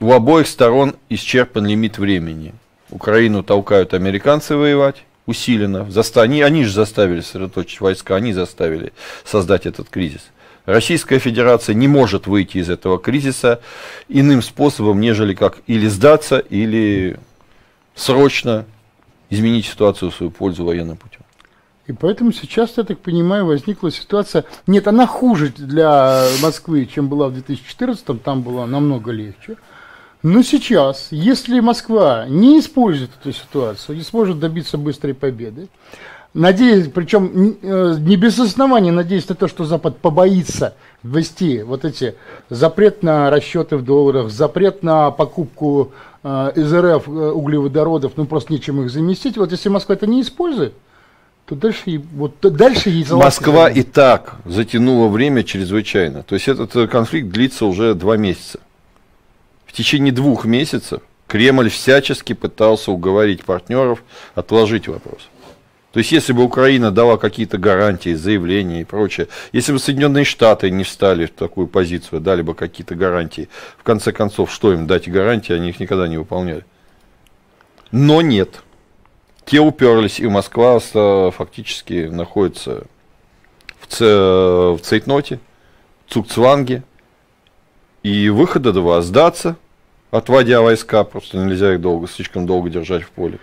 У 0.00 0.12
обоих 0.12 0.46
сторон 0.46 0.94
исчерпан 1.08 1.66
лимит 1.66 1.98
времени. 1.98 2.54
Украину 2.90 3.42
толкают 3.42 3.94
американцы 3.94 4.56
воевать 4.56 5.04
усиленно. 5.26 5.86
Они, 6.16 6.42
они 6.42 6.64
же 6.64 6.72
заставили 6.72 7.20
сосредоточить 7.20 7.80
войска, 7.80 8.16
они 8.16 8.32
заставили 8.32 8.92
создать 9.24 9.66
этот 9.66 9.88
кризис. 9.88 10.22
Российская 10.64 11.18
Федерация 11.18 11.74
не 11.74 11.88
может 11.88 12.26
выйти 12.26 12.58
из 12.58 12.68
этого 12.68 12.98
кризиса 12.98 13.60
иным 14.08 14.42
способом, 14.42 15.00
нежели 15.00 15.34
как 15.34 15.58
или 15.66 15.86
сдаться, 15.86 16.38
или 16.38 17.18
срочно 17.94 18.66
изменить 19.30 19.66
ситуацию 19.66 20.10
в 20.10 20.14
свою 20.14 20.30
пользу 20.30 20.64
военным 20.64 20.96
путем. 20.96 21.22
И 21.86 21.92
поэтому 21.92 22.32
сейчас, 22.32 22.76
я 22.76 22.84
так 22.84 22.98
понимаю, 22.98 23.46
возникла 23.46 23.90
ситуация... 23.90 24.44
Нет, 24.66 24.86
она 24.86 25.06
хуже 25.06 25.48
для 25.56 26.26
Москвы, 26.42 26.84
чем 26.84 27.08
была 27.08 27.28
в 27.28 27.32
2014, 27.32 28.22
там 28.22 28.42
было 28.42 28.66
намного 28.66 29.10
легче. 29.10 29.56
Но 30.22 30.42
сейчас, 30.42 31.08
если 31.10 31.60
Москва 31.60 32.26
не 32.28 32.58
использует 32.58 33.10
эту 33.20 33.32
ситуацию, 33.32 33.96
не 33.96 34.02
сможет 34.02 34.40
добиться 34.40 34.76
быстрой 34.76 35.14
победы, 35.14 35.68
надеюсь, 36.34 36.88
причем 36.92 37.56
э, 37.62 37.96
не 38.00 38.16
без 38.16 38.38
основания 38.38 38.90
надеюсь 38.90 39.28
на 39.28 39.36
то, 39.36 39.46
что 39.46 39.64
Запад 39.64 39.98
побоится 39.98 40.74
ввести 41.04 41.62
вот 41.62 41.84
эти 41.84 42.16
запрет 42.50 43.04
на 43.04 43.30
расчеты 43.30 43.76
в 43.76 43.84
долларах, 43.84 44.30
запрет 44.30 44.82
на 44.82 45.12
покупку 45.12 45.92
э, 46.24 46.52
из 46.56 46.74
РФ 46.74 47.08
э, 47.08 47.10
углеводородов, 47.10 48.12
ну 48.16 48.26
просто 48.26 48.52
нечем 48.52 48.82
их 48.82 48.90
заместить. 48.90 49.36
Вот 49.36 49.52
если 49.52 49.68
Москва 49.68 49.94
это 49.94 50.08
не 50.08 50.22
использует, 50.22 50.74
то 51.46 51.54
дальше, 51.54 52.02
вот, 52.12 52.34
дальше 52.40 52.90
ей 52.90 53.06
Москва 53.10 53.70
и 53.70 53.82
так 53.82 54.34
затянула 54.44 55.08
время 55.08 55.44
чрезвычайно. 55.44 56.24
То 56.24 56.34
есть 56.34 56.48
этот 56.48 56.90
конфликт 56.90 57.28
длится 57.28 57.66
уже 57.66 57.94
два 57.94 58.16
месяца. 58.16 58.58
В 59.68 59.72
течение 59.72 60.12
двух 60.12 60.44
месяцев 60.46 61.02
Кремль 61.28 61.68
всячески 61.68 62.32
пытался 62.32 62.90
уговорить 62.90 63.44
партнеров 63.44 64.02
отложить 64.34 64.88
вопрос. 64.88 65.28
То 65.92 66.00
есть, 66.00 66.10
если 66.10 66.32
бы 66.32 66.42
Украина 66.42 66.90
дала 66.90 67.16
какие-то 67.16 67.58
гарантии, 67.58 68.14
заявления 68.14 68.80
и 68.80 68.84
прочее, 68.84 69.28
если 69.52 69.72
бы 69.72 69.78
Соединенные 69.78 70.24
Штаты 70.24 70.70
не 70.70 70.84
встали 70.84 71.26
в 71.26 71.30
такую 71.30 71.66
позицию, 71.66 72.20
дали 72.20 72.42
бы 72.42 72.54
какие-то 72.54 72.94
гарантии, 72.94 73.48
в 73.78 73.82
конце 73.82 74.12
концов, 74.12 74.50
что 74.50 74.72
им 74.72 74.86
дать 74.86 75.10
гарантии, 75.10 75.52
они 75.52 75.70
их 75.70 75.80
никогда 75.80 76.08
не 76.08 76.18
выполняли. 76.18 76.64
Но 77.90 78.20
нет. 78.22 78.62
те 79.44 79.60
уперлись, 79.60 80.20
и 80.20 80.28
Москва 80.28 80.78
фактически 80.78 82.08
находится 82.08 82.84
в, 83.80 83.86
ц... 83.86 84.04
в 84.04 84.78
цейтноте, 84.82 85.40
Цукцванге, 86.06 86.82
и 88.08 88.30
выхода 88.30 88.72
два– 88.72 89.00
сдаться, 89.02 89.56
отводя 90.10 90.62
войска, 90.62 91.04
просто 91.04 91.36
нельзя 91.36 91.74
их 91.74 91.80
долго, 91.80 92.08
слишком 92.08 92.46
долго 92.46 92.70
держать 92.70 93.02
в 93.02 93.10
поле, 93.10 93.38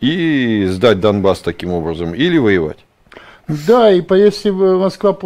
и 0.00 0.66
сдать 0.70 1.00
Донбасс 1.00 1.40
таким 1.40 1.72
образом, 1.72 2.14
или 2.14 2.38
воевать. 2.38 2.78
Да, 3.48 3.92
и 3.92 4.02
если 4.10 4.50
Москва 4.50 5.16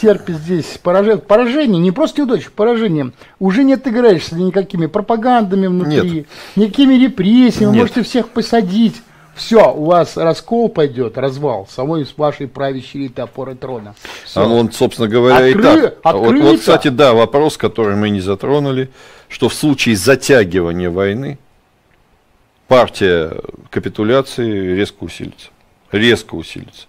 терпит 0.00 0.36
здесь 0.36 0.78
поражение, 0.82 1.18
поражение, 1.18 1.80
не 1.80 1.92
просто 1.92 2.22
неудачу, 2.22 2.50
поражение, 2.54 3.12
уже 3.38 3.62
не 3.62 3.74
отыграешься 3.74 4.34
никакими 4.36 4.86
пропагандами 4.86 5.66
внутри, 5.66 6.10
Нет. 6.10 6.26
никакими 6.56 6.94
репрессиями, 6.94 7.72
Нет. 7.72 7.82
можете 7.82 8.02
всех 8.02 8.30
посадить. 8.30 9.02
Все, 9.40 9.72
у 9.72 9.86
вас 9.86 10.18
раскол 10.18 10.68
пойдет, 10.68 11.16
развал 11.16 11.66
самой 11.70 12.06
вашей 12.18 12.46
правящей 12.46 13.00
элиты 13.00 13.22
опоры 13.22 13.54
трона. 13.54 13.94
Все. 14.24 14.42
А 14.42 14.46
он, 14.46 14.70
собственно 14.70 15.08
говоря, 15.08 15.46
Откры... 15.46 15.50
и 15.50 15.62
так. 15.62 16.14
Вот, 16.14 16.38
вот, 16.38 16.58
кстати, 16.60 16.88
да, 16.88 17.14
вопрос, 17.14 17.56
который 17.56 17.96
мы 17.96 18.10
не 18.10 18.20
затронули, 18.20 18.90
что 19.28 19.48
в 19.48 19.54
случае 19.54 19.96
затягивания 19.96 20.90
войны 20.90 21.38
партия 22.68 23.32
капитуляции 23.70 24.74
резко 24.74 25.04
усилится. 25.04 25.48
Резко 25.90 26.34
усилится. 26.34 26.86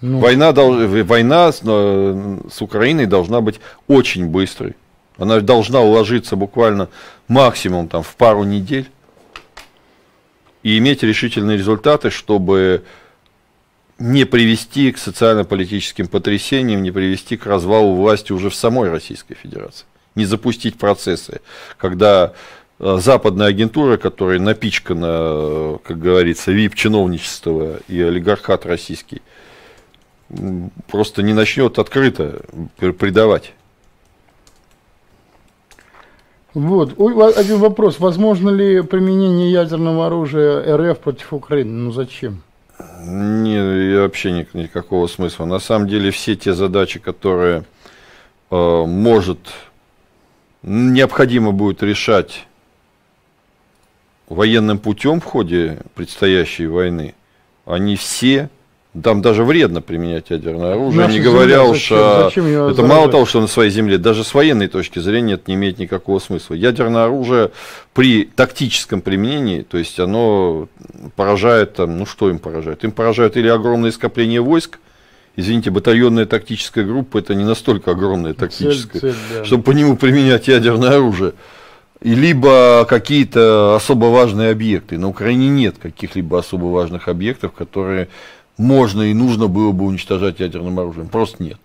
Ну. 0.00 0.18
Война, 0.18 0.52
война 0.52 1.52
с, 1.52 1.60
э, 1.62 2.38
с 2.50 2.62
Украиной 2.62 3.04
должна 3.04 3.42
быть 3.42 3.60
очень 3.86 4.28
быстрой. 4.28 4.76
Она 5.18 5.40
должна 5.40 5.82
уложиться 5.82 6.36
буквально 6.36 6.88
максимум 7.28 7.86
там, 7.86 8.02
в 8.02 8.16
пару 8.16 8.44
недель 8.44 8.88
и 10.66 10.78
иметь 10.78 11.04
решительные 11.04 11.56
результаты, 11.56 12.10
чтобы 12.10 12.82
не 14.00 14.24
привести 14.24 14.90
к 14.90 14.98
социально-политическим 14.98 16.08
потрясениям, 16.08 16.82
не 16.82 16.90
привести 16.90 17.36
к 17.36 17.46
развалу 17.46 17.94
власти 17.94 18.32
уже 18.32 18.50
в 18.50 18.54
самой 18.56 18.90
Российской 18.90 19.34
Федерации. 19.34 19.86
Не 20.16 20.24
запустить 20.24 20.76
процессы, 20.76 21.40
когда 21.78 22.32
э, 22.80 22.98
западная 23.00 23.46
агентура, 23.46 23.96
которая 23.96 24.40
напичкана, 24.40 25.06
э, 25.06 25.78
как 25.84 26.00
говорится, 26.00 26.50
вип-чиновничество 26.50 27.78
и 27.86 28.02
олигархат 28.02 28.66
российский– 28.66 29.22
просто 30.88 31.22
не 31.22 31.32
начнет 31.32 31.78
открыто 31.78 32.42
предавать. 32.78 33.52
Вот, 36.56 36.98
один 37.36 37.58
вопрос. 37.58 38.00
Возможно 38.00 38.48
ли 38.48 38.80
применение 38.80 39.52
ядерного 39.52 40.06
оружия 40.06 40.74
РФ 40.74 41.00
против 41.00 41.34
Украины? 41.34 41.70
Ну 41.70 41.92
зачем? 41.92 42.40
Не, 43.04 43.98
вообще 43.98 44.32
нет 44.32 44.54
никакого 44.54 45.06
смысла. 45.06 45.44
На 45.44 45.58
самом 45.58 45.86
деле 45.86 46.10
все 46.10 46.34
те 46.34 46.54
задачи, 46.54 46.98
которые 46.98 47.64
э, 48.50 48.84
может, 48.86 49.38
необходимо 50.62 51.52
будет 51.52 51.82
решать 51.82 52.46
военным 54.26 54.78
путем 54.78 55.20
в 55.20 55.24
ходе 55.24 55.82
предстоящей 55.94 56.68
войны, 56.68 57.14
они 57.66 57.96
все 57.96 58.48
там 59.02 59.22
даже 59.22 59.44
вредно 59.44 59.80
применять 59.82 60.30
ядерное 60.30 60.72
оружие, 60.72 61.02
Наша 61.02 61.12
не 61.12 61.20
говоря 61.20 61.58
земля, 61.58 61.64
уж 61.64 61.92
о... 61.92 62.24
Зачем 62.24 62.46
это 62.46 62.74
заражать? 62.74 62.84
мало 62.84 63.10
того, 63.10 63.26
что 63.26 63.40
на 63.40 63.46
своей 63.46 63.70
земле, 63.70 63.98
даже 63.98 64.24
с 64.24 64.34
военной 64.34 64.68
точки 64.68 64.98
зрения 64.98 65.34
это 65.34 65.44
не 65.46 65.54
имеет 65.54 65.78
никакого 65.78 66.18
смысла. 66.18 66.54
Ядерное 66.54 67.04
оружие 67.04 67.50
при 67.94 68.24
тактическом 68.24 69.00
применении, 69.00 69.62
то 69.62 69.78
есть 69.78 69.98
оно 69.98 70.68
поражает, 71.16 71.74
там, 71.74 71.98
ну 71.98 72.06
что 72.06 72.30
им 72.30 72.38
поражает? 72.38 72.84
Им 72.84 72.92
поражают 72.92 73.36
или 73.36 73.48
огромное 73.48 73.92
скопление 73.92 74.40
войск, 74.40 74.78
извините, 75.36 75.70
батальонная 75.70 76.26
тактическая 76.26 76.84
группа 76.84 77.18
это 77.18 77.34
не 77.34 77.44
настолько 77.44 77.92
огромная 77.92 78.34
тактическая, 78.34 79.00
цель, 79.00 79.12
цель, 79.12 79.20
да. 79.32 79.44
чтобы 79.44 79.62
по 79.62 79.70
нему 79.70 79.96
применять 79.96 80.48
ядерное 80.48 80.96
оружие. 80.96 81.32
И 82.02 82.14
либо 82.14 82.84
какие-то 82.88 83.74
особо 83.74 84.06
важные 84.06 84.50
объекты. 84.50 84.98
На 84.98 85.08
Украине 85.08 85.48
нет 85.48 85.76
каких-либо 85.80 86.38
особо 86.38 86.66
важных 86.66 87.08
объектов, 87.08 87.52
которые 87.52 88.08
можно 88.56 89.02
и 89.02 89.14
нужно 89.14 89.48
было 89.48 89.72
бы 89.72 89.84
уничтожать 89.84 90.40
ядерным 90.40 90.78
оружием. 90.78 91.08
Просто 91.08 91.42
нет. 91.42 91.58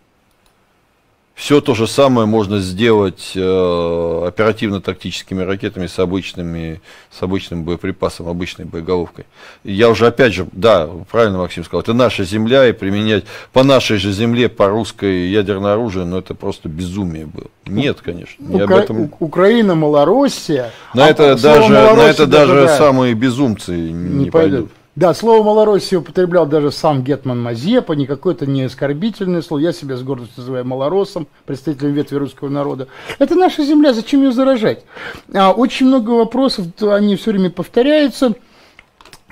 Все 1.33 1.59
то 1.59 1.73
же 1.73 1.87
самое 1.87 2.27
можно 2.27 2.59
сделать 2.59 3.31
э, 3.35 4.23
оперативно-тактическими 4.27 5.41
ракетами 5.41 5.87
с, 5.87 5.97
обычными, 5.97 6.81
с 7.09 7.23
обычным 7.23 7.63
боеприпасом, 7.63 8.27
обычной 8.27 8.65
боеголовкой. 8.65 9.25
Я 9.63 9.89
уже 9.89 10.05
опять 10.05 10.33
же, 10.33 10.45
да, 10.51 10.87
правильно 11.09 11.39
Максим 11.39 11.63
сказал, 11.63 11.81
это 11.81 11.93
наша 11.93 12.25
земля, 12.25 12.67
и 12.67 12.73
применять 12.73 13.23
по 13.53 13.63
нашей 13.63 13.97
же 13.97 14.11
земле, 14.11 14.49
по 14.49 14.67
русской 14.67 15.29
ядерное 15.29 15.73
оружие, 15.73 16.05
ну 16.05 16.19
это 16.19 16.35
просто 16.35 16.69
безумие 16.69 17.25
было. 17.25 17.47
Нет, 17.65 18.01
конечно. 18.01 18.43
Не 18.43 18.61
Укра... 18.61 18.75
об 18.75 18.83
этом... 18.83 19.11
Украина, 19.19 19.73
Малороссия. 19.73 20.71
На 20.93 21.05
а 21.05 21.09
это 21.09 21.41
даже, 21.41 21.69
на 21.69 22.03
это 22.03 22.27
даже 22.27 22.67
самые 22.67 23.15
безумцы 23.15 23.71
не, 23.71 24.25
не 24.25 24.29
пойдут. 24.29 24.69
пойдут. 24.69 24.71
Да, 25.01 25.15
слово 25.15 25.41
Малороссия 25.41 25.97
употреблял 25.97 26.45
даже 26.45 26.71
сам 26.71 27.03
Гетман 27.03 27.41
Мазепа, 27.41 27.93
не 27.93 28.05
какое-то 28.05 28.45
не 28.45 28.61
оскорбительное 28.61 29.41
слово. 29.41 29.61
Я 29.61 29.73
себя 29.73 29.97
с 29.97 30.03
гордостью 30.03 30.35
называю 30.37 30.63
малоросом, 30.63 31.27
представителем 31.47 31.93
ветви 31.93 32.17
русского 32.17 32.49
народа. 32.49 32.87
Это 33.17 33.33
наша 33.33 33.65
земля, 33.65 33.93
зачем 33.93 34.21
ее 34.21 34.31
заражать? 34.31 34.85
А, 35.33 35.53
очень 35.53 35.87
много 35.87 36.11
вопросов, 36.11 36.67
они 36.81 37.15
все 37.15 37.31
время 37.31 37.49
повторяются. 37.49 38.35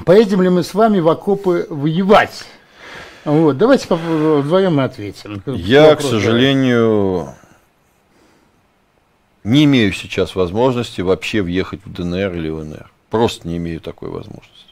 Поедем 0.06 0.42
ли 0.42 0.50
мы 0.50 0.64
с 0.64 0.74
вами 0.74 1.02
в 1.02 1.08
окопы 1.08 1.68
воевать? 1.70 2.46
Вот, 3.24 3.60
давайте 3.60 3.94
вдвоем 3.94 4.78
мы 4.78 4.86
ответим. 4.86 5.44
Я, 5.46 5.90
Вопрос, 5.90 6.08
к 6.08 6.10
сожалению, 6.10 7.36
не 9.44 9.66
имею 9.66 9.94
сейчас 9.94 10.34
возможности 10.34 11.02
вообще 11.02 11.44
въехать 11.44 11.82
в 11.86 11.94
ДНР 11.94 12.34
или 12.34 12.50
ВНР. 12.50 12.92
Просто 13.12 13.48
не 13.48 13.58
имею 13.58 13.80
такой 13.82 14.10
возможности. 14.10 14.69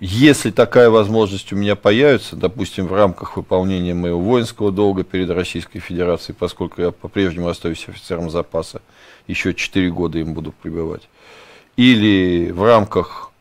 Если 0.00 0.50
такая 0.52 0.90
возможность 0.90 1.52
у 1.52 1.56
меня 1.56 1.74
появится, 1.74 2.36
допустим, 2.36 2.86
в 2.86 2.92
рамках 2.92 3.36
выполнения 3.36 3.94
моего 3.94 4.20
воинского 4.20 4.70
долга 4.70 5.02
перед 5.02 5.28
Российской 5.30 5.80
Федерацией, 5.80 6.36
поскольку 6.38 6.80
я 6.80 6.92
по-прежнему 6.92 7.48
остаюсь 7.48 7.84
офицером 7.88 8.30
запаса, 8.30 8.80
еще 9.26 9.54
4 9.54 9.90
года 9.90 10.18
им 10.18 10.34
буду 10.34 10.52
пребывать, 10.52 11.08
или 11.76 12.52
в 12.52 12.62
рамках 12.62 13.32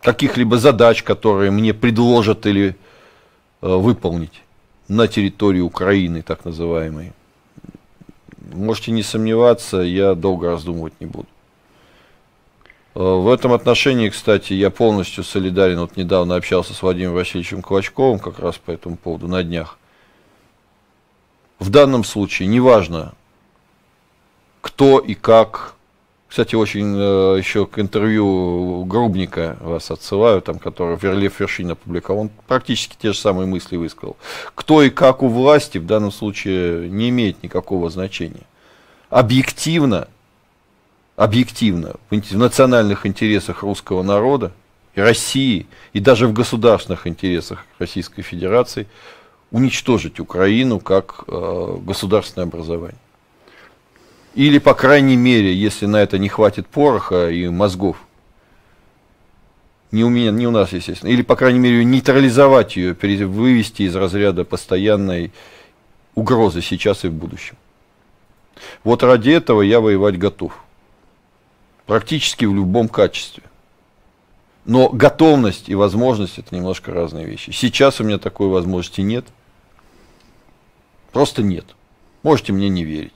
каких-либо 0.00 0.56
задач, 0.58 1.02
которые 1.02 1.50
мне 1.50 1.74
предложат 1.74 2.46
или 2.46 2.74
э, 3.60 3.68
выполнить 3.68 4.42
на 4.88 5.08
территории 5.08 5.60
Украины, 5.60 6.22
так 6.22 6.46
называемой, 6.46 7.12
можете 8.52 8.92
не 8.92 9.02
сомневаться, 9.02 9.78
я 9.78 10.14
долго 10.14 10.48
раздумывать 10.48 10.94
не 11.00 11.06
буду. 11.06 11.28
Э, 12.94 13.00
в 13.00 13.28
этом 13.28 13.52
отношении, 13.52 14.08
кстати, 14.08 14.52
я 14.52 14.70
полностью 14.70 15.24
солидарен. 15.24 15.80
Вот 15.80 15.96
недавно 15.96 16.36
общался 16.36 16.74
с 16.74 16.82
Владимиром 16.82 17.14
Васильевичем 17.14 17.62
Клочковым 17.62 18.18
как 18.18 18.38
раз 18.38 18.58
по 18.58 18.70
этому 18.70 18.96
поводу 18.96 19.28
на 19.28 19.42
днях. 19.42 19.78
В 21.58 21.70
данном 21.70 22.04
случае 22.04 22.48
неважно, 22.48 23.14
кто 24.60 24.98
и 24.98 25.14
как. 25.14 25.74
Кстати, 26.28 26.54
очень 26.54 26.96
э, 26.96 27.38
еще 27.38 27.66
к 27.66 27.78
интервью 27.78 28.84
Грубника 28.84 29.58
вас 29.60 29.90
отсылаю, 29.90 30.40
там, 30.40 30.58
который 30.58 30.96
Верлев 30.96 31.38
Вершин 31.38 31.70
опубликовал. 31.70 32.22
Он 32.22 32.30
практически 32.46 32.96
те 33.00 33.12
же 33.12 33.18
самые 33.18 33.46
мысли 33.46 33.76
высказал. 33.76 34.16
Кто 34.54 34.82
и 34.82 34.88
как 34.88 35.22
у 35.22 35.28
власти 35.28 35.76
в 35.76 35.84
данном 35.84 36.10
случае 36.10 36.88
не 36.88 37.10
имеет 37.10 37.42
никакого 37.42 37.90
значения. 37.90 38.46
Объективно 39.10 40.08
объективно 41.16 41.94
в 42.10 42.36
национальных 42.36 43.06
интересах 43.06 43.62
русского 43.62 44.02
народа 44.02 44.52
и 44.94 45.00
России, 45.00 45.66
и 45.92 46.00
даже 46.00 46.26
в 46.26 46.32
государственных 46.32 47.06
интересах 47.06 47.64
Российской 47.78 48.22
Федерации 48.22 48.86
уничтожить 49.50 50.20
Украину 50.20 50.80
как 50.80 51.24
э, 51.26 51.76
государственное 51.82 52.46
образование. 52.46 52.98
Или, 54.34 54.58
по 54.58 54.72
крайней 54.72 55.16
мере, 55.16 55.54
если 55.54 55.84
на 55.84 55.96
это 55.96 56.18
не 56.18 56.28
хватит 56.28 56.66
пороха 56.66 57.28
и 57.28 57.48
мозгов, 57.48 57.98
не 59.90 60.04
у 60.04 60.08
меня, 60.08 60.30
не 60.30 60.46
у 60.46 60.50
нас, 60.50 60.72
естественно, 60.72 61.10
или, 61.10 61.20
по 61.20 61.36
крайней 61.36 61.58
мере, 61.58 61.84
нейтрализовать 61.84 62.76
ее, 62.76 62.96
вывести 63.26 63.82
из 63.82 63.94
разряда 63.94 64.44
постоянной 64.44 65.32
угрозы 66.14 66.62
сейчас 66.62 67.04
и 67.04 67.08
в 67.08 67.12
будущем. 67.12 67.56
Вот 68.84 69.02
ради 69.02 69.30
этого 69.30 69.60
я 69.60 69.80
воевать 69.80 70.18
готов 70.18 70.61
практически 71.86 72.44
в 72.44 72.54
любом 72.54 72.88
качестве. 72.88 73.42
Но 74.64 74.88
готовность 74.88 75.68
и 75.68 75.74
возможность 75.74 76.38
это 76.38 76.54
немножко 76.54 76.92
разные 76.92 77.26
вещи. 77.26 77.50
Сейчас 77.50 78.00
у 78.00 78.04
меня 78.04 78.18
такой 78.18 78.48
возможности 78.48 79.00
нет. 79.00 79.24
Просто 81.10 81.42
нет. 81.42 81.66
Можете 82.22 82.52
мне 82.52 82.68
не 82.68 82.84
верить. 82.84 83.12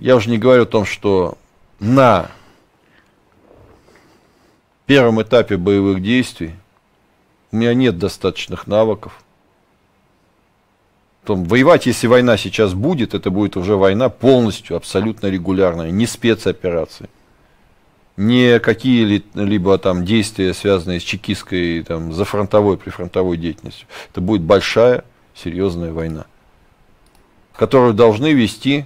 я 0.00 0.16
уже 0.16 0.30
не 0.30 0.38
говорю 0.38 0.64
о 0.64 0.66
том, 0.66 0.84
что 0.84 1.38
на 1.78 2.30
первом 4.86 5.22
этапе 5.22 5.56
боевых 5.56 6.02
действий 6.02 6.54
у 7.52 7.56
меня 7.56 7.72
нет 7.74 7.98
достаточных 7.98 8.66
навыков. 8.66 9.22
Том, 11.24 11.44
воевать, 11.44 11.86
если 11.86 12.08
война 12.08 12.36
сейчас 12.36 12.74
будет, 12.74 13.14
это 13.14 13.30
будет 13.30 13.56
уже 13.56 13.76
война 13.76 14.08
полностью, 14.08 14.76
абсолютно 14.76 15.28
регулярная, 15.28 15.92
не 15.92 16.06
спецоперации, 16.06 17.08
не 18.16 18.58
какие-либо 18.58 19.78
там 19.78 20.04
действия, 20.04 20.52
связанные 20.52 20.98
с 20.98 21.04
чекистской, 21.04 21.84
там, 21.84 22.12
зафронтовой, 22.12 22.76
прифронтовой 22.76 23.36
деятельностью. 23.36 23.86
Это 24.10 24.20
будет 24.20 24.42
большая, 24.42 25.04
серьезная 25.34 25.92
война, 25.92 26.26
которую 27.54 27.94
должны 27.94 28.32
вести 28.32 28.84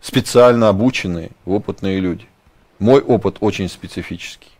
специально 0.00 0.68
обученные, 0.68 1.30
опытные 1.44 2.00
люди. 2.00 2.26
Мой 2.80 3.00
опыт 3.00 3.36
очень 3.40 3.68
специфический. 3.68 4.50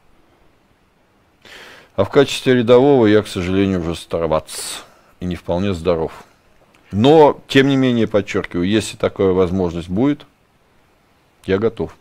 А 1.97 2.05
в 2.05 2.11
качестве 2.11 2.55
рядового 2.55 3.07
я, 3.07 3.21
к 3.23 3.27
сожалению, 3.27 3.81
уже 3.81 3.97
староват 3.97 4.49
и 5.19 5.25
не 5.25 5.35
вполне 5.35 5.75
здоров. 5.75 6.13
Но, 6.93 7.41
тем 7.47 7.69
не 7.69 7.77
менее, 7.77 8.09
подчеркиваю, 8.09 8.69
если 8.69 8.97
такая 8.97 9.29
возможность 9.29 9.89
будет, 9.89 10.27
я 11.45 11.59
готов. 11.59 11.95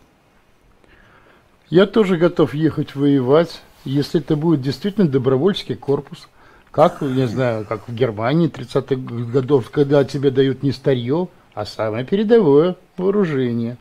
Я 1.70 1.86
тоже 1.86 2.18
готов 2.18 2.56
ехать 2.56 2.96
воевать, 2.96 3.62
если 3.86 4.20
это 4.20 4.36
будет 4.36 4.62
действительно 4.62 5.08
добровольческий 5.08 5.76
корпус. 5.76 6.28
Как, 6.72 7.02
не 7.02 7.28
знаю, 7.28 7.66
как 7.66 7.88
в 7.88 7.94
Германии 7.94 8.50
30-х 8.50 8.96
годов, 9.32 9.70
когда 9.70 10.04
тебе 10.04 10.32
дают 10.32 10.64
не 10.64 10.72
старье, 10.72 11.28
а 11.54 11.66
самое 11.66 12.06
передовое 12.06 12.76
вооружение. 12.98 13.78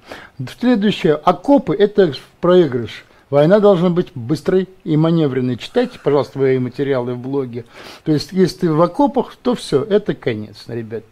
Следующее. 0.59 1.15
Окопы– 1.15 1.75
это 1.79 2.13
проигрыш. 2.41 3.05
Война 3.31 3.61
должна 3.61 3.91
быть 3.91 4.09
быстрой 4.15 4.69
и 4.85 4.97
маневренной. 4.97 5.57
Читайте, 5.57 5.99
пожалуйста, 6.03 6.39
мои 6.39 6.59
материалы 6.59 7.15
в 7.15 7.19
блоге. 7.19 7.67
То 8.05 8.13
есть, 8.13 8.33
если 8.33 8.61
ты 8.61 8.73
в 8.73 8.81
окопах, 8.81 9.37
то 9.43 9.55
все, 9.55 9.83
это 9.83 10.15
конец, 10.15 10.65
ребят. 10.67 11.05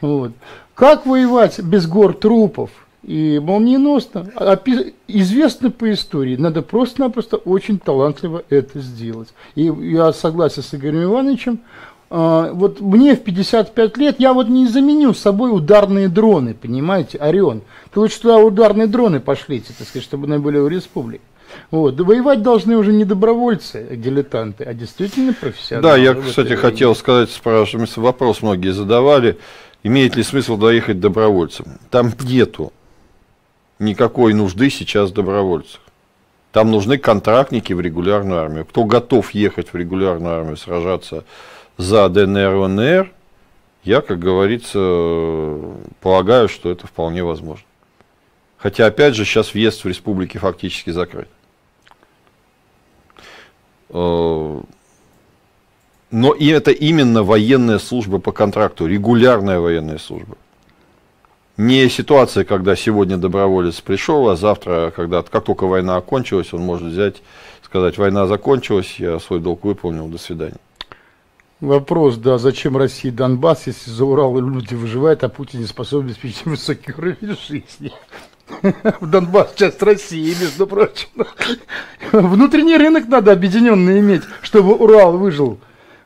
Вот. 0.00 0.32
Как 0.74 1.04
воевать 1.04 1.60
без 1.60 1.86
гор 1.86 2.14
трупов? 2.14 2.70
И 3.02 3.40
молниеносно, 3.42 4.28
известно 5.08 5.70
по 5.70 5.90
истории, 5.90 6.36
надо 6.36 6.60
просто-напросто 6.60 7.38
очень 7.38 7.78
талантливо 7.78 8.42
это 8.50 8.78
сделать. 8.80 9.30
И 9.54 9.64
я 9.64 10.12
согласен 10.12 10.62
с 10.62 10.74
Игорем 10.74 11.04
Ивановичем, 11.04 11.60
а, 12.10 12.52
вот 12.52 12.80
мне 12.80 13.14
в 13.14 13.22
55 13.22 13.96
лет, 13.96 14.16
я 14.18 14.34
вот 14.34 14.48
не 14.48 14.66
заменю 14.66 15.14
с 15.14 15.20
собой 15.20 15.54
ударные 15.54 16.08
дроны, 16.08 16.54
понимаете, 16.54 17.18
Орион. 17.18 17.62
Ты 17.92 18.00
лучше 18.00 18.20
туда 18.20 18.38
ударные 18.38 18.86
дроны 18.86 19.20
пошлите, 19.20 19.72
так 19.78 19.88
сказать, 19.88 20.04
чтобы 20.04 20.26
они 20.26 20.42
были 20.42 20.58
у 20.58 20.66
республики. 20.66 21.22
Вот. 21.70 22.00
Воевать 22.00 22.42
должны 22.42 22.76
уже 22.76 22.92
не 22.92 23.04
добровольцы, 23.04 23.86
а 23.90 23.96
дилетанты, 23.96 24.64
а 24.64 24.74
действительно 24.74 25.32
профессионалы. 25.32 25.82
Да, 25.82 25.96
я, 25.96 26.14
кстати, 26.14 26.54
хотел 26.54 26.94
сказать, 26.94 27.30
спрашивается, 27.30 28.00
вопрос 28.00 28.42
многие 28.42 28.72
задавали, 28.72 29.38
имеет 29.82 30.16
ли 30.16 30.22
смысл 30.22 30.56
доехать 30.56 31.00
добровольцем. 31.00 31.66
Там 31.90 32.12
нету 32.22 32.72
никакой 33.78 34.34
нужды 34.34 34.70
сейчас 34.70 35.10
добровольцев. 35.10 35.80
Там 36.52 36.70
нужны 36.70 36.98
контрактники 36.98 37.72
в 37.72 37.80
регулярную 37.80 38.40
армию. 38.40 38.64
Кто 38.64 38.84
готов 38.84 39.30
ехать 39.32 39.72
в 39.72 39.76
регулярную 39.76 40.34
армию, 40.34 40.56
сражаться 40.56 41.24
за 41.76 42.08
ДНР, 42.08 42.54
ЛНР, 42.54 43.12
я, 43.84 44.00
как 44.02 44.18
говорится, 44.18 44.78
полагаю, 46.00 46.48
что 46.48 46.70
это 46.70 46.86
вполне 46.86 47.24
возможно. 47.24 47.64
Хотя, 48.58 48.86
опять 48.86 49.14
же, 49.14 49.24
сейчас 49.24 49.54
въезд 49.54 49.84
в 49.84 49.88
республике 49.88 50.38
фактически 50.38 50.90
закрыт. 50.90 51.28
Э, 53.90 54.60
но 56.10 56.32
и 56.32 56.46
это 56.48 56.70
именно 56.70 57.22
военная 57.22 57.78
служба 57.78 58.18
по 58.18 58.32
контракту, 58.32 58.86
регулярная 58.86 59.60
военная 59.60 59.98
служба. 59.98 60.36
Не 61.56 61.88
ситуация, 61.88 62.44
когда 62.44 62.74
сегодня 62.74 63.16
доброволец 63.16 63.80
пришел, 63.80 64.28
а 64.28 64.36
завтра, 64.36 64.92
когда, 64.96 65.22
как 65.22 65.44
только 65.44 65.66
война 65.66 65.96
окончилась, 65.96 66.54
он 66.54 66.62
может 66.62 66.88
взять, 66.88 67.22
сказать, 67.62 67.98
война 67.98 68.26
закончилась, 68.26 68.96
я 68.98 69.18
свой 69.18 69.40
долг 69.40 69.64
выполнил, 69.64 70.08
до 70.08 70.18
свидания. 70.18 70.56
Вопрос, 71.60 72.16
да, 72.16 72.38
зачем 72.38 72.78
России 72.78 73.10
Донбасс, 73.10 73.66
если 73.66 73.90
за 73.90 74.06
Урал 74.06 74.40
люди 74.40 74.72
выживают, 74.72 75.22
а 75.22 75.28
Путин 75.28 75.60
не 75.60 75.66
способен 75.66 76.06
обеспечить 76.06 76.46
высокий 76.46 76.92
уровень 76.92 77.36
жизни? 77.46 77.92
В 79.00 79.06
Донбасс 79.08 79.54
часть 79.54 79.82
России, 79.82 80.34
между 80.40 80.66
прочим. 80.66 81.08
Внутренний 82.12 82.76
рынок 82.76 83.08
надо 83.08 83.32
объединенный 83.32 84.00
иметь, 84.00 84.22
чтобы 84.42 84.74
Урал 84.74 85.16
выжил. 85.16 85.58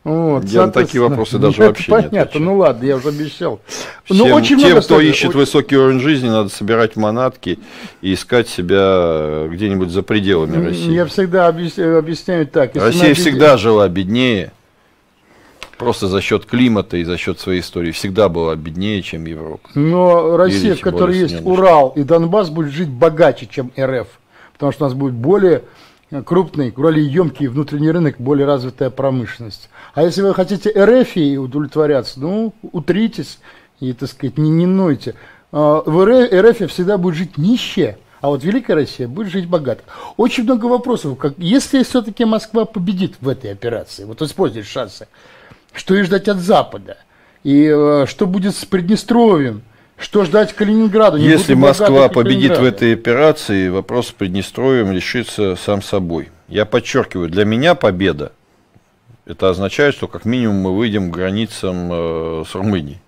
Вот, 0.04 0.44
я 0.44 0.66
на 0.66 0.72
такие 0.72 1.00
вопросы 1.00 1.38
даже 1.38 1.58
ну, 1.58 1.68
вообще 1.68 1.90
понятно, 1.90 2.06
не 2.06 2.18
Понятно, 2.18 2.40
ну 2.40 2.56
ладно, 2.58 2.84
я 2.84 2.96
уже 2.96 3.08
обещал. 3.08 3.60
Но 4.10 4.24
Всем, 4.26 4.36
очень 4.36 4.58
тем, 4.58 4.68
много 4.68 4.82
кто 4.82 5.00
ищет 5.00 5.30
очень... 5.30 5.38
высокий 5.38 5.76
уровень 5.78 6.00
жизни, 6.00 6.28
надо 6.28 6.50
собирать 6.50 6.96
манатки 6.96 7.58
и 8.02 8.12
искать 8.12 8.46
себя 8.46 9.46
где-нибудь 9.50 9.88
за 9.88 10.02
пределами 10.02 10.62
России. 10.62 10.92
Я 10.92 11.06
всегда 11.06 11.48
объясняю 11.48 12.46
так. 12.46 12.74
Россия 12.74 12.88
объясняю... 12.88 13.14
всегда 13.14 13.56
жила 13.56 13.88
беднее 13.88 14.52
просто 15.76 16.08
за 16.08 16.20
счет 16.20 16.46
климата 16.46 16.96
и 16.96 17.04
за 17.04 17.16
счет 17.16 17.40
своей 17.40 17.60
истории 17.60 17.90
всегда 17.90 18.28
была 18.28 18.56
беднее, 18.56 19.02
чем 19.02 19.24
Европа. 19.26 19.68
Но 19.74 20.36
Россия, 20.36 20.72
Или, 20.72 20.74
в 20.74 20.80
которой 20.80 21.16
есть 21.16 21.44
Урал 21.44 21.90
и 21.90 22.02
Донбасс, 22.02 22.50
будет 22.50 22.72
жить 22.72 22.88
богаче, 22.88 23.46
чем 23.46 23.72
РФ. 23.78 24.08
Потому 24.52 24.72
что 24.72 24.84
у 24.84 24.88
нас 24.88 24.94
будет 24.94 25.14
более 25.14 25.62
крупный, 26.24 26.70
более 26.70 27.06
емкий 27.06 27.48
внутренний 27.48 27.90
рынок, 27.90 28.16
более 28.18 28.46
развитая 28.46 28.90
промышленность. 28.90 29.68
А 29.94 30.02
если 30.02 30.22
вы 30.22 30.34
хотите 30.34 30.70
РФ 30.70 31.16
и 31.16 31.36
удовлетворяться, 31.36 32.20
ну, 32.20 32.52
утритесь 32.72 33.38
и, 33.80 33.92
так 33.92 34.08
сказать, 34.08 34.38
не, 34.38 34.50
не 34.50 34.66
нойте. 34.66 35.14
А, 35.52 35.82
в 35.84 36.04
РФ 36.04 36.70
всегда 36.70 36.98
будет 36.98 37.14
жить 37.14 37.38
нищие, 37.38 37.98
а 38.20 38.28
вот 38.28 38.42
Великая 38.42 38.74
Россия 38.74 39.06
будет 39.06 39.28
жить 39.28 39.48
богато. 39.48 39.82
Очень 40.16 40.44
много 40.44 40.66
вопросов. 40.66 41.18
Как, 41.18 41.34
если 41.36 41.82
все-таки 41.82 42.24
Москва 42.24 42.64
победит 42.64 43.16
в 43.20 43.28
этой 43.28 43.52
операции, 43.52 44.04
вот 44.04 44.22
использует 44.22 44.66
шансы, 44.66 45.08
что 45.74 45.94
и 45.94 46.02
ждать 46.02 46.28
от 46.28 46.38
Запада, 46.38 46.96
и 47.42 47.66
э, 47.66 48.06
что 48.08 48.26
будет 48.26 48.54
с 48.54 48.64
Приднестровьем, 48.64 49.62
что 49.98 50.24
ждать 50.24 50.54
Калининграду. 50.54 51.18
Не 51.18 51.26
Если 51.26 51.54
Москва 51.54 52.08
победит 52.08 52.58
в 52.58 52.64
этой 52.64 52.94
операции, 52.94 53.68
вопрос 53.68 54.08
с 54.08 54.12
Приднестровьем 54.12 54.92
решится 54.92 55.56
сам 55.56 55.82
собой. 55.82 56.30
Я 56.48 56.64
подчеркиваю, 56.64 57.28
для 57.28 57.44
меня 57.44 57.74
победа, 57.74 58.32
это 59.26 59.48
означает, 59.48 59.94
что 59.94 60.06
как 60.06 60.24
минимум 60.24 60.56
мы 60.56 60.76
выйдем 60.76 61.10
к 61.10 61.14
границам 61.14 61.90
э, 61.92 62.44
с 62.48 62.54
Румынией. 62.54 63.00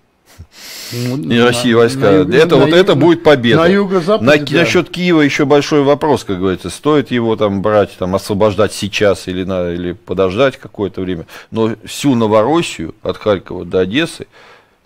Ну, 0.91 1.17
и 1.31 1.39
России 1.39 1.73
войска. 1.73 2.23
На, 2.23 2.35
это, 2.35 2.55
на, 2.55 2.65
вот 2.65 2.73
это 2.73 2.95
будет 2.95 3.23
победа. 3.23 3.61
На 3.61 3.67
юго-западе. 3.67 4.25
На, 4.25 4.37
да. 4.37 4.59
Насчет 4.59 4.89
Киева 4.89 5.21
еще 5.21 5.45
большой 5.45 5.83
вопрос, 5.83 6.23
как 6.23 6.39
говорится. 6.39 6.69
Стоит 6.69 7.11
его 7.11 7.35
там 7.35 7.61
брать, 7.61 7.97
там, 7.97 8.15
освобождать 8.15 8.73
сейчас 8.73 9.27
или, 9.27 9.43
на, 9.43 9.71
или 9.71 9.93
подождать 9.93 10.57
какое-то 10.57 11.01
время. 11.01 11.25
Но 11.51 11.75
всю 11.85 12.15
Новороссию 12.15 12.95
от 13.03 13.17
Харькова 13.17 13.65
до 13.65 13.79
Одессы 13.79 14.27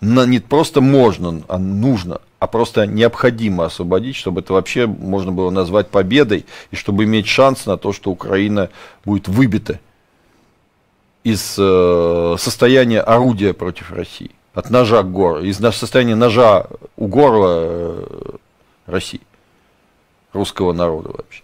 на, 0.00 0.26
не 0.26 0.40
просто 0.40 0.80
можно, 0.80 1.42
а 1.46 1.58
нужно, 1.58 2.20
а 2.40 2.48
просто 2.48 2.86
необходимо 2.86 3.66
освободить, 3.66 4.16
чтобы 4.16 4.40
это 4.40 4.52
вообще 4.52 4.86
можно 4.86 5.30
было 5.30 5.50
назвать 5.50 5.88
победой, 5.88 6.44
и 6.72 6.76
чтобы 6.76 7.04
иметь 7.04 7.28
шанс 7.28 7.66
на 7.66 7.76
то, 7.76 7.92
что 7.92 8.10
Украина 8.10 8.68
будет 9.04 9.28
выбита 9.28 9.78
из 11.22 11.54
э, 11.56 12.36
состояния 12.36 13.00
орудия 13.00 13.52
против 13.52 13.92
России 13.92 14.32
от 14.54 14.70
ножа 14.70 15.02
к 15.02 15.10
горлу, 15.10 15.44
из 15.44 15.56
состояния 15.56 16.14
ножа 16.14 16.66
у 16.96 17.06
горла 17.06 17.46
э, 17.48 18.36
России, 18.86 19.22
русского 20.32 20.72
народа 20.72 21.10
вообще. 21.10 21.42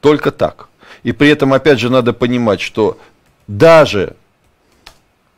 Только 0.00 0.30
так. 0.30 0.68
И 1.02 1.12
при 1.12 1.28
этом, 1.28 1.52
опять 1.52 1.78
же, 1.78 1.90
надо 1.90 2.12
понимать, 2.12 2.60
что 2.60 2.98
даже 3.46 4.16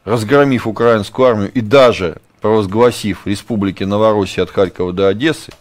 разгромив 0.04 0.66
украинскую 0.66 1.28
армию 1.28 1.52
и 1.52 1.60
даже 1.60 2.16
провозгласив 2.40 3.26
республики 3.26 3.84
Новороссии 3.84 4.40
от 4.40 4.50
Харькова 4.50 4.92
до 4.92 5.08
Одессы, 5.08 5.52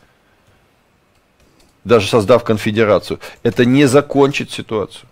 даже 1.84 2.08
создав 2.08 2.44
конфедерацию, 2.44 3.20
это 3.44 3.66
не 3.66 3.86
закончит 3.86 4.52
ситуацию. 4.52 5.08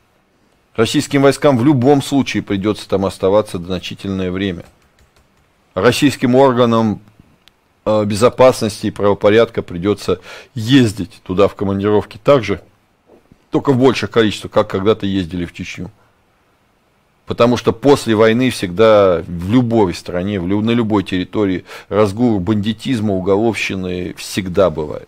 Российским 0.76 1.24
войскам 1.24 1.58
в 1.58 1.66
любом 1.66 2.02
случае 2.02 2.42
придется 2.42 2.88
там 2.88 3.06
оставаться 3.06 3.60
значительное 3.60 4.32
время– 4.32 4.66
российским 5.74 6.36
органам 6.36 7.02
э, 7.86 8.06
безопасности 8.06 8.88
и 8.88 8.92
правопорядка 8.92 9.62
придется 9.62 10.20
ездить 10.54 11.22
туда 11.24 11.48
в 11.48 11.56
командировки 11.56 12.20
также, 12.24 12.62
только 13.52 13.72
в 13.72 13.80
больших 13.80 14.12
количествах, 14.12 14.52
как 14.52 14.70
когда-то 14.70 15.06
ездили 15.06 15.46
в 15.46 15.54
Чечню. 15.54 15.92
Потому 17.26 17.58
что 17.58 17.74
после 17.74 18.16
войны 18.16 18.50
всегда 18.50 19.24
в 19.28 19.52
любой 19.52 19.94
стране, 19.94 20.40
в, 20.40 20.48
на 20.48 20.72
любой 20.72 21.04
территории 21.04 21.64
разгул 21.88 22.40
бандитизма, 22.40 23.14
уголовщины 23.14 24.16
всегда 24.18 24.70
бывает. 24.70 25.08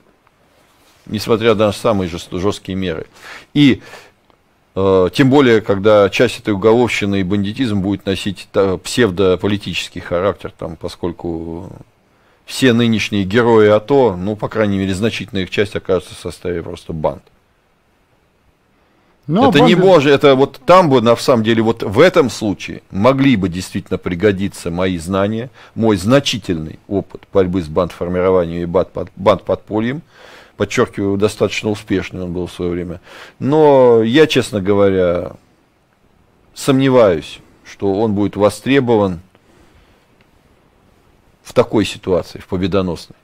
несмотря 1.08 1.56
на 1.56 1.72
самые 1.72 2.10
жесткие 2.10 2.76
меры. 2.76 3.08
И 3.56 3.82
тем 4.74 5.30
более, 5.30 5.62
когда 5.62 6.10
часть 6.10 6.40
этой 6.40 6.54
уголовщины 6.54 7.20
и 7.20 7.24
бандитизм 7.24 7.82
будет 7.82 8.06
носить 8.06 8.48
псевдополитический 8.84 10.00
характер, 10.00 10.54
там, 10.58 10.78
поскольку 10.78 11.70
все 12.46 12.74
нынешние 12.74 13.24
герои 13.24 13.70
АТО, 13.70 14.16
ну, 14.18 14.36
по 14.36 14.48
крайней 14.48 14.78
мере, 14.78 14.94
значительная 14.94 15.44
их 15.44 15.50
часть 15.50 15.76
окажется 15.76 16.16
в 16.16 16.20
составе 16.20 16.64
просто 16.64 16.94
банд. 16.94 17.24
Но 19.28 19.44
ну, 19.44 19.50
это 19.50 19.60
банды... 19.60 19.74
не 19.74 19.80
боже, 19.80 20.10
это 20.10 20.36
вот 20.36 20.60
там 20.66 20.90
бы, 20.90 21.02
на 21.02 21.16
самом 21.16 21.44
деле, 21.44 21.62
вот 21.62 21.84
в 21.84 22.00
этом 22.00 22.30
случае 22.30 22.82
могли 22.92 23.36
бы 23.36 23.50
действительно 23.50 23.98
пригодиться 23.98 24.72
мои 24.72 24.98
знания, 24.98 25.50
мой 25.76 25.96
значительный 25.96 26.80
опыт 26.88 27.22
борьбы 27.32 27.62
с 27.62 27.68
бандформированием 27.68 28.64
и 28.64 28.66
банд-подпольем, 29.16 30.02
подчеркиваю, 30.62 31.18
достаточно 31.18 31.72
успешный 31.72 32.22
он 32.22 32.34
был 32.34 32.46
в 32.46 32.52
свое 32.52 32.70
время. 32.70 33.02
Но 33.40 34.04
я, 34.04 34.28
честно 34.28 34.62
говоря, 34.62 35.32
сомневаюсь, 36.54 37.40
что 37.66 37.92
он 38.00 38.14
будет 38.14 38.36
востребован 38.36 39.22
в 41.42 41.54
такой 41.54 41.84
ситуации, 41.84 42.38
в 42.38 42.46
победоносной. 42.46 43.18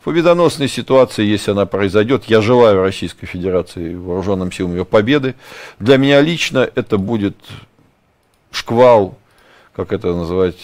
В 0.00 0.04
победоносной 0.04 0.66
ситуации, 0.66 1.24
если 1.24 1.50
она 1.50 1.66
произойдет, 1.66 2.24
я 2.24 2.40
желаю 2.40 2.80
Российской 2.80 3.26
Федерации 3.26 3.94
вооруженным 3.94 4.50
силам 4.50 4.72
ее 4.72 4.86
победы. 4.86 5.34
Для 5.78 5.98
меня 5.98 6.22
лично 6.22 6.66
это 6.74 6.96
будет 6.96 7.36
шквал, 8.50 9.18
как 9.74 9.92
это 9.92 10.14
называть, 10.14 10.56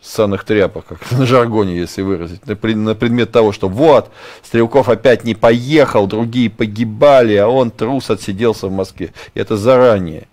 санных 0.00 0.44
тряпок, 0.44 0.86
как 0.86 1.12
на 1.18 1.26
жаргоне, 1.26 1.76
если 1.76 2.02
выразить, 2.02 2.46
на, 2.46 2.54
на 2.54 2.94
предмет 2.94 3.32
того, 3.32 3.52
что 3.52 3.68
вот, 3.68 4.10
Стрелков 4.42 4.88
опять 4.88 5.24
не 5.24 5.34
поехал, 5.34 6.06
другие 6.06 6.50
погибали, 6.50 7.34
а 7.36 7.48
он 7.48 7.70
трус 7.70 8.10
отсиделся 8.10 8.68
в 8.68 8.72
Москве. 8.72 9.12
Это 9.34 9.56
заранее 9.56 10.28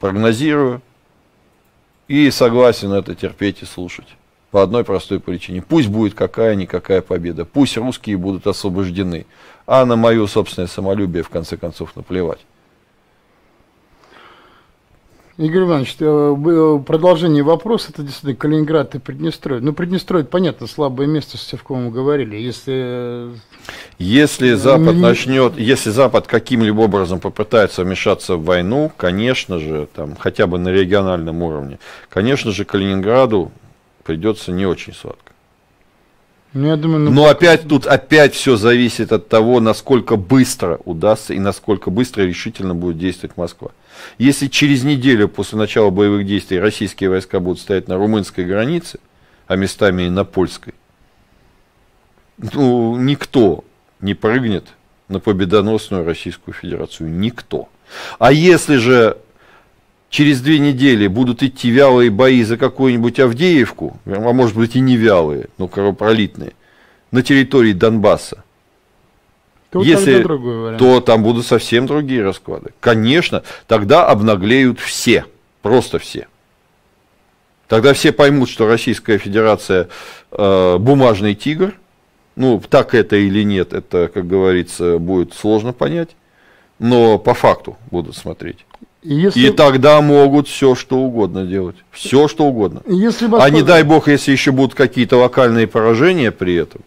прогнозирую 0.00 0.80
и 2.06 2.30
согласен 2.30 2.92
это 2.92 3.14
терпеть 3.14 3.62
и 3.62 3.66
слушать. 3.66 4.06
По 4.50 4.62
одной 4.62 4.82
простой 4.82 5.20
причине. 5.20 5.60
Пусть 5.60 5.88
будет 5.88 6.14
какая-никакая 6.14 7.02
победа. 7.02 7.44
Пусть 7.44 7.76
русские 7.76 8.16
будут 8.16 8.46
освобождены. 8.46 9.26
А 9.66 9.84
на 9.84 9.96
мое 9.96 10.26
собственное 10.26 10.68
самолюбие, 10.68 11.22
в 11.22 11.28
конце 11.28 11.58
концов, 11.58 11.94
наплевать. 11.96 12.40
Игорь 15.38 15.62
Иванович, 15.62 15.96
э, 16.00 16.04
э, 16.04 16.82
продолжение 16.84 17.44
вопроса, 17.44 17.90
это 17.90 18.02
действительно 18.02 18.34
Калининград 18.34 18.96
и 18.96 18.98
Приднестровье. 18.98 19.62
Ну, 19.62 19.72
Приднестровье, 19.72 20.26
понятно, 20.26 20.66
слабое 20.66 21.06
место, 21.06 21.38
с 21.38 21.42
Севковым 21.42 21.84
мы 21.84 21.90
говорили. 21.92 22.34
Если... 22.36 23.30
Если 24.00 24.54
Запад 24.54 24.96
не... 24.96 25.00
начнет, 25.00 25.56
если 25.56 25.90
Запад 25.90 26.26
каким-либо 26.26 26.80
образом 26.80 27.20
попытается 27.20 27.84
вмешаться 27.84 28.34
в 28.34 28.44
войну, 28.44 28.90
конечно 28.96 29.60
же, 29.60 29.86
там, 29.94 30.16
хотя 30.16 30.48
бы 30.48 30.58
на 30.58 30.70
региональном 30.70 31.40
уровне, 31.44 31.78
конечно 32.08 32.50
же, 32.50 32.64
Калининграду 32.64 33.52
придется 34.02 34.50
не 34.50 34.66
очень 34.66 34.92
сладко. 34.92 35.32
Ну, 36.52 36.66
я 36.66 36.76
думаю, 36.76 37.00
ну... 37.04 37.10
Но 37.12 37.26
опять 37.26 37.68
тут 37.68 37.86
опять 37.86 38.34
все 38.34 38.56
зависит 38.56 39.12
от 39.12 39.28
того, 39.28 39.60
насколько 39.60 40.16
быстро 40.16 40.80
удастся 40.84 41.32
и 41.32 41.38
насколько 41.38 41.90
быстро 41.90 42.24
и 42.24 42.26
решительно 42.26 42.74
будет 42.74 42.98
действовать 42.98 43.36
Москва. 43.36 43.70
Если 44.18 44.48
через 44.48 44.84
неделю 44.84 45.28
после 45.28 45.58
начала 45.58 45.90
боевых 45.90 46.26
действий 46.26 46.58
российские 46.58 47.10
войска 47.10 47.40
будут 47.40 47.60
стоять 47.60 47.88
на 47.88 47.96
румынской 47.96 48.44
границе, 48.44 48.98
а 49.46 49.56
местами 49.56 50.04
и 50.04 50.10
на 50.10 50.24
польской, 50.24 50.74
ну, 52.38 52.96
никто 52.96 53.64
не 54.00 54.14
прыгнет 54.14 54.66
на 55.08 55.20
победоносную 55.20 56.04
Российскую 56.04 56.54
Федерацию. 56.54 57.10
Никто. 57.10 57.68
А 58.18 58.30
если 58.32 58.76
же 58.76 59.16
через 60.10 60.40
две 60.40 60.58
недели 60.58 61.06
будут 61.06 61.42
идти 61.42 61.70
вялые 61.70 62.10
бои 62.10 62.42
за 62.42 62.56
какую-нибудь 62.56 63.18
Авдеевку, 63.18 63.98
а 64.04 64.32
может 64.32 64.56
быть 64.56 64.76
и 64.76 64.80
не 64.80 64.96
вялые, 64.96 65.48
но 65.58 65.68
кровопролитные, 65.68 66.52
на 67.10 67.22
территории 67.22 67.72
Донбасса, 67.72 68.44
то, 69.70 69.82
Если, 69.82 70.22
то 70.78 71.00
там 71.00 71.22
будут 71.22 71.46
совсем 71.46 71.86
другие 71.86 72.22
расклады. 72.22 72.70
Конечно, 72.80 73.42
тогда 73.66 74.06
обнаглеют 74.06 74.80
все, 74.80 75.26
просто 75.62 75.98
все. 75.98 76.26
Тогда 77.68 77.92
все 77.92 78.12
поймут, 78.12 78.48
что 78.48 78.66
Российская 78.66 79.18
Федерация 79.18 79.88
э, 80.30 80.76
бумажный 80.78 81.34
тигр. 81.34 81.74
Ну, 82.34 82.62
так 82.66 82.94
это 82.94 83.16
или 83.16 83.42
нет, 83.42 83.74
это, 83.74 84.10
как 84.12 84.26
говорится, 84.26 84.98
будет 84.98 85.34
сложно 85.34 85.74
понять. 85.74 86.10
Но 86.78 87.18
по 87.18 87.34
факту 87.34 87.76
будут 87.90 88.16
смотреть. 88.16 88.64
Если... 89.02 89.40
И 89.40 89.50
тогда 89.50 90.00
могут 90.00 90.48
все 90.48 90.74
что 90.74 90.98
угодно 90.98 91.44
делать. 91.44 91.76
Все 91.90 92.26
что 92.26 92.46
угодно. 92.46 92.82
Если 92.86 93.26
Москва... 93.26 93.44
А 93.44 93.50
не 93.50 93.62
дай 93.62 93.82
бог, 93.82 94.08
если 94.08 94.32
еще 94.32 94.50
будут 94.50 94.74
какие-то 94.74 95.18
локальные 95.18 95.66
поражения 95.66 96.30
при 96.30 96.54
этом. 96.54 96.80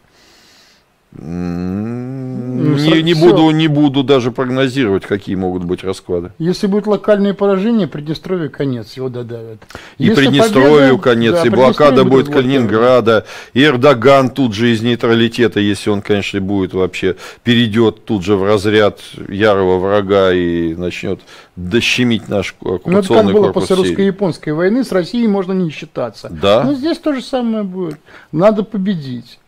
Ну, 1.13 2.77
не, 2.77 3.03
не, 3.03 3.13
буду, 3.13 3.49
не 3.51 3.67
буду 3.67 4.01
даже 4.01 4.31
прогнозировать, 4.31 5.05
какие 5.05 5.35
могут 5.35 5.65
быть 5.65 5.83
расклады. 5.83 6.31
Если 6.39 6.67
будет 6.67 6.87
локальное 6.87 7.33
поражение, 7.33 7.87
Приднестровье 7.87 8.47
конец, 8.47 8.93
его 8.93 9.09
додавят. 9.09 9.59
И 9.97 10.05
Если 10.05 10.21
Приднестровью 10.21 10.97
победа, 10.97 11.03
конец, 11.03 11.33
да, 11.33 11.43
и 11.43 11.49
блокада 11.49 12.05
будет 12.05 12.29
Калининграда, 12.29 13.25
и 13.53 13.61
Эрдоган 13.61 14.29
тут 14.29 14.53
же 14.53 14.71
из 14.71 14.81
нейтралитета, 14.81 15.59
если 15.59 15.89
он, 15.89 16.01
конечно, 16.01 16.39
будет 16.39 16.73
вообще, 16.73 17.17
перейдет 17.43 18.05
тут 18.05 18.23
же 18.23 18.37
в 18.37 18.45
разряд 18.45 19.01
ярого 19.27 19.79
врага 19.79 20.31
и 20.31 20.75
начнет 20.75 21.19
дощемить 21.57 22.29
наш 22.29 22.55
оккупационный 22.61 22.93
Ну, 22.93 22.99
это 22.99 23.13
как 23.13 23.33
было 23.33 23.51
после 23.51 23.75
русско-японской 23.75 24.51
войны, 24.51 24.85
с 24.85 24.93
Россией 24.93 25.27
можно 25.27 25.51
не 25.51 25.71
считаться. 25.71 26.29
Да. 26.29 26.63
Но 26.63 26.73
здесь 26.73 26.99
то 26.99 27.13
же 27.13 27.21
самое 27.21 27.65
будет. 27.65 27.99
Надо 28.31 28.63
победить. 28.63 29.40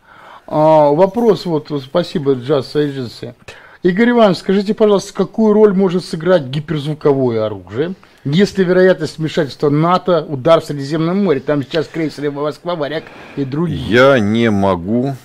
А, 0.47 0.91
вопрос, 0.91 1.45
вот, 1.45 1.71
спасибо, 1.83 2.33
Jazz 2.33 2.73
Agency. 2.73 3.33
Игорь 3.83 4.11
Иванович, 4.11 4.37
скажите, 4.37 4.73
пожалуйста, 4.73 5.13
какую 5.13 5.53
роль 5.53 5.73
может 5.73 6.05
сыграть 6.05 6.43
гиперзвуковое 6.43 7.45
оружие, 7.45 7.95
если 8.23 8.63
вероятность 8.63 9.17
вмешательства 9.17 9.69
НАТО, 9.69 10.25
удар 10.25 10.61
в 10.61 10.65
Средиземном 10.65 11.23
море, 11.23 11.41
там 11.41 11.63
сейчас 11.63 11.87
крейсеры 11.87 12.31
Москва, 12.31 12.75
Варяг 12.75 13.03
и 13.35 13.43
другие? 13.43 13.81
Я 13.85 14.19
не 14.19 14.49
могу 14.49 15.15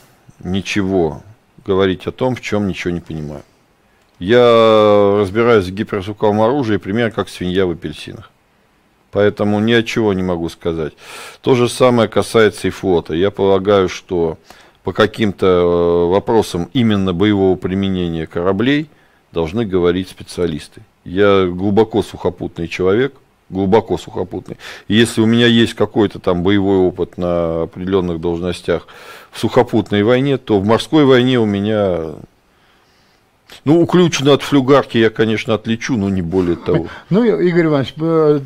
ничего 0.42 1.22
говорить 1.64 2.06
о 2.06 2.12
том, 2.12 2.34
в 2.34 2.40
чем 2.40 2.66
ничего 2.66 2.92
не 2.92 3.00
понимаю. 3.00 3.42
Я 4.18 5.18
разбираюсь 5.20 5.66
в 5.66 5.70
гиперзвуковом 5.70 6.40
оружии 6.40 6.78
примерно 6.78 7.12
как 7.12 7.28
свинья 7.28 7.66
в 7.66 7.70
апельсинах. 7.70 8.30
Поэтому 9.12 9.60
ни 9.60 9.72
от 9.72 9.86
чего 9.86 10.12
не 10.12 10.22
могу 10.22 10.48
сказать. 10.48 10.94
То 11.40 11.54
же 11.54 11.68
самое 11.68 12.08
касается 12.08 12.66
и 12.66 12.70
флота. 12.70 13.14
Я 13.14 13.30
полагаю, 13.30 13.88
что 13.88 14.38
по 14.84 14.92
каким-то 14.92 15.46
э, 15.46 16.10
вопросам 16.12 16.70
именно 16.72 17.12
боевого 17.12 17.56
применения 17.56 18.26
кораблей 18.26 18.88
должны 19.32 19.64
говорить 19.64 20.08
специалисты. 20.08 20.82
Я 21.04 21.46
глубоко 21.46 22.02
сухопутный 22.02 22.68
человек, 22.68 23.14
глубоко 23.50 23.98
сухопутный. 23.98 24.56
И 24.88 24.94
если 24.94 25.20
у 25.20 25.26
меня 25.26 25.46
есть 25.46 25.74
какой-то 25.74 26.18
там 26.18 26.42
боевой 26.42 26.78
опыт 26.78 27.18
на 27.18 27.62
определенных 27.62 28.20
должностях 28.20 28.86
в 29.30 29.38
сухопутной 29.38 30.02
войне, 30.02 30.38
то 30.38 30.60
в 30.60 30.64
морской 30.64 31.04
войне 31.04 31.38
у 31.38 31.46
меня 31.46 32.14
ну, 33.64 33.80
уключено 33.80 34.34
от 34.34 34.42
флюгарки 34.42 34.98
я, 34.98 35.10
конечно, 35.10 35.54
отличу, 35.54 35.96
но 35.96 36.08
не 36.08 36.22
более 36.22 36.56
того. 36.56 36.88
Ну, 37.10 37.24
Игорь 37.24 37.66
Иванович, 37.66 37.94
э, 38.00 38.40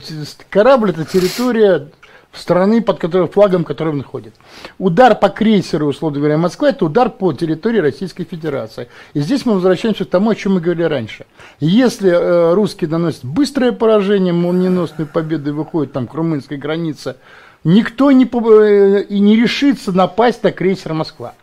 корабль 0.49 0.91
это 0.91 1.05
территория 1.05 1.89
страны, 2.33 2.81
под 2.81 2.99
которым, 2.99 3.29
флагом 3.29 3.65
которым 3.65 3.99
находит. 3.99 4.35
Удар 4.79 5.15
по 5.15 5.29
крейсеру, 5.29 5.87
условно 5.87 6.19
говоря, 6.19 6.39
Москва, 6.39 6.71
это 6.71 6.87
удар 6.87 7.11
по 7.11 7.33
территории 7.33 7.79
Российской 7.79 8.25
Федерации. 8.25 8.89
И 9.15 9.21
здесь 9.21 9.45
мы 9.45 9.55
возвращаемся 9.55 10.05
к 10.05 10.11
тому, 10.11 10.31
о 10.31 10.35
чем 10.35 10.55
мы 10.55 10.61
говорили 10.61 10.85
раньше. 10.85 11.27
Если 11.61 12.11
э, 12.11 12.55
русские 12.55 12.89
наносят 12.89 13.25
быстрое 13.25 13.73
поражение, 13.73 14.33
молниеносную 14.33 15.07
победу 15.07 15.51
и 15.51 15.53
выходят 15.53 15.93
там 15.93 16.07
к 16.07 16.15
румынской 16.15 16.57
границе, 16.57 17.17
никто 17.65 18.11
не, 18.11 18.25
э, 18.25 19.03
и 19.03 19.19
не 19.19 19.37
решится 19.37 19.93
напасть 19.93 20.43
на 20.43 20.53
крейсер 20.53 20.95
Москва. 20.95 21.35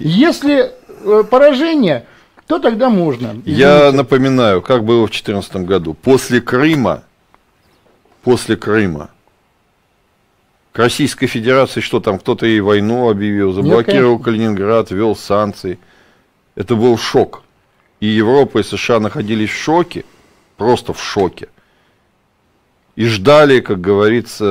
Если 0.00 0.72
э, 1.04 1.22
поражение, 1.30 2.06
то 2.48 2.58
тогда 2.58 2.90
можно. 2.90 3.28
Извините. 3.28 3.52
Я 3.52 3.92
напоминаю, 3.92 4.60
как 4.60 4.84
было 4.84 5.06
в 5.06 5.10
2014 5.10 5.56
году. 5.58 5.94
После 5.94 6.40
Крыма, 6.40 7.04
после 8.22 8.56
Крыма, 8.56 9.10
к 10.72 10.78
Российской 10.78 11.26
Федерации, 11.26 11.80
что 11.80 12.00
там, 12.00 12.18
кто-то 12.18 12.46
и 12.46 12.60
войну 12.60 13.10
объявил, 13.10 13.52
заблокировал 13.52 14.16
Нет, 14.16 14.24
Калининград, 14.24 14.90
ввел 14.90 15.14
санкции. 15.14 15.78
Это 16.54 16.76
был 16.76 16.96
шок. 16.96 17.42
И 18.00 18.06
Европа 18.06 18.58
и 18.58 18.62
США 18.62 18.98
находились 18.98 19.50
в 19.50 19.56
шоке, 19.56 20.04
просто 20.56 20.94
в 20.94 21.02
шоке. 21.02 21.48
И 22.96 23.06
ждали, 23.06 23.60
как 23.60 23.80
говорится, 23.80 24.44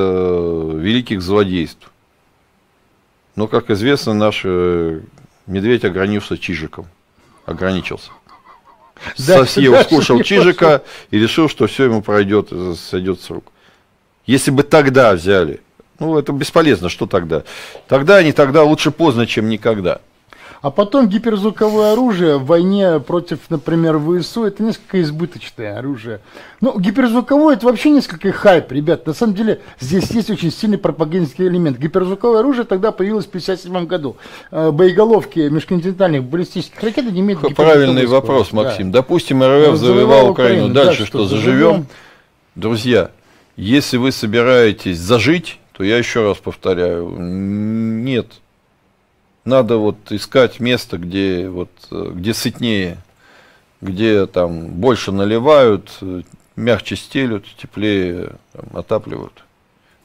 великих 0.74 1.22
злодейств. 1.22 1.90
Но, 3.34 3.48
как 3.48 3.70
известно, 3.70 4.14
наш 4.14 4.42
э, 4.44 5.00
медведь 5.46 5.84
ограничился 5.84 6.38
чижиком. 6.38 6.86
ограничился. 7.46 8.10
Да, 9.18 9.44
скушал 9.46 10.22
чижика 10.22 10.84
и 11.10 11.18
решил, 11.18 11.48
что 11.48 11.66
все 11.66 11.84
ему 11.84 12.02
пройдет, 12.02 12.50
сойдет 12.78 13.20
с 13.20 13.30
рук. 13.30 13.50
Если 14.26 14.52
бы 14.52 14.62
тогда 14.62 15.14
взяли, 15.14 15.60
ну 16.02 16.18
это 16.18 16.32
бесполезно, 16.32 16.88
что 16.88 17.06
тогда? 17.06 17.44
Тогда, 17.88 18.22
не 18.22 18.32
тогда, 18.32 18.64
лучше 18.64 18.90
поздно, 18.90 19.26
чем 19.26 19.48
никогда. 19.48 20.00
А 20.62 20.70
потом 20.70 21.08
гиперзвуковое 21.08 21.92
оружие 21.92 22.38
в 22.38 22.46
войне 22.46 23.00
против, 23.00 23.40
например, 23.50 23.98
ВСУ, 23.98 24.44
это 24.44 24.62
несколько 24.62 25.02
избыточное 25.02 25.76
оружие. 25.76 26.20
Ну, 26.60 26.78
гиперзвуковое 26.78 27.56
это 27.56 27.66
вообще 27.66 27.90
несколько 27.90 28.30
хайп, 28.30 28.70
ребят. 28.70 29.04
На 29.04 29.12
самом 29.12 29.34
деле 29.34 29.60
здесь 29.80 30.08
есть 30.12 30.30
очень 30.30 30.52
сильный 30.52 30.78
пропагандистский 30.78 31.48
элемент. 31.48 31.78
Гиперзвуковое 31.78 32.40
оружие 32.40 32.64
тогда 32.64 32.92
появилось 32.92 33.24
в 33.24 33.30
1957 33.30 33.86
году. 33.86 34.16
Э, 34.52 34.70
боеголовки 34.70 35.40
межконтинентальных 35.40 36.22
баллистических 36.22 36.80
ракет 36.80 37.12
не 37.12 37.20
имеют 37.20 37.40
Правильный 37.56 38.06
вопрос, 38.06 38.52
Максим. 38.52 38.92
Да. 38.92 39.00
Допустим, 39.00 39.42
РФ 39.42 39.76
завоевал 39.76 40.30
Украину. 40.30 40.66
Украину. 40.68 40.74
Дальше 40.74 41.00
да, 41.00 41.06
что, 41.06 41.18
что, 41.18 41.24
заживем? 41.24 41.86
Друзья, 42.54 43.10
если 43.56 43.96
вы 43.96 44.12
собираетесь 44.12 44.98
зажить, 44.98 45.58
то 45.82 45.86
я 45.86 45.98
еще 45.98 46.22
раз 46.22 46.38
повторяю, 46.38 47.08
нет, 47.18 48.34
надо 49.44 49.78
вот 49.78 50.12
искать 50.12 50.60
место, 50.60 50.96
где, 50.96 51.48
вот, 51.48 51.70
где 51.90 52.34
сытнее, 52.34 52.98
где 53.80 54.26
там 54.26 54.68
больше 54.68 55.10
наливают, 55.10 55.90
мягче 56.54 56.94
стелют, 56.94 57.46
теплее 57.60 58.34
там, 58.52 58.78
отапливают. 58.78 59.42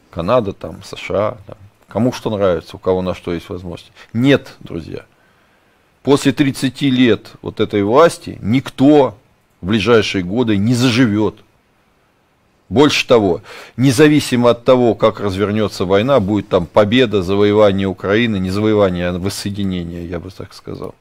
Канада, 0.10 0.52
там, 0.52 0.82
США, 0.84 1.38
там, 1.46 1.58
кому 1.88 2.12
что 2.12 2.36
нравится, 2.36 2.78
у 2.78 2.80
кого 2.80 3.04
на 3.04 3.14
что 3.14 3.32
есть 3.32 3.50
возможность. 3.50 3.92
Нет, 4.14 4.56
друзья. 4.62 5.06
После 6.02 6.32
30 6.32 6.82
лет 6.82 7.34
вот 7.44 7.60
этой 7.60 7.84
власти 7.84 8.40
никто 8.42 9.16
в 9.62 9.68
ближайшие 9.68 10.24
годы 10.24 10.58
не 10.58 10.74
заживет. 10.74 11.36
Больше 12.70 13.08
того, 13.08 13.42
независимо 13.78 14.50
от 14.50 14.66
того, 14.66 14.94
как 14.94 15.22
развернется 15.22 15.86
война, 15.86 16.20
будет 16.20 16.50
там 16.50 16.66
победа, 16.66 17.24
завоевание 17.24 17.88
Украины, 17.88 18.38
не 18.38 18.50
завоевание, 18.50 19.10
а 19.10 19.18
воссоединение, 19.18 20.06
я 20.08 20.20
бы 20.20 20.30
так 20.32 20.54
сказал. 20.54 20.94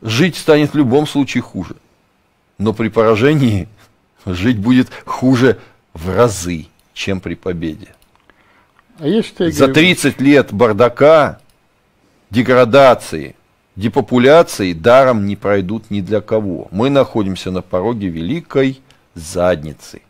Жить 0.00 0.36
станет 0.36 0.72
в 0.72 0.76
любом 0.76 1.06
случае 1.06 1.42
хуже. 1.42 1.76
Но 2.56 2.72
при 2.72 2.88
поражении 2.88 3.68
жить 4.24 4.58
будет 4.58 4.88
хуже 5.04 5.58
в 5.92 6.08
разы, 6.14 6.68
чем 6.94 7.20
при 7.20 7.34
победе. 7.34 7.94
А 8.98 9.22
считаю, 9.22 9.52
За 9.52 9.68
30 9.68 10.22
лет 10.22 10.54
бардака, 10.54 11.38
деградации, 12.30 13.36
депопуляции 13.76 14.72
даром 14.72 15.26
не 15.26 15.36
пройдут 15.36 15.90
ни 15.90 16.00
для 16.00 16.22
кого. 16.22 16.68
Мы 16.70 16.88
находимся 16.88 17.50
на 17.50 17.60
пороге 17.60 18.08
великой 18.08 18.80
задницы 19.14 20.00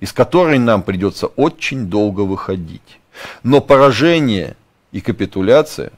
из 0.00 0.12
которой 0.12 0.58
нам 0.58 0.82
придется 0.82 1.26
очень 1.26 1.86
долго 1.86 2.20
выходить. 2.20 3.00
Но 3.42 3.60
поражение 3.60 4.56
и 4.92 5.00
капитуляция 5.00 5.92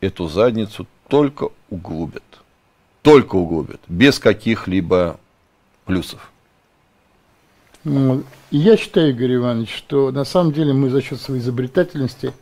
эту 0.00 0.28
задницу 0.28 0.86
только 1.08 1.48
углубят. 1.70 2.22
Только 3.02 3.36
углубят, 3.36 3.80
без 3.88 4.18
каких-либо 4.18 5.18
плюсов. 5.84 6.30
Ну, 7.84 8.22
я 8.50 8.76
считаю, 8.76 9.10
Игорь 9.10 9.36
Иванович, 9.36 9.74
что 9.76 10.10
на 10.10 10.24
самом 10.24 10.52
деле 10.52 10.72
мы 10.72 10.88
за 10.88 11.02
счет 11.02 11.20
своей 11.20 11.40
изобретательности 11.40 12.32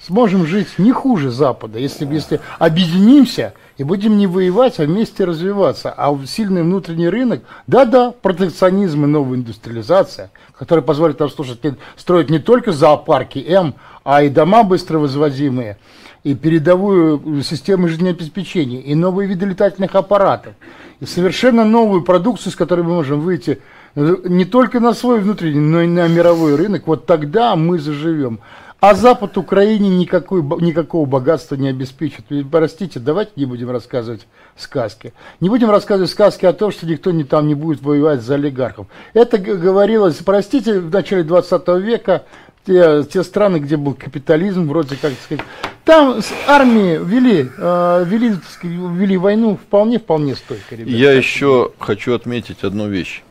сможем 0.00 0.46
жить 0.46 0.78
не 0.78 0.92
хуже 0.92 1.30
Запада, 1.30 1.78
если, 1.78 2.06
если 2.06 2.40
объединимся 2.58 3.52
и 3.78 3.84
будем 3.84 4.18
не 4.18 4.26
воевать, 4.26 4.78
а 4.80 4.84
вместе 4.84 5.24
развиваться. 5.24 5.94
А 5.96 6.16
сильный 6.26 6.62
внутренний 6.62 7.08
рынок, 7.08 7.42
да-да, 7.66 8.10
протекционизм 8.10 9.04
и 9.04 9.06
новая 9.06 9.38
индустриализация, 9.38 10.30
которая 10.58 10.84
позволит 10.84 11.20
нам 11.20 11.30
слушать, 11.30 11.60
строить 11.96 12.28
не 12.28 12.40
только 12.40 12.72
зоопарки 12.72 13.38
М, 13.38 13.74
а 14.04 14.22
и 14.22 14.28
дома 14.28 14.64
быстро 14.64 14.98
возводимые, 14.98 15.78
и 16.24 16.34
передовую 16.34 17.42
систему 17.42 17.88
жизнеобеспечения, 17.88 18.80
и 18.80 18.96
новые 18.96 19.28
виды 19.28 19.46
летательных 19.46 19.94
аппаратов, 19.94 20.54
и 20.98 21.06
совершенно 21.06 21.64
новую 21.64 22.02
продукцию, 22.02 22.52
с 22.52 22.56
которой 22.56 22.80
мы 22.80 22.94
можем 22.94 23.20
выйти 23.20 23.60
э, 23.94 24.16
не 24.24 24.44
только 24.44 24.80
на 24.80 24.92
свой 24.92 25.20
внутренний, 25.20 25.60
но 25.60 25.82
и 25.82 25.86
на 25.86 26.08
мировой 26.08 26.56
рынок, 26.56 26.88
вот 26.88 27.06
тогда 27.06 27.54
мы 27.54 27.78
заживем. 27.78 28.40
А 28.80 28.94
Запад 28.94 29.36
Украине 29.36 29.88
никакой, 29.88 30.40
никакого 30.60 31.04
богатства 31.04 31.56
не 31.56 31.68
обеспечит. 31.68 32.26
Простите, 32.48 33.00
давайте 33.00 33.32
не 33.34 33.44
будем 33.44 33.70
рассказывать 33.70 34.28
сказки. 34.56 35.12
Не 35.40 35.48
будем 35.48 35.68
рассказывать 35.70 36.10
сказки 36.10 36.46
о 36.46 36.52
том, 36.52 36.70
что 36.70 36.86
никто 36.86 37.10
не, 37.10 37.24
там 37.24 37.48
не 37.48 37.56
будет 37.56 37.82
воевать 37.82 38.22
за 38.22 38.34
олигархов. 38.34 38.86
Это 39.14 39.38
говорилось, 39.38 40.16
простите, 40.24 40.78
в 40.78 40.92
начале 40.92 41.24
20 41.24 41.68
века, 41.80 42.24
те, 42.64 43.02
те 43.02 43.24
страны, 43.24 43.56
где 43.56 43.76
был 43.76 43.94
капитализм, 43.94 44.68
вроде 44.68 44.96
как 44.96 45.12
сказать, 45.24 45.44
там 45.84 46.20
армии 46.46 47.00
вели, 47.02 47.50
э, 47.58 48.04
вели, 48.06 48.36
вели 48.62 49.16
войну 49.16 49.56
вполне-вполне 49.56 50.36
стойко. 50.36 50.76
Ребята. 50.76 50.96
Я 50.96 51.12
еще 51.12 51.72
хочу 51.80 52.14
отметить 52.14 52.62
одну 52.62 52.88
вещь. 52.88 53.24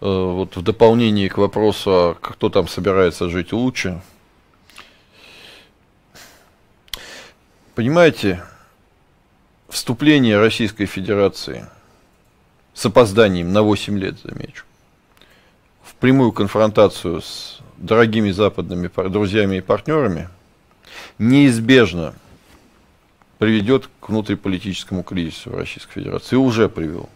Э, 0.00 0.06
вот 0.06 0.56
в 0.56 0.62
дополнение 0.62 1.28
к 1.28 1.38
вопросу, 1.38 1.90
а 1.90 2.16
кто 2.20 2.48
там 2.48 2.66
собирается 2.66 3.28
жить 3.28 3.52
лучше, 3.52 4.00
Понимаете, 7.74 8.42
вступление 9.68 10.38
Российской 10.38 10.86
Федерации 10.86 11.66
с 12.74 12.84
опозданием 12.84 13.52
на 13.52 13.62
8 13.62 13.98
лет, 13.98 14.16
замечу, 14.22 14.64
в 15.82 15.94
прямую 15.94 16.32
конфронтацию 16.32 17.20
с 17.22 17.60
дорогими 17.76 18.30
западными 18.32 18.90
друзьями 19.08 19.56
и 19.56 19.60
партнерами 19.60 20.28
неизбежно 21.18 22.14
приведет 23.38 23.88
к 24.00 24.08
внутриполитическому 24.08 25.02
кризису 25.02 25.50
в 25.50 25.54
Российской 25.54 26.00
Федерации. 26.00 26.34
И 26.34 26.38
уже 26.38 26.68
привел. 26.68 27.08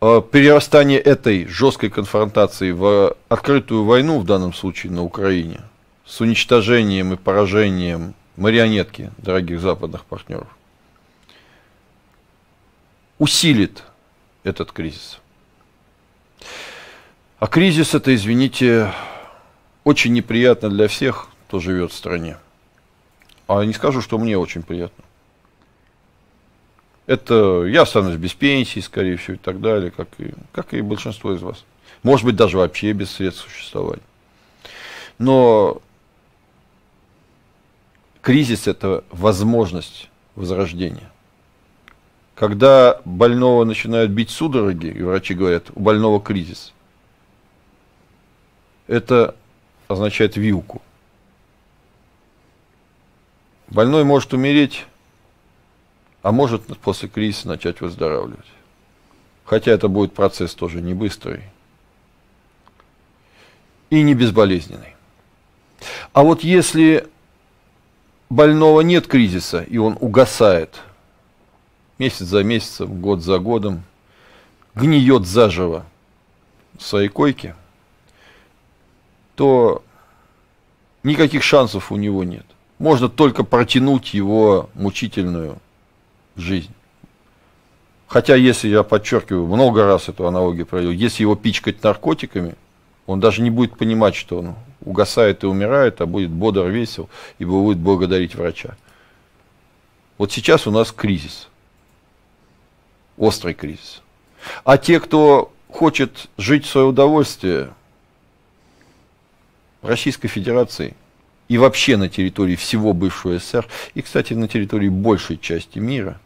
А 0.00 0.22
перерастание 0.22 0.98
этой 0.98 1.46
жесткой 1.46 1.90
конфронтации 1.90 2.72
в 2.72 3.14
открытую 3.28 3.84
войну, 3.84 4.18
в 4.18 4.24
данном 4.24 4.54
случае 4.54 4.92
на 4.92 5.02
Украине, 5.02 5.60
с 6.10 6.20
уничтожением 6.20 7.12
и 7.12 7.16
поражением 7.16 8.14
марионетки 8.36 9.12
дорогих 9.18 9.60
западных 9.60 10.04
партнеров 10.04 10.48
усилит 13.18 13.84
этот 14.42 14.72
кризис. 14.72 15.20
А 17.38 17.46
кризис 17.46 17.94
это, 17.94 18.12
извините, 18.12 18.92
очень 19.84 20.12
неприятно 20.12 20.68
для 20.68 20.88
всех, 20.88 21.28
кто 21.46 21.60
живет 21.60 21.92
в 21.92 21.96
стране. 21.96 22.38
А 23.46 23.64
не 23.64 23.72
скажу, 23.72 24.00
что 24.00 24.18
мне 24.18 24.36
очень 24.36 24.64
приятно. 24.64 25.04
Это 27.06 27.64
я 27.66 27.82
останусь 27.82 28.16
без 28.16 28.34
пенсии, 28.34 28.80
скорее 28.80 29.16
всего, 29.16 29.34
и 29.34 29.38
так 29.38 29.60
далее, 29.60 29.92
как 29.92 30.08
и, 30.18 30.32
как 30.50 30.74
и 30.74 30.80
большинство 30.80 31.32
из 31.34 31.40
вас. 31.40 31.64
Может 32.02 32.26
быть, 32.26 32.36
даже 32.36 32.58
вообще 32.58 32.92
без 32.92 33.12
средств 33.12 33.44
существования. 33.44 34.02
Но 35.18 35.80
кризис– 38.22 38.66
это 38.66 39.04
возможность 39.10 40.08
возрождения. 40.34 41.10
Когда 42.34 43.00
больного 43.04 43.64
начинают 43.64 44.10
бить 44.10 44.30
судороги, 44.30 44.86
и 44.86 45.02
врачи 45.02 45.34
говорят, 45.34 45.70
у 45.74 45.80
больного 45.80 46.20
кризис, 46.20 46.72
это 48.86 49.36
означает 49.88 50.36
вилку. 50.36 50.80
Больной 53.68 54.04
может 54.04 54.32
умереть, 54.32 54.86
а 56.22 56.32
может 56.32 56.64
после 56.78 57.08
кризиса 57.08 57.48
начать 57.48 57.80
выздоравливать. 57.80 58.46
Хотя 59.44 59.72
это 59.72 59.88
будет 59.88 60.12
процесс 60.12 60.54
тоже 60.54 60.80
не 60.80 60.94
быстрый 60.94 61.44
и 63.90 64.02
не 64.02 64.14
безболезненный. 64.14 64.94
А 66.12 66.22
вот 66.22 66.42
если 66.42 67.08
больного 68.30 68.80
нет 68.80 69.06
кризиса, 69.06 69.60
и 69.60 69.76
он 69.76 69.98
угасает 70.00 70.80
месяц 71.98 72.26
за 72.26 72.42
месяцем, 72.42 73.00
год 73.00 73.20
за 73.20 73.38
годом, 73.38 73.82
гниет 74.74 75.26
заживо 75.26 75.84
в 76.78 76.82
своей 76.82 77.08
койке, 77.08 77.54
то 79.34 79.82
никаких 81.02 81.42
шансов 81.42 81.92
у 81.92 81.96
него 81.96 82.24
нет. 82.24 82.46
Можно 82.78 83.10
только 83.10 83.44
протянуть 83.44 84.14
его 84.14 84.70
мучительную 84.74 85.58
жизнь. 86.36 86.72
Хотя, 88.06 88.34
если 88.34 88.68
я 88.68 88.82
подчеркиваю, 88.82 89.46
много 89.46 89.84
раз 89.84 90.08
эту 90.08 90.26
аналогию 90.26 90.66
провел, 90.66 90.90
если 90.90 91.22
его 91.22 91.36
пичкать 91.36 91.82
наркотиками, 91.82 92.54
он 93.06 93.20
даже 93.20 93.42
не 93.42 93.50
будет 93.50 93.76
понимать, 93.76 94.14
что 94.14 94.38
он 94.38 94.54
угасает 94.82 95.44
и 95.44 95.46
умирает, 95.46 96.00
а 96.00 96.06
будет 96.06 96.30
бодр, 96.30 96.66
весел 96.66 97.08
и 97.38 97.44
будет 97.44 97.78
благодарить 97.78 98.34
врача. 98.34 98.76
Вот 100.18 100.32
сейчас 100.32 100.66
у 100.66 100.70
нас 100.70 100.92
кризис. 100.92 101.48
Острый 103.16 103.54
кризис. 103.54 104.02
А 104.64 104.78
те, 104.78 105.00
кто 105.00 105.52
хочет 105.68 106.28
жить 106.36 106.64
в 106.66 106.70
свое 106.70 106.86
удовольствие 106.86 107.70
Российской 109.82 110.28
Федерации 110.28 110.94
и 111.48 111.58
вообще 111.58 111.96
на 111.96 112.08
территории 112.08 112.56
всего 112.56 112.92
бывшего 112.92 113.38
СССР, 113.38 113.66
и, 113.94 114.02
кстати, 114.02 114.34
на 114.34 114.48
территории 114.48 114.88
большей 114.88 115.38
части 115.38 115.78
мира, 115.78 116.20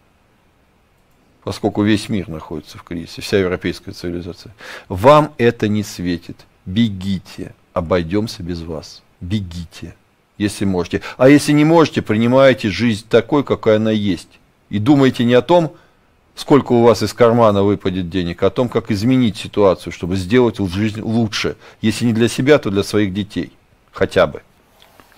поскольку 1.42 1.82
весь 1.82 2.08
мир 2.08 2.28
находится 2.28 2.78
в 2.78 2.82
кризисе, 2.82 3.22
вся 3.22 3.38
европейская 3.38 3.92
цивилизация, 3.92 4.54
вам 4.88 5.34
это 5.38 5.68
не 5.68 5.82
светит. 5.82 6.36
Бегите, 6.66 7.54
обойдемся 7.74 8.42
без 8.42 8.62
вас. 8.62 9.02
Бегите, 9.20 9.94
если 10.38 10.64
можете. 10.64 11.02
А 11.18 11.28
если 11.28 11.52
не 11.52 11.64
можете, 11.64 12.00
принимайте 12.00 12.70
жизнь 12.70 13.04
такой, 13.08 13.44
какая 13.44 13.76
она 13.76 13.90
есть. 13.90 14.40
И 14.70 14.78
думайте 14.78 15.24
не 15.24 15.34
о 15.34 15.42
том, 15.42 15.74
сколько 16.34 16.72
у 16.72 16.82
вас 16.82 17.02
из 17.02 17.12
кармана 17.12 17.62
выпадет 17.62 18.08
денег, 18.08 18.42
а 18.42 18.46
о 18.46 18.50
том, 18.50 18.68
как 18.70 18.90
изменить 18.90 19.36
ситуацию, 19.36 19.92
чтобы 19.92 20.16
сделать 20.16 20.58
жизнь 20.58 21.02
лучше. 21.02 21.56
Если 21.82 22.06
не 22.06 22.14
для 22.14 22.28
себя, 22.28 22.58
то 22.58 22.70
для 22.70 22.82
своих 22.82 23.12
детей. 23.12 23.52
Хотя 23.92 24.26
бы. 24.26 24.42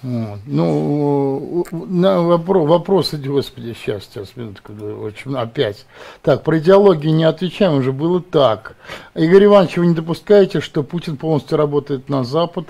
Ну, 0.03 1.65
на 1.73 2.23
вопрос, 2.23 2.69
вопросы, 2.69 3.17
господи, 3.17 3.75
сейчас, 3.75 4.05
сейчас, 4.05 4.37
минутку, 4.37 4.73
очень, 4.73 5.35
опять. 5.37 5.87
Так, 6.23 6.43
про 6.43 6.59
идеологию 6.59 7.15
не 7.15 7.25
отвечаем, 7.25 7.79
уже 7.79 7.93
было 7.93 8.21
так. 8.21 8.77
Игорь 9.15 9.47
Иванович, 9.47 9.79
вы 9.79 9.87
не 9.87 9.95
допускаете, 9.95 10.61
что 10.61 10.83
Путин 10.83 11.17
полностью 11.17 11.59
работает 11.59 12.09
на 12.09 12.25
Запад 12.25 12.67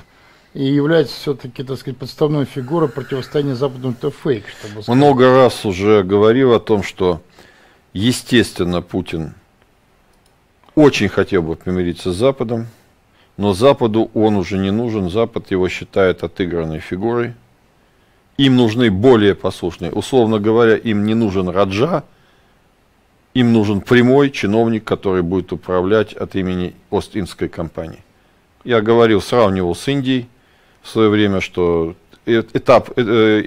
и 0.55 0.65
является 0.65 1.15
все-таки, 1.15 1.63
так 1.63 1.79
сказать, 1.79 1.99
подставной 1.99 2.47
фигурой 2.47 2.89
противостояния 2.89 3.55
Западу, 3.55 3.91
это 3.91 4.11
фейк, 4.11 4.45
чтобы 4.49 4.83
сказать. 4.83 4.97
Много 4.97 5.35
раз 5.35 5.67
уже 5.67 6.03
говорил 6.03 6.55
о 6.55 6.61
том, 6.61 6.83
что 6.83 7.21
Естественно, 7.97 8.83
Путин 8.83 9.33
очень 10.75 11.09
хотел 11.09 11.41
бы 11.41 11.57
помириться 11.57 12.13
с 12.13 12.17
Западом, 12.17 12.67
но 13.37 13.53
Западу 13.53 14.11
он 14.15 14.37
уже 14.37 14.59
не 14.59 14.71
нужен. 14.71 15.11
Запад 15.11 15.51
его 15.51 15.69
считает 15.69 16.23
отыгранной 16.23 16.81
фигурой. 16.81 17.35
Им 18.39 18.57
нужны 18.57 18.91
более 18.91 19.35
послушные. 19.35 19.93
Условно 19.93 20.39
говоря, 20.39 20.77
им 20.77 21.07
не 21.07 21.15
нужен 21.15 21.49
Раджа, 21.49 22.05
им 23.35 23.53
нужен 23.53 23.81
прямой 23.81 24.31
чиновник, 24.31 24.85
который 24.85 25.23
будет 25.23 25.53
управлять 25.53 26.13
от 26.13 26.35
имени 26.37 26.75
Ост-Индской 26.91 27.49
компании. 27.49 28.03
Я 28.65 28.81
говорил, 28.81 29.21
сравнивал 29.21 29.75
с 29.75 29.89
Индией 29.89 30.29
в 30.83 30.89
свое 30.89 31.09
время, 31.09 31.41
что 31.41 31.95
э, 32.27 32.43
этап 32.53 32.91
э, 32.97 33.47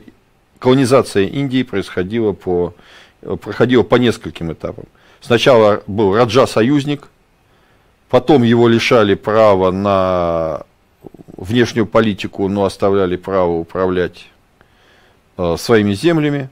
колонизация 0.60 1.26
Индии 1.26 1.64
происходила 1.64 2.34
по 2.34 2.74
проходила 3.42 3.84
по 3.84 3.96
нескольким 3.96 4.52
этапам. 4.54 4.86
Сначала 5.22 5.84
был 5.88 6.16
Раджа-союзник, 6.16 7.10
потом 8.10 8.44
его 8.44 8.68
лишали 8.68 9.14
права 9.14 9.72
на 9.72 10.64
внешнюю 11.38 11.86
политику, 11.86 12.48
но 12.50 12.66
оставляли 12.66 13.16
право 13.16 13.52
управлять 13.52 14.28
э, 15.38 15.56
своими 15.58 15.94
землями, 15.94 16.50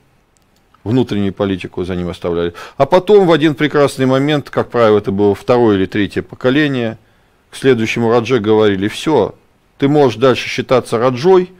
внутреннюю 0.84 1.34
политику 1.34 1.84
за 1.84 1.96
ним 1.96 2.10
оставляли. 2.10 2.54
А 2.78 2.86
потом 2.86 3.28
в 3.28 3.32
один 3.32 3.56
прекрасный 3.56 4.06
момент, 4.06 4.50
как 4.50 4.70
правило, 4.70 4.98
это 4.98 5.12
было 5.12 5.36
второе 5.36 5.76
или 5.76 5.86
третье 5.86 6.22
поколение, 6.22 6.98
к 7.50 7.56
следующему 7.56 8.10
Радже 8.10 8.40
говорили, 8.40 8.88
все, 8.88 9.36
ты 9.78 9.88
можешь 9.88 10.18
дальше 10.18 10.48
считаться 10.48 10.98
Раджой, 10.98 11.52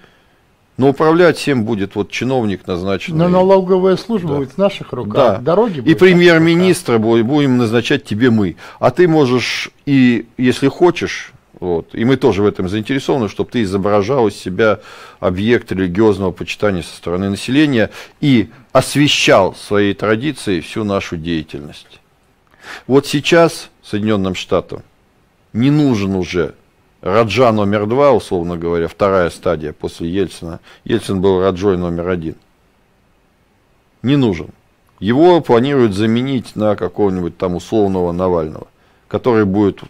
но 0.78 0.90
управлять 0.90 1.38
всем 1.38 1.66
будет 1.66 1.96
вот 1.96 2.12
чиновник 2.12 2.68
назначенный. 2.68 3.18
Но 3.18 3.30
налоговая 3.30 3.98
служба 3.98 4.30
да. 4.30 4.36
будет 4.36 4.52
в 4.52 4.58
наших 4.58 4.94
руках. 4.94 5.38
Да. 5.38 5.38
Дороги 5.40 5.80
И 5.80 5.96
премьер-министра 5.96 7.00
будем 7.00 7.58
назначать 7.58 8.06
тебе 8.06 8.30
мы. 8.30 8.56
А 8.80 8.92
ты 8.92 9.08
можешь, 9.08 9.72
и 9.86 10.28
если 10.38 10.68
хочешь, 10.68 11.34
вот, 11.60 11.90
и 11.94 12.06
мы 12.06 12.18
тоже 12.18 12.44
в 12.44 12.46
этом 12.46 12.70
заинтересованы, 12.70 13.30
чтобы 13.30 13.50
ты 13.50 13.64
изображал 13.64 14.28
из 14.28 14.36
себя 14.36 14.80
объект 15.20 15.72
религиозного 15.72 16.32
почитания 16.32 16.84
со 16.84 16.96
стороны 16.96 17.30
населения 17.30 17.90
и 18.22 18.50
освещал 18.72 19.56
своей 19.56 19.96
традицией 19.96 20.62
всю 20.62 20.84
нашу 20.84 21.18
деятельность. 21.18 22.00
Вот 22.86 23.08
сейчас 23.08 23.70
Соединенным 23.82 24.36
Штатам 24.36 24.84
не 25.54 25.72
нужен 25.72 26.16
уже 26.16 26.54
Раджа 27.02 27.52
номер 27.52 27.86
два, 27.86 28.12
условно 28.12 28.58
говоря, 28.58 28.88
вторая 28.88 29.30
стадия 29.30 29.74
после 29.74 30.10
Ельцина. 30.10 30.60
Ельцин 30.84 31.22
был 31.22 31.42
Раджой 31.42 31.78
номер 31.78 32.10
один. 32.10 32.36
Не 34.02 34.16
нужен. 34.16 34.50
Его 35.00 35.42
планируют 35.42 35.94
заменить 35.94 36.56
на 36.56 36.76
какого-нибудь 36.76 37.38
там 37.38 37.56
условного 37.56 38.12
Навального, 38.12 38.68
который 39.08 39.46
будет 39.46 39.82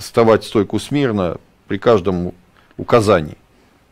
вставать 0.00 0.44
стойку 0.44 0.78
смирно 0.80 1.38
при 1.68 1.78
каждом 1.78 2.32
указании 2.76 3.36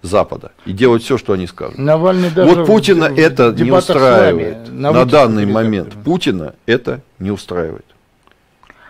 Запада 0.03 0.53
и 0.65 0.73
делать 0.73 1.03
все, 1.03 1.19
что 1.19 1.33
они 1.33 1.47
скажут. 1.47 1.79
Навальный 1.79 2.31
даже 2.31 2.55
вот 2.55 2.67
Путина 2.67 3.09
в, 3.09 3.19
это 3.19 3.53
не 3.53 3.71
устраивает. 3.71 4.69
На, 4.73 4.93
на 4.93 5.05
данный 5.05 5.47
момент 5.47 5.95
Путина 6.05 6.55
это 6.67 7.03
не 7.19 7.31
устраивает. 7.31 7.87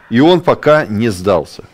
И 0.08 0.20
он 0.20 0.40
пока 0.40 0.86
не 0.86 1.10
сдался. 1.10 1.64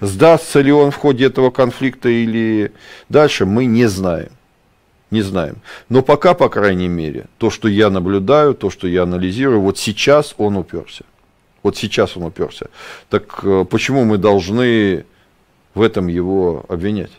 Сдастся 0.00 0.60
ли 0.60 0.72
он 0.72 0.90
в 0.90 0.96
ходе 0.96 1.26
этого 1.26 1.50
конфликта 1.50 2.08
или 2.08 2.72
дальше, 3.08 3.44
мы 3.44 3.66
не 3.66 3.86
знаем. 3.86 4.30
Не 5.10 5.22
знаем. 5.22 5.56
Но 5.88 6.02
пока, 6.02 6.34
по 6.34 6.48
крайней 6.48 6.88
мере, 6.88 7.26
то, 7.38 7.50
что 7.50 7.68
я 7.68 7.90
наблюдаю, 7.90 8.54
то, 8.54 8.70
что 8.70 8.86
я 8.86 9.02
анализирую, 9.02 9.60
вот 9.60 9.76
сейчас 9.76 10.34
он 10.38 10.56
уперся. 10.56 11.04
Вот 11.62 11.76
сейчас 11.76 12.16
он 12.16 12.24
уперся. 12.24 12.66
Так 13.08 13.40
э, 13.42 13.64
почему 13.68 14.04
мы 14.04 14.18
должны 14.18 15.04
в 15.74 15.82
этом 15.82 16.06
его 16.06 16.64
обвинять? 16.68 17.10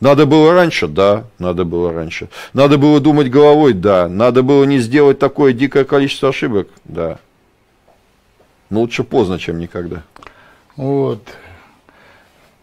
Надо 0.00 0.26
было 0.26 0.52
раньше? 0.52 0.88
Да, 0.88 1.24
надо 1.38 1.64
было 1.64 1.92
раньше. 1.92 2.28
Надо 2.52 2.76
было 2.76 3.00
думать 3.00 3.30
головой? 3.30 3.72
Да. 3.72 4.08
Надо 4.08 4.42
было 4.42 4.64
не 4.64 4.78
сделать 4.80 5.18
такое 5.18 5.52
дикое 5.52 5.84
количество 5.84 6.28
ошибок? 6.28 6.68
Да. 6.84 7.18
Но 8.68 8.80
лучше 8.80 9.04
поздно, 9.04 9.38
чем 9.38 9.58
никогда. 9.58 10.02
Вот. 10.74 11.22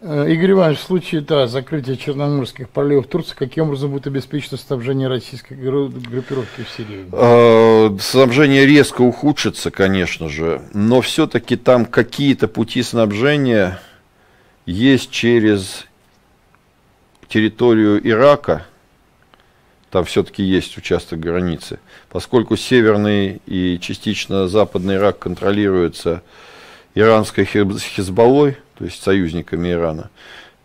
Э, 0.06 0.30
Игорь 0.30 0.50
Иванович, 0.50 0.80
в 0.80 0.82
случае 0.82 1.22
да, 1.22 1.46
закрытия 1.46 1.96
черноморских 1.96 2.68
проливов 2.68 3.06
Турции, 3.06 3.34
каким 3.34 3.64
образом 3.64 3.90
будет 3.90 4.06
обеспечено 4.06 4.58
снабжение 4.58 5.08
российской 5.08 5.54
группировки 5.54 6.62
в 6.62 6.76
Сирии? 6.76 7.06
Э, 7.10 7.96
снабжение 7.98 8.66
резко 8.66 9.00
ухудшится, 9.00 9.70
конечно 9.70 10.28
же, 10.28 10.60
но 10.74 11.00
все-таки 11.00 11.56
там 11.56 11.86
какие-то 11.86 12.48
пути 12.48 12.82
снабжения 12.82 13.80
есть 14.66 15.10
через 15.10 15.86
территорию 17.26 18.06
Ирака, 18.06 18.66
там 19.90 20.04
все-таки 20.04 20.42
есть 20.42 20.76
участок 20.76 21.18
границы, 21.18 21.78
поскольку 22.10 22.58
северный 22.58 23.40
и 23.46 23.78
частично 23.80 24.48
западный 24.48 24.96
Ирак 24.96 25.20
контролируется 25.20 26.22
иранской 26.94 27.46
хизбаллой, 27.46 28.58
то 28.76 28.84
есть 28.84 29.02
союзниками 29.02 29.70
Ирана, 29.70 30.10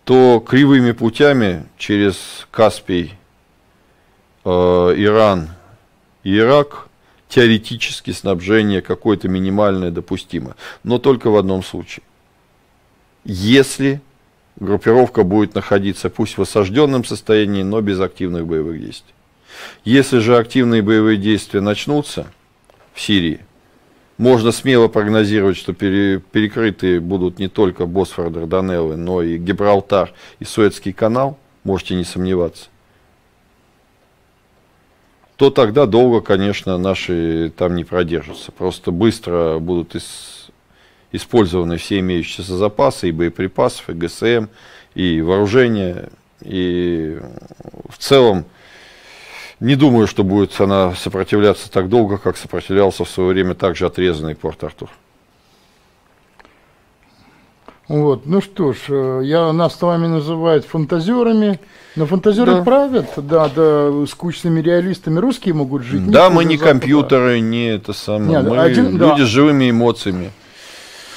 то 0.03 0.43
кривыми 0.45 0.91
путями 0.91 1.65
через 1.77 2.47
Каспий, 2.51 3.13
э, 4.43 4.49
Иран 4.49 5.49
и 6.23 6.37
Ирак 6.37 6.87
теоретически 7.27 8.11
снабжение 8.11 8.81
какое-то 8.81 9.27
минимальное 9.27 9.91
допустимо, 9.91 10.55
но 10.83 10.97
только 10.97 11.29
в 11.29 11.37
одном 11.37 11.63
случае. 11.63 12.03
Если 13.23 14.01
группировка 14.59 15.23
будет 15.23 15.55
находиться 15.55 16.09
пусть 16.09 16.37
в 16.37 16.41
осажденном 16.41 17.05
состоянии, 17.05 17.63
но 17.63 17.81
без 17.81 17.99
активных 17.99 18.45
боевых 18.45 18.79
действий. 18.79 19.13
Если 19.83 20.19
же 20.19 20.37
активные 20.37 20.81
боевые 20.81 21.17
действия 21.17 21.61
начнутся 21.61 22.27
в 22.93 23.01
Сирии, 23.01 23.41
можно 24.19 24.51
смело 24.51 24.89
прогнозировать, 24.89 25.55
что 25.55 25.73
пере, 25.73 26.19
перекрыты 26.19 26.99
будут 26.99 27.39
не 27.39 27.47
только 27.47 27.85
Босфор, 27.85 28.29
Дарданеллы, 28.29 28.97
но 28.97 29.23
и 29.23 29.37
Гибралтар 29.37 30.13
и 30.39 30.43
Суэцкий 30.43 30.91
канал, 30.91 31.39
можете 31.63 31.95
не 31.95 32.03
сомневаться. 32.03 32.67
То 35.37 35.49
тогда 35.49 35.85
долго, 35.85 36.19
конечно, 36.19 36.77
наши 36.77 37.53
там 37.55 37.77
не 37.77 37.85
продержатся. 37.85 38.51
Просто 38.51 38.91
быстро 38.91 39.57
будут 39.59 39.95
из, 39.95 40.49
использованы 41.13 41.77
все 41.77 41.99
имеющиеся 41.99 42.57
запасы 42.57 43.07
и 43.07 43.13
боеприпасов, 43.13 43.89
и 43.89 43.93
ГСМ, 43.93 44.47
и 44.95 45.21
вооружения, 45.21 46.09
и 46.41 47.17
в 47.87 47.97
целом 47.97 48.43
не 49.59 49.75
думаю, 49.75 50.07
что 50.07 50.23
будет 50.23 50.59
она 50.59 50.93
сопротивляться 50.95 51.71
так 51.71 51.89
долго, 51.89 52.17
как 52.17 52.37
сопротивлялся 52.37 53.03
в 53.03 53.09
свое 53.09 53.29
время 53.29 53.55
также 53.55 53.85
отрезанный 53.85 54.35
Порт-Артур. 54.35 54.89
Вот, 57.89 58.27
ну 58.27 58.39
что 58.39 58.73
ж, 58.73 58.77
э, 58.89 59.21
я, 59.23 59.51
нас 59.51 59.75
с 59.75 59.81
вами 59.81 60.05
называют 60.05 60.63
фантазерами, 60.63 61.59
но 61.95 62.05
фантазеры 62.05 62.57
да. 62.57 62.63
правят, 62.63 63.07
да, 63.17 63.49
да, 63.49 64.05
скучными 64.05 64.61
реалистами 64.61 65.17
русские 65.17 65.55
могут 65.55 65.81
жить. 65.81 66.07
Да, 66.07 66.29
мы 66.29 66.45
не 66.45 66.55
Запада. 66.55 66.71
компьютеры, 66.71 67.39
не 67.39 67.65
это 67.65 67.93
самое, 67.93 68.29
Нет, 68.29 68.43
мы 68.43 68.59
один, 68.59 68.91
люди 68.91 69.21
да. 69.21 69.25
с 69.25 69.27
живыми 69.27 69.71
эмоциями. 69.71 70.31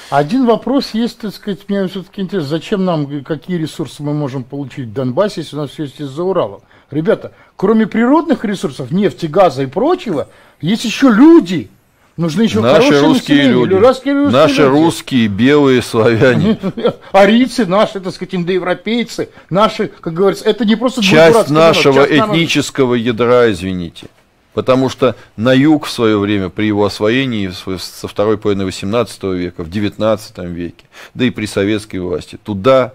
Один 0.09 0.47
вопрос 0.47 0.93
есть, 0.95 1.19
так 1.19 1.35
сказать, 1.35 1.61
мне 1.69 1.87
все-таки 1.89 2.23
интересно, 2.23 2.49
зачем 2.49 2.87
нам, 2.87 3.23
какие 3.23 3.59
ресурсы 3.59 4.03
мы 4.03 4.15
можем 4.15 4.43
получить 4.43 4.89
в 4.89 4.93
Донбассе, 4.95 5.43
если 5.43 5.57
у 5.57 5.61
нас 5.61 5.71
все 5.71 5.83
есть 5.83 6.01
из-за 6.01 6.23
Урала? 6.23 6.63
Ребята, 6.93 7.33
кроме 7.57 7.87
природных 7.87 8.45
ресурсов, 8.45 8.91
нефти, 8.91 9.27
газа 9.27 9.63
и 9.63 9.67
прочего, 9.67 10.29
есть 10.61 10.85
еще 10.85 11.11
люди, 11.11 11.71
Нужны 12.19 12.43
еще 12.43 12.61
наши 12.61 13.01
русские 13.01 13.49
люди, 13.49 13.73
русские, 13.73 14.15
русские 14.15 14.31
наши 14.31 14.61
люди. 14.61 14.71
русские 14.71 15.29
белые 15.29 15.81
славяне, 15.81 16.59
арийцы, 17.13 17.65
наши, 17.65 18.01
так 18.01 18.13
сказать, 18.13 18.35
индоевропейцы, 18.35 19.31
наши, 19.49 19.89
как 19.89 20.13
говорится, 20.13 20.45
это 20.45 20.67
не 20.67 20.77
просто 20.77 21.03
часть 21.03 21.49
нашего 21.49 21.95
народ, 21.95 22.11
часть 22.11 22.21
этнического 22.21 22.97
народ. 22.97 23.07
ядра, 23.07 23.51
извините. 23.51 24.09
Потому 24.53 24.91
что 24.91 25.17
на 25.39 25.55
юг 25.55 25.87
в 25.87 25.91
свое 25.91 26.19
время, 26.19 26.51
при 26.51 26.67
его 26.67 26.85
освоении 26.85 27.51
со 27.79 28.07
второй 28.07 28.37
половины 28.37 28.67
18 28.67 29.23
века, 29.23 29.65
в 29.65 29.71
19 29.71 30.39
веке, 30.51 30.85
да 31.15 31.25
и 31.25 31.31
при 31.31 31.47
советской 31.47 31.97
власти, 31.97 32.37
туда 32.37 32.93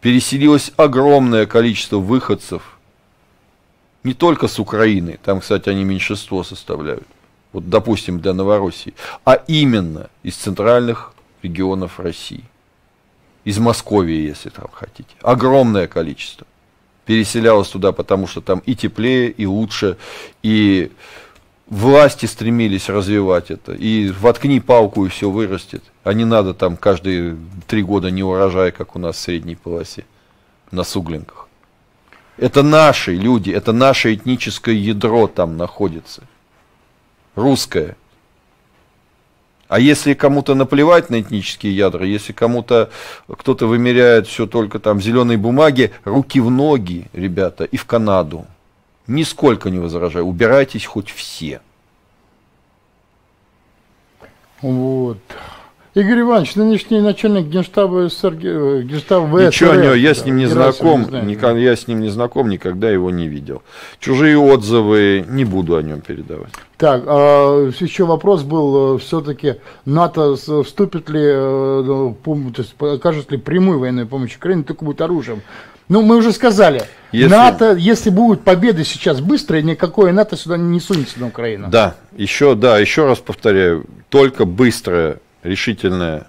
переселилось 0.00 0.72
огромное 0.78 1.44
количество 1.44 1.98
выходцев, 1.98 2.75
не 4.06 4.14
только 4.14 4.46
с 4.46 4.58
Украины, 4.58 5.18
там, 5.22 5.40
кстати, 5.40 5.68
они 5.68 5.84
меньшинство 5.84 6.44
составляют, 6.44 7.06
вот, 7.52 7.68
допустим, 7.68 8.20
для 8.20 8.32
Новороссии, 8.32 8.94
а 9.24 9.34
именно 9.48 10.08
из 10.22 10.36
центральных 10.36 11.12
регионов 11.42 11.98
России. 12.00 12.44
Из 13.44 13.58
Московии, 13.58 14.28
если 14.28 14.48
там 14.48 14.68
хотите. 14.72 15.14
Огромное 15.22 15.86
количество. 15.86 16.46
Переселялось 17.04 17.68
туда, 17.68 17.92
потому 17.92 18.26
что 18.26 18.40
там 18.40 18.60
и 18.66 18.74
теплее, 18.74 19.30
и 19.30 19.46
лучше, 19.46 19.96
и 20.42 20.90
власти 21.66 22.26
стремились 22.26 22.88
развивать 22.88 23.50
это. 23.50 23.72
И 23.74 24.10
воткни 24.10 24.60
палку, 24.60 25.06
и 25.06 25.08
все 25.08 25.30
вырастет. 25.30 25.82
А 26.04 26.12
не 26.12 26.24
надо 26.24 26.54
там 26.54 26.76
каждые 26.76 27.36
три 27.66 27.82
года 27.82 28.10
не 28.10 28.22
урожай, 28.24 28.72
как 28.72 28.96
у 28.96 28.98
нас 28.98 29.16
в 29.16 29.20
средней 29.20 29.56
полосе, 29.56 30.04
на 30.72 30.84
суглинках. 30.84 31.45
Это 32.36 32.62
наши 32.62 33.14
люди, 33.14 33.50
это 33.50 33.72
наше 33.72 34.14
этническое 34.14 34.74
ядро 34.74 35.26
там 35.26 35.56
находится 35.56 36.22
русское. 37.36 37.96
А 39.68 39.80
если 39.80 40.14
кому-то 40.14 40.54
наплевать 40.54 41.10
на 41.10 41.20
этнические 41.20 41.74
ядра, 41.74 42.06
если 42.06 42.32
кому-то 42.32 42.90
кто-то 43.26 43.66
вымеряет 43.66 44.26
все 44.28 44.46
только 44.46 44.78
там 44.78 44.98
в 44.98 45.02
зеленой 45.02 45.36
бумаге, 45.36 45.92
руки 46.04 46.40
в 46.40 46.50
ноги, 46.50 47.08
ребята, 47.12 47.64
и 47.64 47.76
в 47.76 47.84
Канаду. 47.84 48.46
Нисколько 49.06 49.70
не 49.70 49.78
возражаю. 49.78 50.26
Убирайтесь 50.26 50.84
хоть 50.84 51.10
все. 51.10 51.60
Вот. 54.60 55.18
Игорь 55.96 56.20
Иванович, 56.20 56.56
нынешний 56.56 57.00
начальник 57.00 57.46
генштаба 57.46 58.10
СССР, 58.10 58.34
э, 58.42 58.82
генштаба. 58.82 59.46
Ничего, 59.46 59.72
РФ, 59.72 59.96
я 59.96 60.14
с 60.14 60.26
ним 60.26 60.36
не 60.36 60.44
знаком, 60.44 61.08
не 61.10 61.22
никогда, 61.22 61.58
я 61.58 61.74
с 61.74 61.88
ним 61.88 62.02
не 62.02 62.10
знаком, 62.10 62.50
никогда 62.50 62.90
его 62.90 63.10
не 63.10 63.28
видел. 63.28 63.62
Чужие 63.98 64.36
отзывы 64.36 65.24
не 65.26 65.46
буду 65.46 65.74
о 65.74 65.82
нем 65.82 66.02
передавать. 66.02 66.52
Так, 66.76 67.04
а, 67.06 67.70
еще 67.80 68.04
вопрос 68.04 68.42
был, 68.42 68.96
э, 68.96 68.98
все-таки 68.98 69.54
НАТО 69.86 70.36
вступит 70.36 71.08
ли, 71.08 71.22
э, 71.22 71.82
ну, 71.86 72.14
то 72.54 72.60
есть 72.60 72.74
окажет 72.78 73.32
ли 73.32 73.38
прямую 73.38 73.78
военную 73.78 74.06
помощь 74.06 74.36
Украине, 74.36 74.64
только 74.64 74.84
будет 74.84 75.00
оружием. 75.00 75.40
Ну, 75.88 76.02
мы 76.02 76.16
уже 76.16 76.32
сказали, 76.32 76.82
если... 77.10 77.30
НАТО, 77.30 77.74
если 77.74 78.10
будут 78.10 78.42
победы 78.42 78.84
сейчас 78.84 79.22
быстрые, 79.22 79.62
никакое 79.62 80.12
НАТО 80.12 80.36
сюда 80.36 80.58
не 80.58 80.78
сунется 80.78 81.18
на 81.20 81.28
Украину. 81.28 81.68
Да, 81.70 81.94
еще, 82.18 82.54
да, 82.54 82.78
еще 82.78 83.06
раз 83.06 83.18
повторяю, 83.20 83.86
только 84.10 84.44
быстрое 84.44 85.20
решительная, 85.46 86.26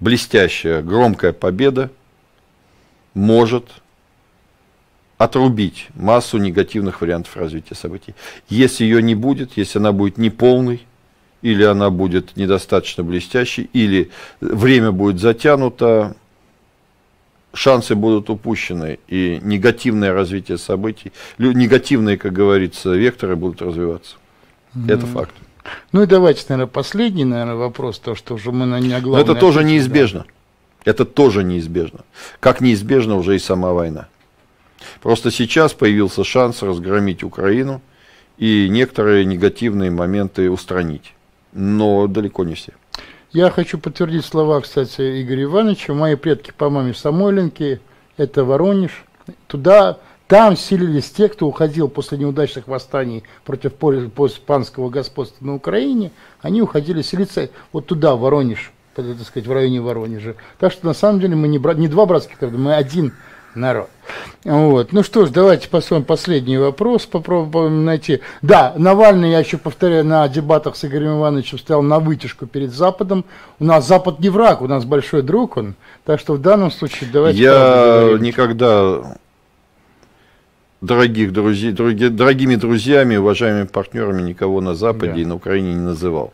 блестящая, 0.00 0.82
громкая 0.82 1.32
победа 1.32 1.90
может 3.14 3.64
отрубить 5.18 5.88
массу 5.94 6.38
негативных 6.38 7.00
вариантов 7.00 7.36
развития 7.36 7.74
событий. 7.74 8.14
Если 8.48 8.84
ее 8.84 9.02
не 9.02 9.14
будет, 9.14 9.56
если 9.56 9.78
она 9.78 9.92
будет 9.92 10.16
неполной, 10.16 10.86
или 11.42 11.62
она 11.64 11.90
будет 11.90 12.36
недостаточно 12.36 13.04
блестящей, 13.04 13.68
или 13.72 14.10
время 14.40 14.92
будет 14.92 15.20
затянуто, 15.20 16.16
шансы 17.52 17.94
будут 17.94 18.30
упущены, 18.30 18.98
и 19.08 19.40
негативное 19.42 20.12
развитие 20.12 20.58
событий, 20.58 21.12
негативные, 21.38 22.16
как 22.16 22.32
говорится, 22.32 22.94
векторы 22.94 23.36
будут 23.36 23.62
развиваться. 23.62 24.16
Mm-hmm. 24.74 24.92
Это 24.92 25.06
факт. 25.06 25.34
Ну 25.92 26.02
и 26.02 26.06
давайте, 26.06 26.44
наверное, 26.48 26.70
последний, 26.70 27.24
наверное, 27.24 27.54
вопрос, 27.54 27.98
то, 27.98 28.14
что 28.14 28.34
уже 28.34 28.52
мы 28.52 28.66
на 28.66 28.80
не 28.80 28.88
Но 28.88 29.18
это 29.18 29.34
тоже 29.34 29.60
ответили, 29.60 29.78
неизбежно. 29.78 30.20
Да. 30.20 30.90
Это 30.90 31.04
тоже 31.04 31.44
неизбежно. 31.44 32.00
Как 32.40 32.60
неизбежно 32.60 33.16
уже 33.16 33.36
и 33.36 33.38
сама 33.38 33.72
война. 33.72 34.08
Просто 35.00 35.30
сейчас 35.30 35.74
появился 35.74 36.24
шанс 36.24 36.62
разгромить 36.62 37.22
Украину 37.22 37.82
и 38.36 38.68
некоторые 38.70 39.24
негативные 39.24 39.90
моменты 39.90 40.50
устранить. 40.50 41.14
Но 41.52 42.06
далеко 42.06 42.44
не 42.44 42.54
все. 42.54 42.72
Я 43.32 43.50
хочу 43.50 43.78
подтвердить 43.78 44.24
слова, 44.24 44.60
кстати, 44.60 45.22
Игоря 45.22 45.44
Ивановича. 45.44 45.92
Мои 45.92 46.14
предки 46.14 46.52
по 46.56 46.70
маме 46.70 46.94
Самойленки, 46.94 47.80
это 48.16 48.44
Воронеж. 48.44 49.04
Туда 49.46 49.98
там 50.28 50.58
селились 50.58 51.10
те, 51.10 51.28
кто 51.28 51.46
уходил 51.46 51.88
после 51.88 52.18
неудачных 52.18 52.68
восстаний 52.68 53.24
против 53.44 53.72
испанского 53.82 54.90
господства 54.90 55.44
на 55.44 55.54
Украине. 55.54 56.12
Они 56.42 56.60
уходили 56.60 57.00
селиться 57.00 57.48
вот 57.72 57.86
туда, 57.86 58.14
в 58.14 58.20
Воронеж, 58.20 58.70
так 58.94 59.06
сказать, 59.26 59.48
в 59.48 59.52
районе 59.52 59.80
Воронежа. 59.80 60.34
Так 60.58 60.72
что 60.72 60.86
на 60.86 60.92
самом 60.92 61.20
деле 61.20 61.34
мы 61.34 61.48
не, 61.48 61.58
брат, 61.58 61.78
не 61.78 61.88
два 61.88 62.04
братских 62.04 62.40
народа, 62.42 62.58
мы 62.58 62.74
один 62.74 63.14
народ. 63.54 63.88
Вот. 64.44 64.92
Ну 64.92 65.02
что 65.02 65.24
ж, 65.24 65.30
давайте 65.30 65.70
посмотрим 65.70 66.04
последний 66.04 66.58
вопрос, 66.58 67.06
попробуем 67.06 67.86
найти. 67.86 68.20
Да, 68.42 68.74
Навальный, 68.76 69.30
я 69.30 69.38
еще 69.38 69.56
повторяю, 69.56 70.04
на 70.04 70.28
дебатах 70.28 70.76
с 70.76 70.84
Игорем 70.84 71.20
Ивановичем 71.20 71.58
стоял 71.58 71.80
на 71.80 72.00
вытяжку 72.00 72.44
перед 72.44 72.72
Западом. 72.72 73.24
У 73.58 73.64
нас 73.64 73.88
Запад 73.88 74.20
не 74.20 74.28
враг, 74.28 74.60
у 74.60 74.66
нас 74.66 74.84
большой 74.84 75.22
друг 75.22 75.56
он. 75.56 75.74
Так 76.04 76.20
что 76.20 76.34
в 76.34 76.40
данном 76.42 76.70
случае 76.70 77.08
давайте... 77.10 77.42
Я 77.42 78.18
никогда 78.20 79.16
дорогих 80.80 81.32
друзей, 81.32 81.72
дороги, 81.72 82.08
дорогими 82.08 82.56
друзьями, 82.56 83.16
уважаемыми 83.16 83.66
партнерами 83.66 84.22
никого 84.22 84.60
на 84.60 84.74
Западе 84.74 85.12
да. 85.12 85.20
и 85.20 85.24
на 85.24 85.34
Украине 85.34 85.74
не 85.74 85.80
называл. 85.80 86.32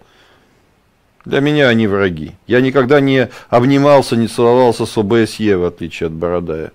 Для 1.25 1.41
меня 1.41 1.69
они 1.69 1.87
враги. 1.87 2.33
Я 2.47 2.61
никогда 2.61 3.01
не 3.01 3.31
обнимался, 3.49 4.17
не 4.17 4.29
целовался 4.29 4.85
с 4.85 4.97
ОБСЕ, 4.99 5.57
в 5.57 5.65
отличие 5.65 6.09
от 6.09 6.13
Бородая. 6.13 6.73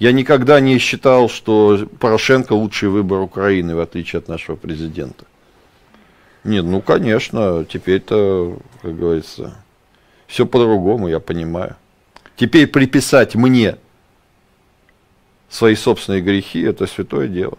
Я 0.00 0.12
никогда 0.12 0.60
не 0.60 0.78
считал, 0.78 1.28
что 1.28 1.88
Порошенко 2.00 2.52
лучший 2.52 2.88
выбор 2.88 3.20
Украины, 3.20 3.74
в 3.74 3.80
отличие 3.80 4.18
от 4.18 4.28
нашего 4.28 4.56
президента. 4.56 5.24
Нет, 6.44 6.64
ну, 6.64 6.80
конечно, 6.80 7.64
теперь-то, 7.68 8.58
как 8.82 8.96
говорится, 8.96 9.56
все 10.26 10.46
по-другому, 10.46 11.08
я 11.08 11.20
понимаю. 11.20 11.76
Теперь 12.36 12.68
приписать 12.68 13.34
мне 13.34 13.76
свои 15.48 15.74
собственные 15.74 16.22
грехи, 16.22 16.62
это 16.62 16.86
святое 16.86 17.28
дело. 17.28 17.58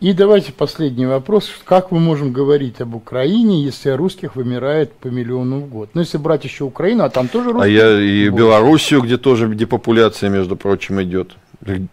И 0.00 0.12
давайте 0.12 0.52
последний 0.52 1.06
вопрос. 1.06 1.50
Как 1.64 1.90
мы 1.90 1.98
можем 1.98 2.32
говорить 2.32 2.80
об 2.80 2.94
Украине, 2.94 3.64
если 3.64 3.90
русских 3.90 4.36
вымирает 4.36 4.92
по 4.92 5.08
миллиону 5.08 5.58
в 5.58 5.68
год? 5.68 5.90
Ну, 5.94 6.02
если 6.02 6.18
брать 6.18 6.44
еще 6.44 6.62
Украину, 6.64 7.02
а 7.02 7.10
там 7.10 7.26
тоже 7.26 7.50
русские. 7.50 7.64
А 7.64 7.88
я 7.88 8.00
и 8.00 8.28
больше. 8.28 8.44
Белоруссию, 8.44 9.02
где 9.02 9.18
тоже 9.18 9.52
депопуляция, 9.52 10.30
между 10.30 10.56
прочим, 10.56 11.02
идет. 11.02 11.34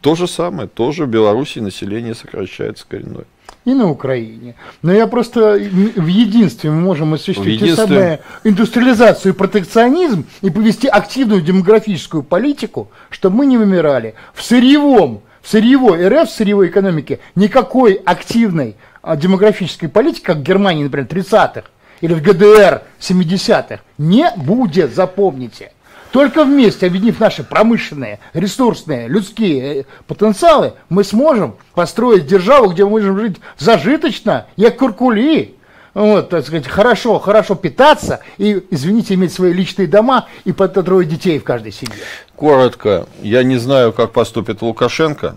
То 0.01 0.13
же 0.13 0.27
самое, 0.27 0.67
тоже 0.67 1.05
в 1.05 1.09
Белоруссии 1.09 1.59
население 1.59 2.13
сокращается 2.13 2.85
коренное 2.87 3.25
и 3.65 3.73
на 3.73 3.89
Украине. 3.89 4.55
Но 4.81 4.93
я 4.93 5.07
просто 5.07 5.55
в 5.55 6.07
единстве 6.07 6.71
мы 6.71 6.81
можем 6.81 7.13
осуществить 7.13 7.61
единстве... 7.61 7.85
самое 7.87 8.19
индустриализацию 8.43 9.33
и 9.33 9.35
протекционизм 9.35 10.25
и 10.41 10.49
повести 10.49 10.87
активную 10.87 11.41
демографическую 11.41 12.23
политику, 12.23 12.89
чтобы 13.09 13.37
мы 13.37 13.45
не 13.47 13.57
вымирали. 13.57 14.13
В 14.33 14.43
сырьевом, 14.43 15.21
в 15.41 15.49
сырьевой 15.49 16.07
РФ, 16.07 16.29
в 16.29 16.31
сырьевой 16.31 16.67
экономике 16.67 17.19
никакой 17.35 17.93
активной 17.93 18.75
а, 19.01 19.15
демографической 19.15 19.89
политики, 19.89 20.23
как 20.23 20.37
в 20.37 20.43
Германии, 20.43 20.83
например, 20.83 21.07
30-х, 21.07 21.63
или 22.01 22.13
в 22.13 22.21
ГДР 22.21 22.83
70-х, 22.99 23.79
не 23.97 24.31
будет, 24.35 24.93
запомните. 24.93 25.71
Только 26.15 26.45
вместе, 26.45 26.87
объединив 26.87 27.19
наши 27.19 27.43
промышленные, 27.43 28.19
ресурсные, 28.33 29.09
людские 29.09 29.81
э, 29.81 29.83
потенциалы, 30.07 30.71
мы 30.87 31.03
сможем 31.03 31.57
построить 31.73 32.25
державу, 32.25 32.69
где 32.69 32.85
мы 32.85 32.91
можем 32.91 33.19
жить 33.19 33.35
зажиточно, 33.57 34.45
як 34.55 34.77
куркули, 34.77 35.55
вот, 35.93 36.29
так 36.29 36.45
сказать, 36.45 36.69
хорошо, 36.69 37.19
хорошо 37.19 37.55
питаться 37.55 38.21
и, 38.37 38.63
извините, 38.71 39.15
иметь 39.15 39.33
свои 39.33 39.51
личные 39.51 39.89
дома 39.89 40.29
и 40.45 40.53
по 40.53 40.69
трое 40.69 41.05
детей 41.05 41.37
в 41.37 41.43
каждой 41.43 41.73
семье. 41.73 41.99
Коротко, 42.37 43.07
я 43.21 43.43
не 43.43 43.57
знаю, 43.57 43.91
как 43.91 44.13
поступит 44.13 44.61
Лукашенко, 44.61 45.35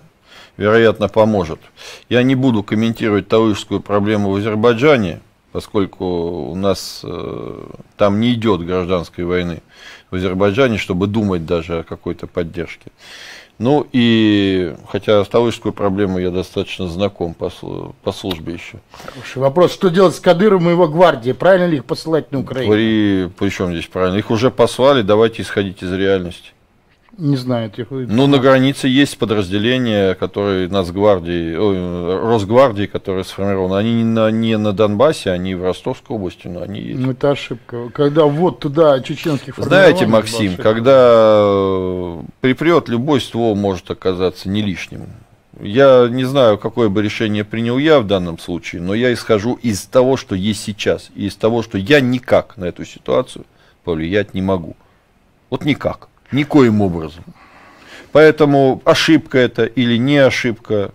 вероятно, 0.57 1.09
поможет. 1.09 1.59
Я 2.09 2.23
не 2.23 2.37
буду 2.37 2.63
комментировать 2.63 3.27
таурскую 3.27 3.81
проблему 3.81 4.31
в 4.31 4.37
Азербайджане, 4.37 5.23
поскольку 5.51 6.05
у 6.51 6.55
нас 6.55 7.01
э, 7.03 7.65
там 7.97 8.21
не 8.21 8.35
идет 8.35 8.65
гражданской 8.65 9.25
войны 9.25 9.61
в 10.11 10.15
Азербайджане, 10.17 10.79
чтобы 10.79 11.07
думать 11.07 11.47
даже 11.47 11.81
о 11.81 11.83
какой-то 11.83 12.27
поддержке. 12.27 12.91
Ну 13.59 13.85
и, 13.93 14.77
хотя 14.89 15.25
ставышскую 15.25 15.73
проблему 15.73 16.19
я 16.19 16.31
достаточно 16.31 16.87
знаком 16.87 17.35
по, 17.35 17.51
по 18.03 18.13
службе 18.13 18.55
еще. 18.55 18.79
Хороший 19.05 19.39
вопрос, 19.39 19.73
что 19.73 19.89
делать 19.89 20.15
с 20.15 20.21
Кадыром 20.21 20.69
и 20.69 20.73
его 20.73 20.87
гвардией? 20.87 21.35
Правильно 21.35 21.67
ли 21.67 21.79
их 21.79 21.85
посылать 21.85 22.31
на 22.31 22.41
Украину? 22.41 22.73
При, 22.73 23.29
при 23.37 23.49
чем 23.51 23.73
здесь 23.73 23.87
правильно? 23.87 24.17
Их 24.17 24.31
уже 24.31 24.53
послали, 24.53 25.03
давайте 25.03 25.43
исходить 25.43 25.83
из 25.83 25.93
реальности. 25.93 26.53
Не 27.19 27.37
знаю 27.37 27.67
этих. 27.67 27.91
Ну, 27.91 28.29
на 28.29 28.39
границе 28.39 28.87
есть 28.87 29.19
подразделения, 29.19 30.15
которые 30.15 30.69
Нацгвардии, 30.69 31.57
ой, 31.57 32.21
Росгвардии, 32.21 32.87
которые 32.87 33.25
сформированы. 33.25 33.75
Они 33.75 33.93
не 33.93 34.05
на, 34.05 34.31
не 34.31 34.57
на 34.57 34.73
Донбассе, 34.73 35.33
они 35.33 35.57
в 35.57 35.65
Ростовской 35.65 36.15
области, 36.15 36.47
но 36.47 36.63
они 36.63 36.81
есть. 36.81 37.01
Ну, 37.01 37.11
это 37.11 37.33
ошибка. 37.33 37.91
Когда 37.93 38.25
вот 38.25 38.61
туда 38.61 39.01
чеченских 39.01 39.57
Знаете, 39.57 40.07
Максим, 40.07 40.57
когда 40.57 42.19
припрет, 42.41 42.89
любой 42.89 43.21
ствол 43.21 43.57
может 43.57 43.91
оказаться 43.91 44.49
не 44.49 44.63
лишним. 44.63 45.07
Я 45.61 46.07
не 46.09 46.25
знаю, 46.25 46.57
какое 46.57 46.89
бы 46.89 47.03
решение 47.03 47.43
принял 47.43 47.79
я 47.79 47.99
в 47.99 48.07
данном 48.07 48.39
случае, 48.39 48.81
но 48.81 48.95
я 48.95 49.13
исхожу 49.13 49.55
из 49.55 49.87
того, 49.87 50.17
что 50.17 50.37
есть 50.37 50.63
сейчас, 50.63 51.11
и 51.17 51.27
из 51.27 51.35
того, 51.35 51.65
что 51.65 51.79
я 51.79 52.01
никак 52.01 52.57
на 52.57 52.67
эту 52.67 52.85
ситуацию 52.85 53.45
повлиять 53.83 54.35
не 54.35 54.43
могу. 54.43 54.77
Вот 55.51 55.65
никак. 55.65 56.09
Никоим 56.33 56.81
образом. 56.81 57.25
Поэтому 58.13 58.81
ошибка 58.85 59.39
это 59.39 59.65
или 59.65 59.97
не 59.97 60.19
ошибка, 60.19 60.93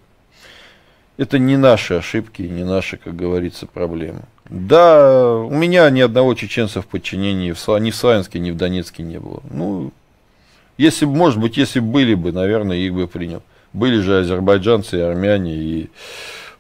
это 1.18 1.38
не 1.38 1.58
наши 1.58 1.96
ошибки, 1.96 2.42
не 2.42 2.64
наши, 2.64 2.98
как 2.98 3.16
говорится, 3.16 3.68
проблемы. 3.68 4.22
Да, 4.50 5.38
у 5.38 5.52
меня 5.52 5.90
ни 5.90 6.02
одного 6.02 6.34
чеченца 6.34 6.82
в 6.82 6.88
подчинении 6.88 7.50
ни 7.50 7.92
в 7.92 7.96
Славянске, 7.96 8.40
ни 8.40 8.52
в 8.52 8.58
Донецке 8.58 9.04
не 9.04 9.20
было. 9.20 9.42
Ну, 9.50 9.92
если 10.78 11.06
бы, 11.06 11.16
может 11.16 11.40
быть, 11.40 11.58
если 11.58 11.80
бы 11.80 11.88
были 11.88 12.14
бы, 12.16 12.32
наверное, 12.32 12.78
их 12.78 12.94
бы 12.94 13.08
принял. 13.08 13.42
Были 13.74 14.00
же 14.00 14.20
азербайджанцы, 14.20 14.98
и 14.98 15.02
армяне 15.02 15.56
и 15.56 15.90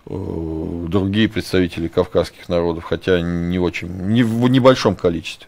э, 0.07 0.85
другие 0.87 1.29
представители 1.29 1.87
кавказских 1.87 2.49
народов, 2.49 2.83
хотя 2.85 3.21
не 3.21 3.59
очень, 3.59 3.87
не 3.87 4.23
в 4.23 4.47
небольшом 4.47 4.95
количестве. 4.95 5.47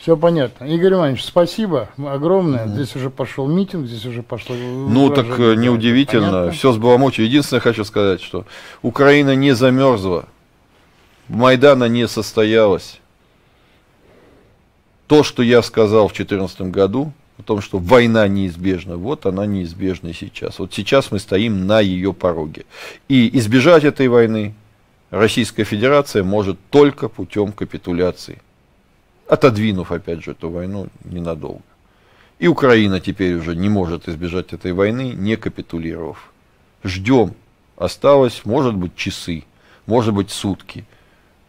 Все 0.00 0.16
понятно. 0.16 0.64
Игорь 0.64 0.94
Иванович, 0.94 1.24
спасибо 1.24 1.90
огромное. 1.98 2.64
Угу. 2.64 2.72
Здесь 2.72 2.96
уже 2.96 3.10
пошел 3.10 3.46
митинг, 3.46 3.86
здесь 3.86 4.06
уже 4.06 4.22
пошло... 4.22 4.56
Ну, 4.56 5.10
так 5.10 5.26
э, 5.38 5.54
неудивительно. 5.56 6.50
Все 6.52 6.72
с. 6.72 6.76
Единственное, 6.76 7.60
хочу 7.60 7.84
сказать, 7.84 8.22
что 8.22 8.46
Украина 8.80 9.34
не 9.34 9.52
замерзла. 9.52 10.24
Майдана 11.28 11.84
не 11.84 12.08
состоялась. 12.08 12.98
То, 15.06 15.22
что 15.22 15.42
я 15.42 15.60
сказал 15.60 16.08
в 16.08 16.14
2014 16.14 16.62
году, 16.72 17.12
о 17.38 17.42
том, 17.42 17.60
что 17.60 17.76
война 17.78 18.26
неизбежна, 18.26 18.96
вот 18.96 19.26
она 19.26 19.44
неизбежна 19.44 20.14
сейчас. 20.14 20.58
Вот 20.58 20.72
сейчас 20.72 21.10
мы 21.10 21.18
стоим 21.18 21.66
на 21.66 21.80
ее 21.80 22.14
пороге. 22.14 22.64
И 23.08 23.36
избежать 23.38 23.84
этой 23.84 24.08
войны 24.08 24.54
Российская 25.10 25.64
Федерация 25.64 26.24
может 26.24 26.58
только 26.70 27.08
путем 27.08 27.52
капитуляции 27.52 28.40
отодвинув, 29.30 29.92
опять 29.92 30.24
же, 30.24 30.32
эту 30.32 30.50
войну 30.50 30.88
ненадолго. 31.04 31.62
И 32.40 32.48
Украина 32.48 33.00
теперь 33.00 33.34
уже 33.34 33.54
не 33.54 33.68
может 33.68 34.08
избежать 34.08 34.52
этой 34.52 34.72
войны, 34.72 35.12
не 35.14 35.36
капитулировав. 35.36 36.32
Ждем. 36.82 37.34
Осталось, 37.76 38.42
может 38.44 38.74
быть, 38.74 38.96
часы, 38.96 39.44
может 39.86 40.14
быть, 40.14 40.30
сутки. 40.30 40.84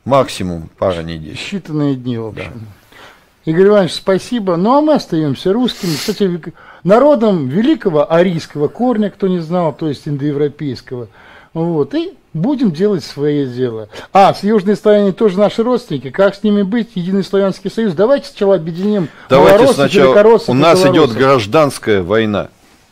Максимум 0.06 0.70
пара 0.78 1.02
недель. 1.02 1.36
Считанные 1.36 1.96
дни, 1.96 2.18
в 2.18 2.28
общем. 2.28 2.52
Да. 2.54 3.52
Игорь 3.52 3.68
Иванович, 3.68 3.94
спасибо. 3.94 4.56
Ну, 4.56 4.78
а 4.78 4.82
мы 4.82 4.94
остаемся 4.94 5.52
русскими. 5.52 5.94
Кстати, 5.94 6.54
народом 6.84 7.48
великого 7.48 8.12
арийского 8.12 8.68
корня, 8.68 9.10
кто 9.10 9.28
не 9.28 9.40
знал, 9.40 9.74
то 9.74 9.90
есть 9.90 10.08
индоевропейского. 10.08 11.08
Вот, 11.54 11.94
и 11.96 12.14
будем 12.34 12.72
делать 12.72 13.04
свое 13.04 13.46
дело. 13.46 13.90
А, 14.14 14.34
с 14.34 14.44
Южной 14.44 14.76
Славяне 14.76 15.12
тоже 15.12 15.38
наши 15.38 15.64
родственники. 15.64 16.10
Как 16.10 16.36
с 16.36 16.44
ними 16.44 16.62
быть? 16.62 16.92
Единый 16.96 17.24
Славянский 17.24 17.70
Союз. 17.70 17.94
Давайте 17.94 18.28
сначала 18.28 18.56
объединим 18.56 19.10
Давайте 19.30 19.74
сначала. 19.74 20.40
У 20.48 20.54
нас 20.54 20.86
идет 20.86 21.12
гражданская 21.12 22.04
война. 22.04 22.50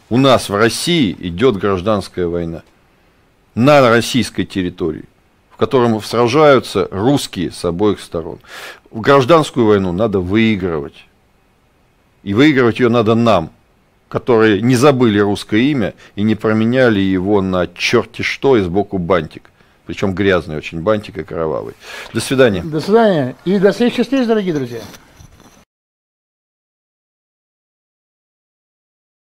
У 0.10 0.18
нас 0.18 0.50
в 0.50 0.56
России 0.56 1.16
идет 1.20 1.58
гражданская 1.58 2.28
война. 2.28 2.64
На 3.56 3.88
российской 3.90 4.44
территории 4.46 5.06
в 5.52 5.58
котором 5.60 6.02
сражаются 6.02 6.88
русские 6.90 7.52
с 7.52 7.66
обоих 7.66 8.00
сторон. 8.00 8.40
В 8.92 9.02
гражданскую 9.02 9.66
войну 9.66 9.92
надо 9.92 10.22
выигрывать. 10.22 11.06
И 12.24 12.34
выигрывать 12.34 12.80
ее 12.80 12.88
надо 12.88 13.14
нам, 13.14 13.52
которые 14.10 14.62
не 14.62 14.76
забыли 14.76 15.20
русское 15.20 15.62
имя 15.62 15.94
и 16.16 16.24
не 16.24 16.36
променяли 16.36 17.00
его 17.00 17.42
на 17.42 17.68
черти 17.68 18.24
что 18.24 18.58
и 18.58 18.62
сбоку 18.62 18.98
бантик. 18.98 19.52
Причем 19.86 20.14
грязный 20.14 20.58
очень 20.58 20.82
бантик 20.82 21.18
и 21.18 21.24
кровавый. 21.24 21.74
До 22.14 22.20
свидания. 22.20 22.62
До 22.62 22.80
свидания. 22.80 23.36
И 23.46 23.58
до 23.58 23.72
следующих 23.72 24.04
встреч, 24.04 24.28
дорогие 24.28 24.54
друзья. 24.54 24.82